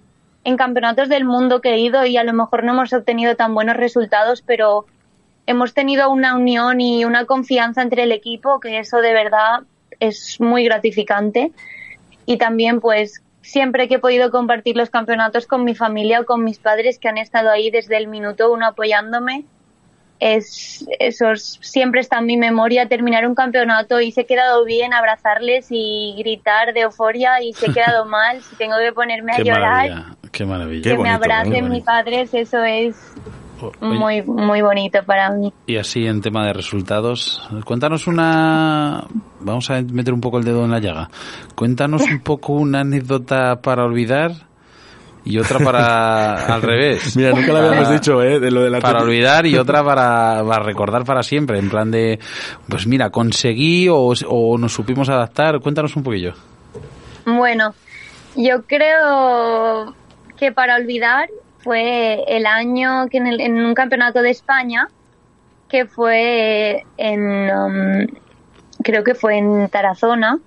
en 0.45 0.57
campeonatos 0.57 1.11
del 1.11 1.27
mundo 1.27 1.61
que 1.61 1.75
he 1.75 1.79
ido 1.79 2.07
y 2.07 2.17
a 2.17 2.25
lo 2.25 2.33
mejor 2.33 2.65
no 2.65 2.73
hemos 2.73 2.95
obtenido 2.95 3.37
tan 3.37 3.55
buenos 3.55 3.77
resultados, 3.77 4.41
pero 4.41 4.87
hemos 5.47 5.75
tenido 5.75 6.11
una 6.11 6.35
unión 6.35 6.81
y 6.81 7.05
una 7.05 7.27
confianza 7.27 7.83
entre 7.83 8.05
el 8.05 8.13
equipo 8.13 8.59
que 8.59 8.79
eso 8.79 9.03
de 9.03 9.13
verdad 9.13 9.61
es 10.01 10.41
muy 10.41 10.65
gratificante. 10.65 11.53
Y 12.25 12.39
también 12.39 12.81
pues 12.81 13.23
siempre 13.43 13.87
que 13.87 13.97
he 13.97 13.99
podido 13.99 14.31
compartir 14.31 14.79
los 14.79 14.89
campeonatos 14.89 15.47
con 15.47 15.65
mi 15.65 15.75
familia 15.75 16.21
o 16.21 16.25
con 16.25 16.43
mis 16.43 16.59
padres 16.59 16.99
que 16.99 17.09
han 17.09 17.19
estado 17.19 17.51
ahí 17.51 17.71
desde 17.71 17.99
el 17.99 18.09
minuto 18.09 18.51
uno 18.51 18.67
apoyándome 18.67 19.45
es 20.21 20.87
eso 20.99 21.31
es- 21.33 21.59
siempre 21.61 22.01
está 22.01 22.19
en 22.19 22.27
mi 22.27 22.37
memoria 22.37 22.89
terminar 22.89 23.27
un 23.27 23.35
campeonato 23.35 24.01
y 24.01 24.13
si 24.13 24.21
he 24.23 24.27
quedado 24.27 24.65
bien 24.65 24.93
abrazarles 24.93 25.69
y 25.71 26.15
gritar 26.19 26.73
de 26.75 26.81
euforia 26.81 27.43
y 27.43 27.53
si 27.53 27.67
he 27.71 27.73
quedado 27.75 28.05
mal 28.05 28.43
si 28.43 28.57
tengo 28.57 28.77
que 28.79 28.93
ponerme 28.93 29.33
a 29.33 29.39
llorar 29.39 29.61
maravilla, 29.91 30.17
qué 30.33 30.45
maravilla. 30.45 30.91
que 30.91 30.99
me 30.99 31.11
abracen 31.11 31.69
mis 31.69 31.85
padres 31.85 32.35
eso 32.35 32.63
es 32.65 32.97
muy 33.81 34.23
muy 34.23 34.63
bonito 34.63 35.03
para 35.05 35.31
mí. 35.31 35.53
Y 35.67 35.79
así 35.79 36.07
en 36.07 36.21
tema 36.21 36.47
de 36.47 36.53
resultados, 36.53 37.43
cuéntanos 37.65 38.07
una... 38.07 39.05
Vamos 39.41 39.69
a 39.71 39.83
meter 39.83 40.15
un 40.15 40.21
poco 40.21 40.39
el 40.39 40.45
dedo 40.45 40.65
en 40.65 40.71
la 40.71 40.79
llaga. 40.79 41.11
Cuéntanos 41.57 42.03
un 42.09 42.21
poco 42.21 42.53
una 42.53 42.81
anécdota 42.81 43.61
para 43.61 43.85
olvidar 43.85 44.48
y 45.25 45.39
otra 45.39 45.59
para 45.59 46.47
al 46.55 46.63
revés. 46.63 47.17
Mira, 47.17 47.31
nunca 47.33 47.49
lo 47.53 47.59
habíamos 47.59 47.85
Para- 47.85 47.93
dicho, 47.93 48.23
¿eh? 48.23 48.41
De 48.41 48.51
lo 48.51 48.63
de 48.63 48.71
la 48.71 48.81
Para 48.81 49.03
olvidar 49.03 49.47
y 49.47 49.57
otra 49.59 49.85
para, 49.85 50.43
para 50.47 50.63
recordar 50.63 51.05
para 51.05 51.23
siempre, 51.23 51.59
en 51.59 51.69
plan 51.71 51.91
de, 51.91 52.19
pues 52.69 52.87
mira, 52.87 53.11
conseguí 53.11 53.89
o, 53.89 54.13
o 54.27 54.59
nos 54.59 54.73
supimos 54.73 55.09
adaptar. 55.09 55.61
Cuéntanos 55.61 55.95
un 55.97 56.03
poquillo. 56.03 56.33
Bueno, 57.27 57.75
yo 58.37 58.63
creo 58.67 59.95
que 60.39 60.53
para 60.53 60.77
olvidar 60.77 61.29
fue 61.59 62.23
el 62.29 62.47
año 62.47 63.09
que 63.11 63.19
en, 63.19 63.27
el- 63.27 63.41
en 63.41 63.57
un 63.65 63.75
campeonato 63.75 64.23
de 64.23 64.31
España, 64.31 64.89
que 65.69 65.85
fue 65.85 66.85
en, 66.97 67.51
um, 67.51 68.07
creo 68.83 69.05
que 69.05 69.15
fue 69.15 69.37
en 69.37 69.69
Tarazona, 69.69 70.39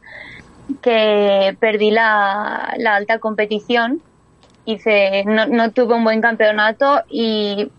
que 0.81 1.55
perdí 1.59 1.91
la, 1.91 2.73
la 2.77 2.95
alta 2.95 3.19
competición, 3.19 4.01
hice, 4.65 5.23
no, 5.25 5.45
no 5.47 5.71
tuve 5.71 5.95
un 5.95 6.03
buen 6.03 6.21
campeonato 6.21 7.01
y 7.09 7.71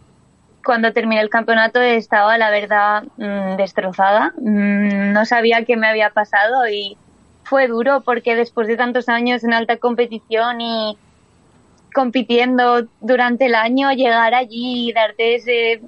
cuando 0.65 0.93
terminé 0.93 1.21
el 1.21 1.29
campeonato 1.31 1.81
estaba, 1.81 2.39
la 2.39 2.51
verdad, 2.51 3.03
mm, 3.17 3.57
destrozada. 3.57 4.33
Mm, 4.39 5.13
No 5.13 5.25
sabía 5.25 5.65
qué 5.65 5.77
me 5.77 5.89
había 5.89 6.11
pasado 6.11 6.69
y 6.69 6.97
fue 7.45 7.67
duro 7.69 8.03
porque 8.05 8.35
después 8.37 8.69
de 8.69 8.77
tantos 8.77 9.09
años 9.09 9.43
en 9.45 9.53
alta 9.55 9.77
competición 9.79 10.61
y 10.61 10.97
compitiendo 11.95 12.87
durante 13.01 13.47
el 13.47 13.55
año, 13.55 13.91
llegar 13.93 14.35
allí 14.35 14.89
y 14.89 14.93
darte 14.93 15.35
ese... 15.35 15.83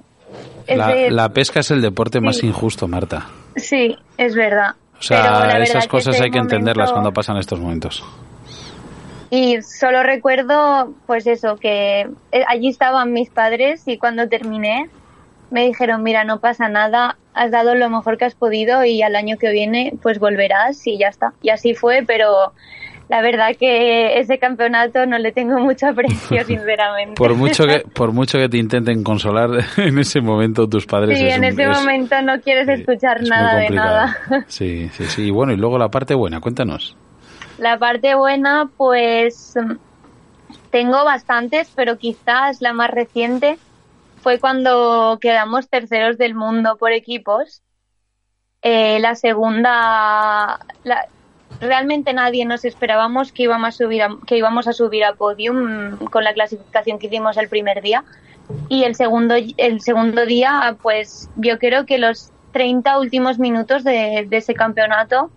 La, 0.67 0.91
ese- 0.93 1.11
la 1.11 1.29
pesca 1.29 1.59
es 1.61 1.71
el 1.71 1.81
deporte 1.81 2.19
más 2.19 2.43
injusto, 2.43 2.87
Marta. 2.87 3.27
Sí, 3.55 3.95
es 4.17 4.35
verdad. 4.35 4.75
O 4.99 5.01
sea, 5.01 5.59
esas 5.61 5.87
cosas 5.87 6.15
ese 6.15 6.25
hay 6.25 6.31
que 6.31 6.39
entenderlas 6.39 6.91
cuando 6.91 7.11
pasan 7.11 7.37
estos 7.37 7.59
momentos. 7.59 8.03
Y 9.29 9.61
solo 9.61 10.03
recuerdo, 10.03 10.93
pues 11.07 11.25
eso, 11.27 11.57
que 11.57 12.01
eh, 12.31 12.43
allí 12.47 12.69
estaban 12.69 13.11
mis 13.11 13.29
padres 13.29 13.87
y 13.87 13.97
cuando 13.97 14.27
terminé 14.29 14.89
me 15.51 15.65
dijeron, 15.65 16.03
mira, 16.03 16.23
no 16.23 16.39
pasa 16.39 16.69
nada, 16.69 17.17
has 17.33 17.51
dado 17.51 17.75
lo 17.75 17.89
mejor 17.89 18.17
que 18.17 18.25
has 18.25 18.35
podido 18.35 18.83
y 18.83 19.01
al 19.01 19.15
año 19.15 19.37
que 19.37 19.51
viene 19.51 19.93
pues 20.01 20.19
volverás 20.19 20.85
y 20.87 20.97
ya 20.97 21.07
está. 21.07 21.33
Y 21.41 21.49
así 21.49 21.73
fue, 21.75 22.03
pero 22.05 22.53
la 23.09 23.21
verdad 23.21 23.55
que 23.59 24.19
ese 24.19 24.39
campeonato 24.39 25.05
no 25.05 25.17
le 25.19 25.31
tengo 25.31 25.59
mucho 25.59 25.87
aprecio, 25.87 26.43
sinceramente. 26.45 27.13
Por 27.15 27.35
mucho 27.35 27.65
que 27.65 27.79
por 27.93 28.11
mucho 28.11 28.37
que 28.39 28.49
te 28.49 28.57
intenten 28.57 29.03
consolar 29.03 29.49
en 29.77 29.97
ese 29.99 30.21
momento 30.21 30.67
tus 30.67 30.85
padres 30.85 31.17
Sí, 31.19 31.25
es 31.25 31.33
en 31.35 31.39
un- 31.41 31.45
ese 31.45 31.63
es- 31.63 31.69
momento 31.69 32.21
no 32.21 32.39
quieres 32.41 32.67
escuchar 32.67 33.17
es 33.17 33.21
muy 33.23 33.29
nada 33.29 33.55
de 33.59 33.69
nada. 33.69 34.17
Sí, 34.47 34.89
sí, 34.89 35.05
sí. 35.05 35.27
Y 35.27 35.31
bueno, 35.31 35.53
y 35.53 35.57
luego 35.57 35.77
la 35.77 35.89
parte 35.89 36.15
buena, 36.15 36.39
cuéntanos. 36.39 36.95
La 37.57 37.79
parte 37.79 38.15
buena, 38.15 38.69
pues 38.75 39.53
mm, 39.55 39.77
tengo 40.71 41.05
bastantes, 41.05 41.71
pero 41.73 41.97
quizás 41.97 42.61
la 42.61 42.73
más 42.73 42.91
reciente 42.91 43.57
fue 44.21 44.39
cuando 44.39 45.19
quedamos 45.21 45.69
terceros 45.69 46.17
del 46.17 46.35
mundo 46.35 46.75
por 46.77 46.91
equipos. 46.91 47.61
Eh, 48.61 48.99
la 48.99 49.15
segunda, 49.15 50.59
realmente 51.61 52.11
nadie 52.11 52.45
nos 52.45 52.65
esperábamos 52.65 53.31
que 53.31 53.43
íbamos 53.43 53.69
a 53.69 54.73
subir 54.73 55.05
a, 55.05 55.13
que 55.13 55.15
podium 55.17 55.93
mm, 55.93 55.97
con 56.07 56.23
la 56.23 56.33
clasificación 56.33 56.99
que 56.99 57.07
hicimos 57.07 57.37
el 57.37 57.47
primer 57.47 57.81
día. 57.81 58.03
Y 58.67 58.83
el 58.83 58.95
segundo, 58.95 59.35
el 59.57 59.81
segundo 59.81 60.25
día, 60.25 60.75
pues 60.81 61.29
yo 61.37 61.57
creo 61.57 61.85
que 61.85 61.97
los 61.97 62.31
30 62.51 62.99
últimos 62.99 63.39
minutos 63.39 63.83
de 63.83 64.27
ese 64.29 64.53
campeonato, 64.53 65.31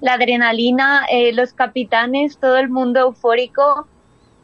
la 0.00 0.14
adrenalina, 0.14 1.04
eh, 1.10 1.32
los 1.32 1.52
capitanes, 1.52 2.38
todo 2.38 2.56
el 2.58 2.68
mundo 2.70 3.00
eufórico, 3.00 3.86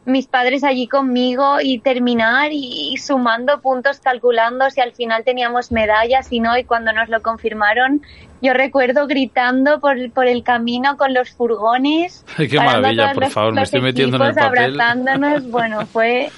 mis 0.04 0.26
padres 0.28 0.62
allí 0.62 0.86
conmigo 0.86 1.56
y 1.60 1.78
terminar 1.80 2.52
y, 2.52 2.92
y 2.92 2.96
sumando 2.98 3.60
puntos, 3.60 3.98
calculando 3.98 4.70
si 4.70 4.80
al 4.80 4.92
final 4.92 5.24
teníamos 5.24 5.72
medallas 5.72 6.32
y 6.32 6.38
no, 6.40 6.56
y 6.56 6.62
cuando 6.64 6.92
nos 6.92 7.08
lo 7.08 7.22
confirmaron, 7.22 8.02
yo 8.40 8.52
recuerdo 8.52 9.06
gritando 9.08 9.80
por, 9.80 9.96
por 10.12 10.26
el 10.28 10.44
camino 10.44 10.96
con 10.96 11.12
los 11.12 11.30
furgones. 11.30 12.24
Ay, 12.36 12.46
qué 12.48 12.58
maravilla, 12.58 13.12
por 13.14 13.24
los- 13.24 13.32
favor, 13.32 13.54
me 13.54 13.60
los 13.62 13.68
estoy 13.68 13.80
metiendo 13.80 14.16
en 14.18 14.22
el 14.22 14.34
papel. 14.34 14.58
abrazándonos, 14.80 15.50
bueno, 15.50 15.86
fue... 15.86 16.30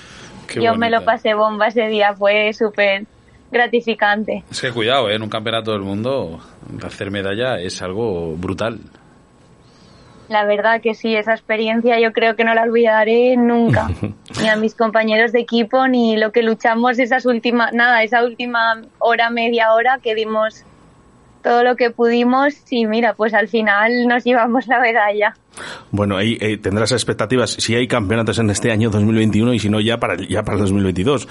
Qué 0.47 0.63
yo 0.63 0.75
me 0.77 0.89
lo 0.89 0.99
bonita. 0.99 1.13
pasé 1.13 1.35
bomba 1.35 1.67
ese 1.67 1.89
día, 1.89 2.15
fue 2.15 2.55
súper 2.55 3.05
gratificante. 3.51 4.45
Es 4.51 4.61
que 4.61 4.73
cuidado, 4.73 5.11
¿eh? 5.11 5.15
en 5.17 5.23
un 5.23 5.29
campeonato 5.29 5.73
del 5.73 5.83
mundo 5.83 6.41
hacer 6.83 7.11
medalla 7.11 7.59
es 7.61 7.83
algo 7.83 8.35
brutal. 8.37 8.79
La 10.29 10.45
verdad 10.45 10.81
que 10.83 10.95
sí, 10.95 11.15
esa 11.15 11.33
experiencia 11.33 11.99
yo 11.99 12.13
creo 12.13 12.37
que 12.37 12.45
no 12.45 12.55
la 12.55 12.63
olvidaré 12.63 13.37
nunca. 13.37 13.89
ni 14.41 14.49
a 14.49 14.57
mis 14.57 14.75
compañeros 14.75 15.33
de 15.33 15.41
equipo, 15.41 15.89
ni 15.89 16.17
lo 16.17 16.33
que 16.33 16.43
luchamos 16.43 16.99
esas 16.99 17.25
últimas, 17.25 17.73
nada, 17.73 18.03
esa 18.03 18.23
última 18.23 18.83
hora, 18.99 19.31
media 19.31 19.73
hora 19.73 19.99
que 20.03 20.15
dimos 20.15 20.65
todo 21.43 21.65
lo 21.65 21.77
que 21.77 21.91
pudimos 21.91 22.55
y 22.71 22.87
mira, 22.87 23.15
pues 23.15 23.33
al 23.33 23.49
final 23.49 24.07
nos 24.07 24.25
llevamos 24.25 24.67
la 24.67 24.81
medalla. 24.81 25.35
Bueno, 25.91 26.17
ahí 26.17 26.37
eh, 26.41 26.59
tendrás 26.59 26.93
expectativas 26.93 27.51
si 27.51 27.75
hay 27.75 27.89
campeonatos 27.89 28.39
en 28.39 28.51
este 28.51 28.71
año 28.71 28.91
2021 28.91 29.55
y 29.55 29.59
si 29.59 29.71
no 29.71 29.81
ya 29.81 29.99
para 29.99 30.17
ya 30.17 30.43
para 30.43 30.57
el 30.57 30.63
2022. 30.63 31.29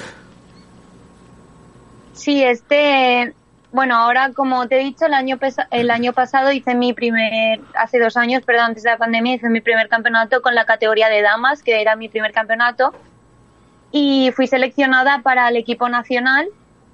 Sí, 2.13 2.43
este, 2.43 3.33
bueno, 3.71 3.95
ahora 3.95 4.31
como 4.33 4.67
te 4.67 4.79
he 4.79 4.83
dicho, 4.83 5.05
el 5.05 5.13
año, 5.13 5.37
el 5.71 5.91
año 5.91 6.13
pasado 6.13 6.51
hice 6.51 6.73
mi 6.75 6.93
primer, 6.93 7.59
hace 7.75 7.99
dos 7.99 8.17
años, 8.17 8.43
perdón, 8.43 8.65
antes 8.67 8.83
de 8.83 8.91
la 8.91 8.97
pandemia, 8.97 9.35
hice 9.35 9.49
mi 9.49 9.61
primer 9.61 9.89
campeonato 9.89 10.41
con 10.41 10.55
la 10.55 10.65
categoría 10.65 11.09
de 11.09 11.21
damas, 11.21 11.63
que 11.63 11.81
era 11.81 11.95
mi 11.95 12.09
primer 12.09 12.31
campeonato, 12.31 12.93
y 13.91 14.31
fui 14.35 14.47
seleccionada 14.47 15.21
para 15.21 15.47
el 15.49 15.57
equipo 15.57 15.89
nacional 15.89 16.47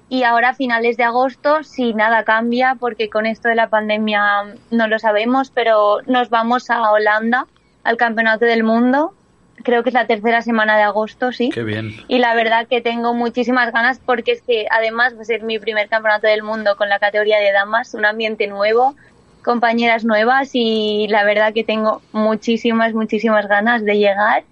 y 0.08 0.22
ahora 0.22 0.50
a 0.50 0.54
finales 0.54 0.96
de 0.96 1.04
agosto, 1.04 1.62
si 1.62 1.94
nada 1.94 2.24
cambia, 2.24 2.76
porque 2.78 3.08
con 3.08 3.26
esto 3.26 3.48
de 3.48 3.54
la 3.54 3.68
pandemia 3.68 4.54
no 4.70 4.86
lo 4.86 4.98
sabemos, 4.98 5.50
pero 5.50 6.02
nos 6.06 6.28
vamos 6.30 6.70
a 6.70 6.90
Holanda 6.90 7.46
al 7.84 7.96
Campeonato 7.96 8.44
del 8.44 8.64
Mundo. 8.64 9.14
Creo 9.62 9.82
que 9.82 9.90
es 9.90 9.94
la 9.94 10.06
tercera 10.06 10.42
semana 10.42 10.76
de 10.76 10.82
agosto, 10.82 11.32
sí. 11.32 11.50
Qué 11.50 11.62
bien. 11.62 11.94
Y 12.08 12.18
la 12.18 12.34
verdad 12.34 12.66
que 12.68 12.80
tengo 12.80 13.14
muchísimas 13.14 13.72
ganas 13.72 14.00
porque 14.04 14.32
es 14.32 14.42
que 14.42 14.66
además 14.70 15.16
va 15.16 15.22
a 15.22 15.24
ser 15.24 15.42
mi 15.42 15.58
primer 15.58 15.88
campeonato 15.88 16.26
del 16.26 16.42
mundo 16.42 16.76
con 16.76 16.88
la 16.88 16.98
categoría 16.98 17.38
de 17.38 17.52
damas, 17.52 17.94
un 17.94 18.04
ambiente 18.04 18.46
nuevo, 18.48 18.94
compañeras 19.42 20.04
nuevas 20.04 20.50
y 20.54 21.06
la 21.08 21.24
verdad 21.24 21.52
que 21.54 21.64
tengo 21.64 22.02
muchísimas, 22.12 22.94
muchísimas 22.94 23.46
ganas 23.46 23.84
de 23.84 23.96
llegar 23.98 24.44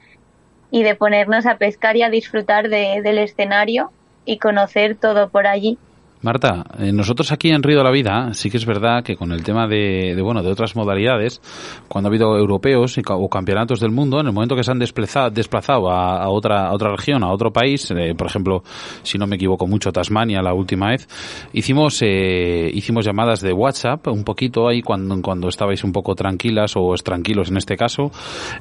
y 0.70 0.82
de 0.84 0.94
ponernos 0.94 1.46
a 1.46 1.57
pescar 1.57 1.96
y 1.96 2.03
a 2.03 2.11
disfrutar 2.11 2.68
de- 2.68 3.00
del 3.03 3.18
escenario 3.18 3.90
y 4.24 4.38
conocer 4.38 4.96
todo 4.96 5.28
por 5.30 5.46
allí. 5.46 5.78
Marta, 6.22 6.64
eh, 6.78 6.92
nosotros 6.92 7.32
aquí 7.32 7.50
en 7.50 7.62
Río 7.62 7.78
de 7.78 7.84
la 7.84 7.90
Vida 7.90 8.32
sí 8.32 8.48
que 8.48 8.56
es 8.56 8.64
verdad 8.64 9.02
que 9.02 9.16
con 9.16 9.32
el 9.32 9.42
tema 9.42 9.66
de, 9.66 10.14
de, 10.14 10.22
bueno 10.22 10.42
de 10.42 10.50
otras 10.50 10.76
modalidades, 10.76 11.40
cuando 11.88 12.08
ha 12.08 12.10
habido 12.10 12.36
europeos 12.38 12.96
y 12.96 13.02
o 13.04 13.28
campeonatos 13.28 13.80
del 13.80 13.90
mundo, 13.90 14.20
en 14.20 14.28
el 14.28 14.32
momento 14.32 14.54
que 14.54 14.62
se 14.62 14.70
han 14.70 14.78
desplazado, 14.78 15.30
desplazado 15.30 15.90
a, 15.90 16.22
a 16.22 16.28
otra 16.28 16.68
a 16.68 16.72
otra 16.72 16.90
región, 16.92 17.24
a 17.24 17.32
otro 17.32 17.52
país, 17.52 17.90
eh, 17.90 18.14
por 18.16 18.28
ejemplo, 18.28 18.62
si 19.02 19.18
no 19.18 19.26
me 19.26 19.34
equivoco 19.34 19.66
mucho, 19.66 19.90
Tasmania 19.90 20.40
la 20.42 20.54
última 20.54 20.90
vez, 20.90 21.08
hicimos 21.52 22.00
eh, 22.02 22.70
hicimos 22.72 23.04
llamadas 23.04 23.40
de 23.40 23.52
WhatsApp 23.52 24.06
un 24.06 24.22
poquito 24.22 24.68
ahí 24.68 24.80
cuando 24.80 25.20
cuando 25.20 25.48
estabais 25.48 25.82
un 25.82 25.90
poco 25.90 26.14
tranquilas 26.14 26.74
o 26.76 26.94
tranquilos 27.02 27.50
en 27.50 27.56
este 27.56 27.76
caso, 27.76 28.12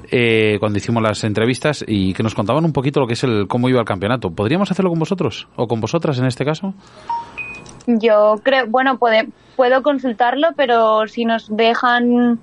eh, 0.10 0.58
cuando 0.60 0.80
hicimos 0.80 1.04
las 1.04 1.24
entrevistas 1.24 1.86
y 1.88 2.14
que 2.14 2.24
nos 2.24 2.34
contaban 2.34 2.66
un 2.66 2.74
poquito 2.74 3.00
lo 3.00 3.08
que 3.08 3.14
es 3.14 3.24
el 3.24 3.48
cómo 3.48 3.70
iba 3.70 3.80
el 3.80 3.86
campeonato. 3.86 4.32
¿Podríamos 4.32 4.72
hacerlo 4.72 4.90
con 4.90 5.00
vosotros 5.00 5.48
o 5.56 5.68
con 5.68 5.80
vosotras 5.80 6.18
en 6.18 6.26
este 6.26 6.44
caso? 6.44 6.74
Yo 7.88 8.36
creo, 8.44 8.68
bueno, 8.68 8.98
puede, 8.98 9.30
puedo 9.56 9.82
consultarlo, 9.84 10.50
pero 10.56 11.08
si 11.08 11.26
nos 11.26 11.56
dejan 11.56 12.40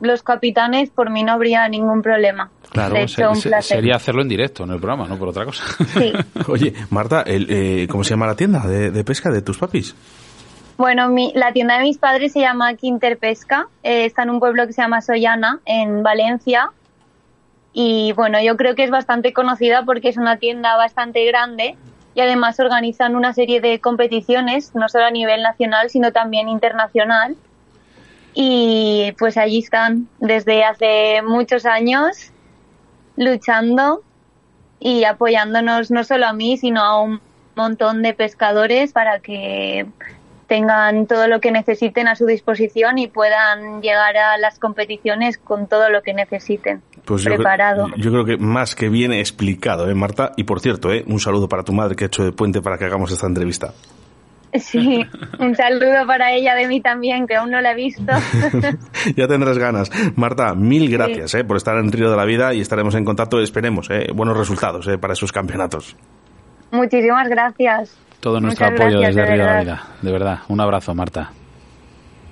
los 0.00 0.22
capitanes, 0.22 0.90
por 0.90 1.10
mí 1.10 1.22
no 1.22 1.32
habría 1.32 1.68
ningún 1.68 2.02
problema. 2.02 2.50
Claro, 2.70 2.96
hecho, 2.96 3.30
un 3.30 3.40
placer. 3.40 3.78
sería 3.78 3.96
hacerlo 3.96 4.22
en 4.22 4.28
directo 4.28 4.64
en 4.64 4.70
el 4.70 4.78
programa, 4.78 5.08
no 5.08 5.18
por 5.18 5.28
otra 5.28 5.44
cosa. 5.44 5.64
Sí. 5.86 6.12
Oye, 6.48 6.72
Marta, 6.90 7.22
el, 7.22 7.46
eh, 7.50 7.88
¿cómo 7.88 8.04
se 8.04 8.10
llama 8.10 8.26
la 8.26 8.36
tienda 8.36 8.60
de, 8.66 8.90
de 8.90 9.04
pesca 9.04 9.30
de 9.30 9.42
tus 9.42 9.58
papis? 9.58 9.94
Bueno, 10.76 11.08
mi, 11.08 11.32
la 11.34 11.52
tienda 11.52 11.76
de 11.78 11.82
mis 11.82 11.98
padres 11.98 12.32
se 12.32 12.40
llama 12.40 12.74
Quinter 12.74 13.18
Pesca, 13.18 13.66
eh, 13.82 14.04
está 14.04 14.22
en 14.22 14.30
un 14.30 14.38
pueblo 14.38 14.64
que 14.66 14.72
se 14.72 14.80
llama 14.80 15.00
Sollana, 15.00 15.58
en 15.64 16.04
Valencia. 16.04 16.70
Y 17.72 18.12
bueno, 18.12 18.38
yo 18.40 18.56
creo 18.56 18.76
que 18.76 18.84
es 18.84 18.90
bastante 18.90 19.32
conocida 19.32 19.84
porque 19.84 20.08
es 20.08 20.16
una 20.16 20.36
tienda 20.36 20.76
bastante 20.76 21.24
grande 21.26 21.76
y 22.18 22.20
además 22.20 22.58
organizan 22.58 23.14
una 23.14 23.32
serie 23.32 23.60
de 23.60 23.78
competiciones, 23.78 24.74
no 24.74 24.88
solo 24.88 25.04
a 25.04 25.10
nivel 25.12 25.40
nacional, 25.40 25.88
sino 25.88 26.10
también 26.10 26.48
internacional. 26.48 27.36
Y 28.34 29.14
pues 29.20 29.36
allí 29.36 29.60
están 29.60 30.08
desde 30.18 30.64
hace 30.64 31.22
muchos 31.22 31.64
años 31.64 32.32
luchando 33.14 34.02
y 34.80 35.04
apoyándonos 35.04 35.92
no 35.92 36.02
solo 36.02 36.26
a 36.26 36.32
mí, 36.32 36.56
sino 36.56 36.82
a 36.82 37.00
un 37.00 37.20
montón 37.54 38.02
de 38.02 38.14
pescadores 38.14 38.92
para 38.92 39.20
que 39.20 39.86
tengan 40.48 41.06
todo 41.06 41.28
lo 41.28 41.40
que 41.40 41.52
necesiten 41.52 42.08
a 42.08 42.16
su 42.16 42.26
disposición 42.26 42.98
y 42.98 43.06
puedan 43.06 43.80
llegar 43.80 44.16
a 44.16 44.38
las 44.38 44.58
competiciones 44.58 45.38
con 45.38 45.68
todo 45.68 45.88
lo 45.88 46.02
que 46.02 46.14
necesiten 46.14 46.82
Pues 47.08 47.22
yo, 47.24 47.34
preparado. 47.34 47.86
creo- 47.86 47.96
yo 47.96 48.10
creo 48.12 48.24
que 48.24 48.36
más 48.36 48.74
que 48.74 48.88
bien 48.88 49.12
explicado, 49.12 49.88
¿eh, 49.88 49.94
Marta? 49.94 50.32
Y 50.36 50.44
por 50.44 50.60
cierto, 50.60 50.92
¿eh? 50.92 51.04
un 51.06 51.18
saludo 51.20 51.48
para 51.48 51.62
tu 51.64 51.72
madre 51.72 51.96
que 51.96 52.04
ha 52.04 52.06
hecho 52.06 52.22
de 52.24 52.32
puente 52.32 52.60
para 52.60 52.76
que 52.78 52.84
hagamos 52.84 53.10
esta 53.10 53.26
entrevista. 53.26 53.72
Sí, 54.54 55.04
un 55.38 55.54
saludo 55.54 56.06
para 56.06 56.32
ella 56.32 56.54
de 56.54 56.66
mí 56.68 56.80
también, 56.80 57.26
que 57.26 57.36
aún 57.36 57.50
no 57.50 57.60
la 57.60 57.72
he 57.72 57.74
visto. 57.74 58.02
ya 59.16 59.28
tendrás 59.28 59.58
ganas. 59.58 59.90
Marta, 60.16 60.54
mil 60.54 60.90
gracias 60.90 61.34
¿eh? 61.34 61.44
por 61.44 61.58
estar 61.58 61.76
en 61.76 61.92
Río 61.92 62.10
de 62.10 62.16
la 62.16 62.24
Vida 62.24 62.54
y 62.54 62.60
estaremos 62.60 62.94
en 62.94 63.04
contacto. 63.04 63.40
Esperemos 63.40 63.88
¿eh? 63.90 64.06
buenos 64.14 64.36
resultados 64.38 64.86
¿eh? 64.88 64.96
para 64.96 65.12
esos 65.12 65.32
campeonatos. 65.32 65.96
Muchísimas 66.70 67.28
gracias. 67.28 67.94
Todo 68.20 68.40
nuestro 68.40 68.66
Muchas 68.70 68.80
apoyo 68.80 69.00
gracias, 69.00 69.16
desde 69.16 69.28
de 69.30 69.34
Río 69.36 69.44
de 69.46 69.52
la. 69.54 69.60
Vida. 69.60 69.82
De 70.02 70.12
verdad. 70.12 70.38
Un 70.48 70.60
abrazo, 70.60 70.94
Marta. 70.94 71.30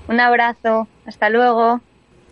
Un 0.09 0.20
abrazo. 0.20 0.89
Hasta 1.07 1.29
luego. 1.29 1.81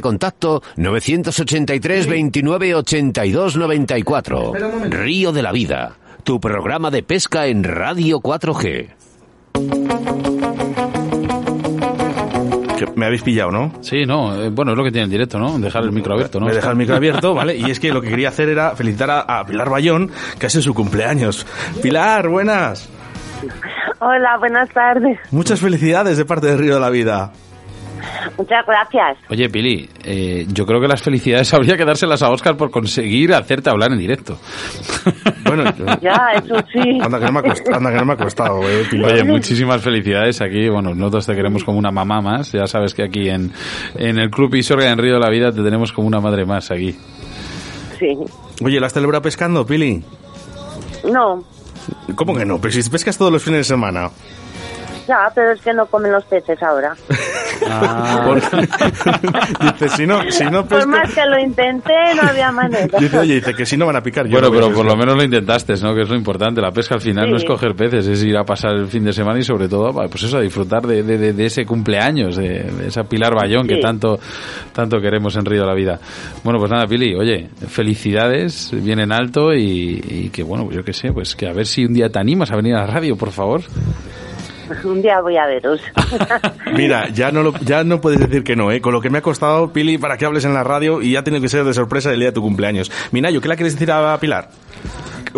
contacto 0.00 0.62
983 0.76 2.06
29 2.06 2.74
82 2.74 3.56
94. 3.56 4.52
Río 4.90 5.32
de 5.32 5.42
la 5.42 5.52
Vida, 5.52 5.92
tu 6.24 6.40
programa 6.40 6.90
de 6.90 7.02
pesca 7.02 7.46
en 7.46 7.64
Radio 7.64 8.18
4G. 8.20 8.88
Que 12.78 12.86
me 12.96 13.04
habéis 13.06 13.22
pillado, 13.22 13.50
¿no? 13.50 13.72
Sí, 13.82 14.06
no. 14.06 14.34
eh, 14.42 14.48
bueno, 14.48 14.72
es 14.72 14.78
lo 14.78 14.84
que 14.84 14.90
tiene 14.90 15.04
el 15.04 15.10
directo, 15.10 15.38
¿no? 15.38 15.58
Dejar 15.58 15.82
el 15.82 15.92
micro 15.92 16.14
abierto, 16.14 16.40
¿no? 16.40 16.46
Me 16.46 16.54
deja 16.54 16.70
el 16.70 16.76
micro 16.76 16.96
abierto, 16.96 17.34
¿vale? 17.34 17.56
Y 17.56 17.70
es 17.70 17.78
que 17.78 17.92
lo 17.92 18.00
que 18.00 18.08
quería 18.08 18.30
hacer 18.30 18.48
era 18.48 18.74
felicitar 18.74 19.10
a, 19.10 19.20
a 19.20 19.44
Pilar 19.44 19.68
Bayón, 19.68 20.10
que 20.38 20.46
es 20.46 20.52
su 20.54 20.72
cumpleaños. 20.72 21.46
Pilar, 21.82 22.28
buenas. 22.28 22.88
Hola, 23.98 24.38
buenas 24.38 24.68
tardes. 24.70 25.18
Muchas 25.30 25.60
felicidades 25.60 26.16
de 26.16 26.24
parte 26.24 26.46
de 26.46 26.56
Río 26.56 26.74
de 26.74 26.80
la 26.80 26.88
Vida. 26.90 27.32
Muchas 28.38 28.64
gracias. 28.66 29.18
Oye, 29.28 29.48
Pili, 29.48 29.88
eh, 30.04 30.46
yo 30.52 30.64
creo 30.66 30.80
que 30.80 30.88
las 30.88 31.02
felicidades 31.02 31.52
habría 31.54 31.76
que 31.76 31.84
dárselas 31.84 32.22
a 32.22 32.30
Oscar 32.30 32.56
por 32.56 32.70
conseguir 32.70 33.34
hacerte 33.34 33.70
hablar 33.70 33.92
en 33.92 33.98
directo. 33.98 34.38
Bueno, 35.42 35.64
Ya, 36.00 36.14
eso 36.36 36.54
sí. 36.72 36.98
anda 37.02 37.18
que 37.18 37.24
no 37.24 37.32
me 37.32 37.38
ha 37.40 37.42
costado, 37.42 37.76
anda 37.76 37.90
que 37.90 37.96
no 37.96 38.04
me 38.04 38.12
ha 38.12 38.16
costado 38.16 38.60
eh, 38.70 38.84
Pilar. 38.88 39.12
Oye, 39.14 39.24
muchísimas 39.24 39.82
felicidades 39.82 40.40
aquí. 40.40 40.68
Bueno, 40.68 40.94
nosotros 40.94 41.26
te 41.26 41.34
queremos 41.34 41.64
como 41.64 41.76
una 41.78 41.90
mamá 41.90 42.20
más. 42.20 42.52
Ya 42.52 42.66
sabes 42.68 42.94
que 42.94 43.02
aquí 43.02 43.28
en, 43.28 43.50
en 43.96 44.18
el 44.20 44.30
Club 44.30 44.54
Isorga 44.54 44.88
en 44.90 44.98
Río 44.98 45.14
de 45.14 45.18
la 45.20 45.28
Vida 45.28 45.50
te 45.50 45.62
tenemos 45.62 45.92
como 45.92 46.06
una 46.06 46.20
madre 46.20 46.44
más 46.44 46.70
aquí. 46.70 46.94
Sí. 47.98 48.16
Oye, 48.62 48.78
¿la 48.78 48.86
has 48.86 48.92
celebrado 48.92 49.22
pescando, 49.22 49.66
Pili? 49.66 50.04
No, 51.10 51.42
¿Cómo 52.14 52.36
que 52.36 52.44
no? 52.44 52.60
Pero 52.60 52.72
si 52.72 52.88
pescas 52.88 53.18
todos 53.18 53.32
los 53.32 53.42
fines 53.42 53.60
de 53.60 53.64
semana. 53.64 54.10
Ya, 55.06 55.30
pero 55.34 55.52
es 55.52 55.60
que 55.60 55.72
no 55.72 55.86
comen 55.86 56.12
los 56.12 56.24
peces 56.24 56.62
ahora. 56.62 56.94
Por- 58.24 58.40
dice, 59.72 59.88
si 59.96 60.06
no, 60.06 60.22
si 60.30 60.44
no 60.44 60.66
Por 60.66 60.78
pesco... 60.78 60.90
más 60.90 61.12
que 61.14 61.24
lo 61.26 61.38
intenté, 61.38 61.92
no 62.16 62.22
había 62.28 62.50
manera. 62.50 62.98
Dice, 62.98 63.18
oye, 63.18 63.34
dice 63.34 63.54
que 63.54 63.66
si 63.66 63.76
no 63.76 63.86
van 63.86 63.96
a 63.96 64.02
picar. 64.02 64.26
Yo 64.26 64.32
Bueno, 64.32 64.48
no 64.48 64.54
pero 64.54 64.72
por 64.72 64.86
lo 64.86 64.96
menos 64.96 65.16
lo 65.16 65.22
intentaste, 65.22 65.74
¿no? 65.82 65.94
Que 65.94 66.02
es 66.02 66.08
lo 66.08 66.16
importante. 66.16 66.60
La 66.60 66.70
pesca 66.72 66.94
al 66.94 67.00
final 67.00 67.26
Sí. 67.26 67.30
no 67.32 67.36
es 67.36 67.44
coger 67.44 67.74
peces, 67.74 68.06
es 68.06 68.24
ir 68.24 68.36
a 68.36 68.44
pasar 68.44 68.72
el 68.72 68.86
fin 68.86 69.04
de 69.04 69.12
semana 69.12 69.38
y 69.38 69.42
sobre 69.42 69.68
todo, 69.68 69.90
pues 69.92 70.22
eso, 70.22 70.38
a 70.38 70.40
disfrutar 70.40 70.82
de, 70.82 71.02
de- 71.02 71.18
de- 71.18 71.32
de 71.32 71.46
ese 71.46 71.64
cumpleaños, 71.66 72.36
de, 72.36 72.62
de 72.64 72.86
esa 72.88 73.04
Pilar 73.04 73.34
Bayón 73.34 73.66
que 73.66 73.76
tanto, 73.78 74.18
tanto 74.72 74.98
queremos 75.00 75.36
en 75.36 75.44
Río 75.44 75.60
de 75.62 75.66
la 75.66 75.74
Vida. 75.74 75.98
Bueno, 76.42 76.58
pues 76.58 76.70
nada, 76.70 76.86
Pili, 76.86 77.14
oye, 77.14 77.48
felicidades, 77.68 78.70
vienen 78.72 79.12
alto 79.12 79.52
y, 79.52 80.00
y 80.08 80.30
que 80.30 80.42
bueno, 80.42 80.64
pues 80.64 80.76
yo 80.76 80.82
qué 80.84 80.92
sé, 80.92 81.12
pues 81.12 81.36
que 81.36 81.46
a 81.48 81.52
ver 81.52 81.66
si 81.66 81.84
un 81.84 81.92
día 81.92 82.08
te 82.08 82.18
animas 82.18 82.50
a 82.52 82.56
venir 82.56 82.74
a 82.74 82.80
la 82.80 82.86
radio, 82.86 83.16
por 83.16 83.30
favor. 83.32 83.60
Un 84.84 85.02
día 85.02 85.20
voy 85.20 85.36
a 85.36 85.46
veros. 85.46 85.80
Mira, 86.74 87.08
ya 87.08 87.30
no, 87.30 87.42
lo- 87.42 87.58
ya 87.60 87.84
no 87.84 88.00
puedes 88.00 88.20
decir 88.20 88.42
que 88.44 88.56
no, 88.56 88.70
¿eh? 88.70 88.80
Con 88.80 88.92
lo 88.92 89.00
que 89.00 89.10
me 89.10 89.18
ha 89.18 89.22
costado, 89.22 89.72
Pili, 89.72 89.98
para 89.98 90.16
que 90.16 90.24
hables 90.26 90.44
en 90.44 90.54
la 90.54 90.64
radio 90.64 91.02
y 91.02 91.12
ya 91.12 91.22
tiene 91.22 91.40
que 91.40 91.48
ser 91.48 91.64
de 91.64 91.74
sorpresa 91.74 92.12
el 92.12 92.18
día 92.20 92.28
de 92.28 92.32
tu 92.34 92.42
cumpleaños. 92.42 92.90
Minayo, 93.12 93.40
¿qué 93.40 93.48
le 93.48 93.56
quieres 93.56 93.74
decir 93.74 93.90
a 93.90 94.18
Pilar? 94.18 94.48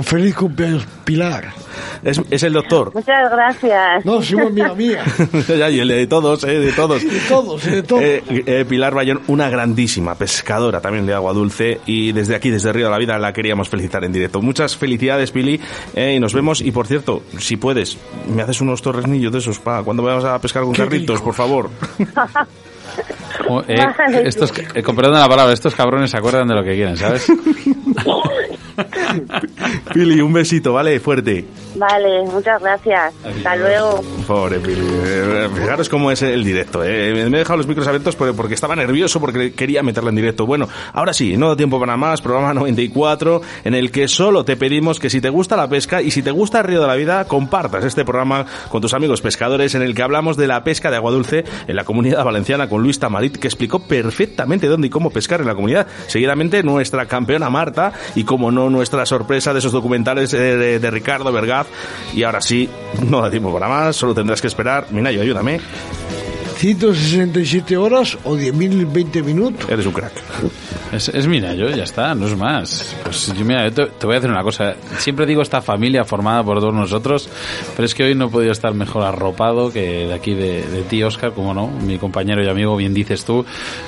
Feliz 0.02 0.34
cumpleaños, 0.34 0.86
Pilar. 1.04 1.52
Es, 2.02 2.20
es 2.30 2.42
el 2.42 2.52
doctor. 2.54 2.92
Muchas 2.94 3.30
gracias. 3.30 4.04
No, 4.06 4.22
somos 4.22 4.46
amiga 4.46 4.74
mía. 4.74 5.04
ya, 5.48 5.68
y 5.70 5.80
el 5.80 5.88
de 5.88 6.06
todos, 6.06 6.42
¿eh? 6.44 6.58
De 6.58 6.72
todos. 6.72 7.02
De 7.04 7.20
todos, 7.28 7.62
de 7.64 7.82
todos. 7.82 8.02
Eh, 8.02 8.22
eh, 8.28 8.64
Pilar 8.66 8.94
Bayón, 8.94 9.20
una 9.28 9.50
grandísima 9.50 10.14
pescadora 10.14 10.80
también 10.80 11.04
de 11.06 11.12
agua 11.14 11.32
dulce 11.34 11.80
y 11.86 12.12
desde 12.12 12.34
aquí, 12.34 12.48
desde 12.50 12.72
Río 12.72 12.86
de 12.86 12.90
la 12.90 12.98
Vida, 12.98 13.18
la 13.18 13.32
queríamos 13.32 13.68
felicitar 13.68 14.02
en 14.04 14.12
directo. 14.12 14.40
Muchas 14.40 14.76
felicidades, 14.76 15.30
Pili, 15.30 15.60
eh, 15.94 16.14
y 16.16 16.20
nos 16.20 16.32
vemos. 16.34 16.60
Y 16.62 16.72
por 16.72 16.86
cierto, 16.86 17.22
si 17.38 17.56
puedes, 17.56 17.98
me 18.34 18.42
haces 18.42 18.60
unos 18.62 18.80
torresnillos 19.22 19.32
de 19.32 19.38
esos 19.38 19.58
para 19.58 19.82
cuando 19.82 20.02
vayamos 20.02 20.24
a 20.24 20.38
pescar 20.38 20.62
con 20.62 20.72
carritos, 20.72 21.16
rico. 21.16 21.24
por 21.24 21.34
favor. 21.34 21.70
Oh, 23.48 23.62
eh, 23.66 23.78
estos, 24.24 24.52
eh, 24.74 24.82
con 24.82 24.94
perdón 24.94 25.14
de 25.14 25.20
la 25.20 25.28
palabra, 25.28 25.54
estos 25.54 25.74
cabrones 25.74 26.10
se 26.10 26.18
acuerdan 26.18 26.46
de 26.46 26.54
lo 26.54 26.62
que 26.62 26.74
quieren, 26.74 26.94
¿sabes? 26.94 27.26
Pili, 29.94 30.20
un 30.20 30.32
besito, 30.32 30.72
¿vale? 30.72 30.98
Fuerte. 31.00 31.44
Vale, 31.74 32.22
muchas 32.24 32.60
gracias. 32.60 33.14
Hasta 33.24 33.56
luego. 33.56 34.02
Pobre 34.26 34.60
Pili. 34.60 34.86
Eh, 35.04 35.48
Fijaros 35.54 35.88
cómo 35.88 36.10
es 36.10 36.22
el 36.22 36.44
directo. 36.44 36.84
¿eh? 36.84 37.12
Me 37.28 37.36
he 37.36 37.40
dejado 37.40 37.56
los 37.56 37.66
micros 37.66 37.86
abiertos 37.86 38.16
porque, 38.16 38.34
porque 38.34 38.54
estaba 38.54 38.76
nervioso, 38.76 39.20
porque 39.20 39.52
quería 39.52 39.82
meterla 39.82 40.10
en 40.10 40.16
directo. 40.16 40.46
Bueno, 40.46 40.68
ahora 40.92 41.12
sí, 41.12 41.36
no 41.36 41.48
da 41.48 41.56
tiempo 41.56 41.80
para 41.80 41.96
más. 41.96 42.20
Programa 42.20 42.54
94, 42.54 43.40
en 43.64 43.74
el 43.74 43.90
que 43.90 44.08
solo 44.08 44.44
te 44.44 44.56
pedimos 44.56 44.98
que 44.98 45.10
si 45.10 45.20
te 45.20 45.30
gusta 45.30 45.56
la 45.56 45.68
pesca 45.68 46.02
y 46.02 46.10
si 46.10 46.22
te 46.22 46.30
gusta 46.30 46.60
el 46.60 46.64
Río 46.64 46.80
de 46.80 46.86
la 46.86 46.94
Vida, 46.94 47.24
compartas 47.26 47.84
este 47.84 48.04
programa 48.04 48.46
con 48.68 48.80
tus 48.80 48.94
amigos 48.94 49.20
pescadores, 49.20 49.74
en 49.74 49.82
el 49.82 49.94
que 49.94 50.02
hablamos 50.02 50.36
de 50.36 50.46
la 50.46 50.64
pesca 50.64 50.90
de 50.90 50.96
agua 50.96 51.10
dulce 51.10 51.44
en 51.66 51.76
la 51.76 51.84
comunidad 51.84 52.24
valenciana 52.24 52.68
con 52.68 52.82
Luis 52.82 52.98
Tamarit, 52.98 53.36
que 53.36 53.48
explicó 53.48 53.80
perfectamente 53.80 54.66
dónde 54.66 54.88
y 54.88 54.90
cómo 54.90 55.10
pescar 55.10 55.40
en 55.40 55.46
la 55.46 55.54
comunidad. 55.54 55.86
Seguidamente, 56.06 56.62
nuestra 56.62 57.06
campeona 57.06 57.50
Marta 57.50 57.92
y, 58.14 58.24
como 58.24 58.50
no, 58.50 58.61
nuestra 58.70 59.06
sorpresa 59.06 59.52
de 59.52 59.58
esos 59.58 59.72
documentales 59.72 60.32
eh, 60.34 60.56
de, 60.56 60.78
de 60.78 60.90
Ricardo 60.90 61.32
Vergaz. 61.32 61.66
Y 62.14 62.22
ahora 62.22 62.40
sí, 62.40 62.68
no 63.08 63.20
da 63.20 63.30
tiempo 63.30 63.52
para 63.52 63.68
más, 63.68 63.96
solo 63.96 64.14
tendrás 64.14 64.40
que 64.40 64.48
esperar. 64.48 64.86
Minayo, 64.90 65.22
ayúdame. 65.22 65.60
167 66.58 67.76
horas 67.76 68.16
o 68.24 68.36
10.020 68.36 69.24
minutos. 69.24 69.68
Eres 69.68 69.86
un 69.86 69.92
crack. 69.92 70.12
Es, 70.92 71.08
es 71.08 71.26
mira, 71.26 71.54
yo 71.54 71.70
ya 71.70 71.84
está, 71.84 72.14
no 72.14 72.26
es 72.26 72.36
más. 72.36 72.94
Pues 73.02 73.32
yo, 73.34 73.44
mira, 73.46 73.70
te, 73.70 73.84
voy 74.02 74.12
a 74.12 74.16
decir 74.16 74.30
una 74.30 74.42
cosa. 74.42 74.74
Siempre 74.98 75.24
digo 75.24 75.40
esta 75.40 75.62
familia 75.62 76.04
formada 76.04 76.44
por 76.44 76.60
todos 76.60 76.74
nosotros, 76.74 77.30
pero 77.74 77.86
es 77.86 77.94
que 77.94 78.04
hoy 78.04 78.14
no 78.14 78.26
he 78.26 78.28
podido 78.28 78.52
estar 78.52 78.74
mejor 78.74 79.02
arropado 79.02 79.72
que 79.72 80.06
de 80.06 80.12
aquí 80.12 80.34
de, 80.34 80.84
ti, 80.90 81.02
Oscar, 81.02 81.32
como 81.32 81.54
no, 81.54 81.68
mi 81.68 81.96
compañero 81.96 82.44
y 82.44 82.48
amigo, 82.48 82.76
bien 82.76 82.92
dices 82.92 83.24
tú, 83.24 83.44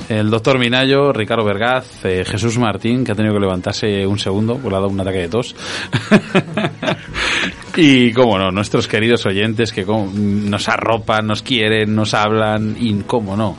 el 0.09 0.31
doctor 0.31 0.59
Minayo, 0.59 1.13
Ricardo 1.13 1.45
Vergaz, 1.45 2.05
eh, 2.05 2.25
Jesús 2.25 2.57
Martín, 2.59 3.05
que 3.05 3.13
ha 3.13 3.15
tenido 3.15 3.35
que 3.35 3.41
levantarse 3.41 4.07
un 4.07 4.19
segundo, 4.19 4.59
ha 4.65 4.71
dado 4.71 4.89
un 4.89 4.99
ataque 4.99 5.19
de 5.19 5.29
tos. 5.29 5.55
y, 7.77 8.13
cómo 8.13 8.39
no, 8.39 8.51
nuestros 8.51 8.89
queridos 8.89 9.27
oyentes 9.27 9.73
que 9.73 9.85
como, 9.85 10.11
nos 10.15 10.71
arropan, 10.71 11.27
nos 11.27 11.43
quieren, 11.43 11.95
nos 11.95 12.15
hablan 12.15 12.77
y, 12.79 12.95
cómo 13.03 13.37
no, 13.37 13.59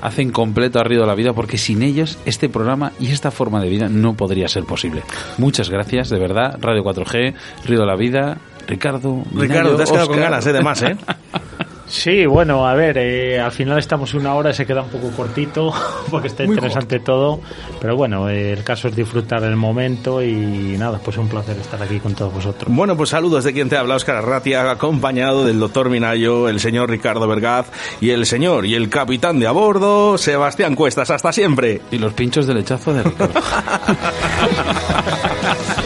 hacen 0.00 0.30
completo 0.30 0.78
a 0.78 0.84
Río 0.84 1.00
de 1.00 1.06
la 1.06 1.14
Vida 1.14 1.32
porque 1.32 1.58
sin 1.58 1.82
ellos 1.82 2.18
este 2.24 2.48
programa 2.48 2.92
y 2.98 3.10
esta 3.10 3.30
forma 3.30 3.60
de 3.60 3.68
vida 3.68 3.88
no 3.88 4.14
podría 4.14 4.48
ser 4.48 4.64
posible. 4.64 5.02
Muchas 5.38 5.70
gracias, 5.70 6.08
de 6.08 6.18
verdad. 6.18 6.58
Radio 6.60 6.82
4G, 6.82 7.34
Río 7.66 7.80
de 7.80 7.86
la 7.86 7.96
Vida, 7.96 8.38
Ricardo. 8.66 9.22
Ricardo, 9.34 9.76
te 9.76 9.82
has 9.82 9.90
quedado 9.90 10.08
con 10.08 10.20
ganas, 10.20 10.46
¿eh? 10.46 10.52
De 10.52 10.62
más, 10.62 10.82
¿eh? 10.82 10.96
Sí, 11.86 12.26
bueno, 12.26 12.66
a 12.66 12.74
ver, 12.74 12.98
eh, 12.98 13.40
al 13.40 13.52
final 13.52 13.78
estamos 13.78 14.14
una 14.14 14.34
hora, 14.34 14.52
se 14.52 14.66
queda 14.66 14.82
un 14.82 14.88
poco 14.88 15.10
cortito 15.10 15.72
porque 16.10 16.28
está 16.28 16.44
Muy 16.44 16.54
interesante 16.54 17.00
todo, 17.00 17.40
pero 17.80 17.96
bueno, 17.96 18.28
eh, 18.28 18.52
el 18.52 18.64
caso 18.64 18.88
es 18.88 18.96
disfrutar 18.96 19.42
el 19.44 19.56
momento 19.56 20.22
y 20.22 20.76
nada, 20.78 20.98
pues 21.04 21.16
un 21.18 21.28
placer 21.28 21.56
estar 21.58 21.82
aquí 21.82 22.00
con 22.00 22.14
todos 22.14 22.32
vosotros. 22.32 22.74
Bueno, 22.74 22.96
pues 22.96 23.10
saludos 23.10 23.44
de 23.44 23.52
quien 23.52 23.68
te 23.68 23.76
habla, 23.76 23.96
Oscar 23.96 24.16
Arratia, 24.16 24.70
acompañado 24.70 25.44
del 25.44 25.58
doctor 25.58 25.90
Minayo, 25.90 26.48
el 26.48 26.60
señor 26.60 26.90
Ricardo 26.90 27.26
Vergaz 27.28 27.70
y 28.00 28.10
el 28.10 28.26
señor 28.26 28.66
y 28.66 28.74
el 28.74 28.88
capitán 28.88 29.38
de 29.38 29.46
a 29.46 29.52
bordo, 29.52 30.18
Sebastián 30.18 30.74
Cuestas. 30.74 31.10
Hasta 31.10 31.32
siempre. 31.32 31.80
Y 31.90 31.98
los 31.98 32.12
pinchos 32.12 32.46
de 32.46 32.54
lechazo 32.54 32.94
de 32.94 33.02
Ricardo. 33.02 33.34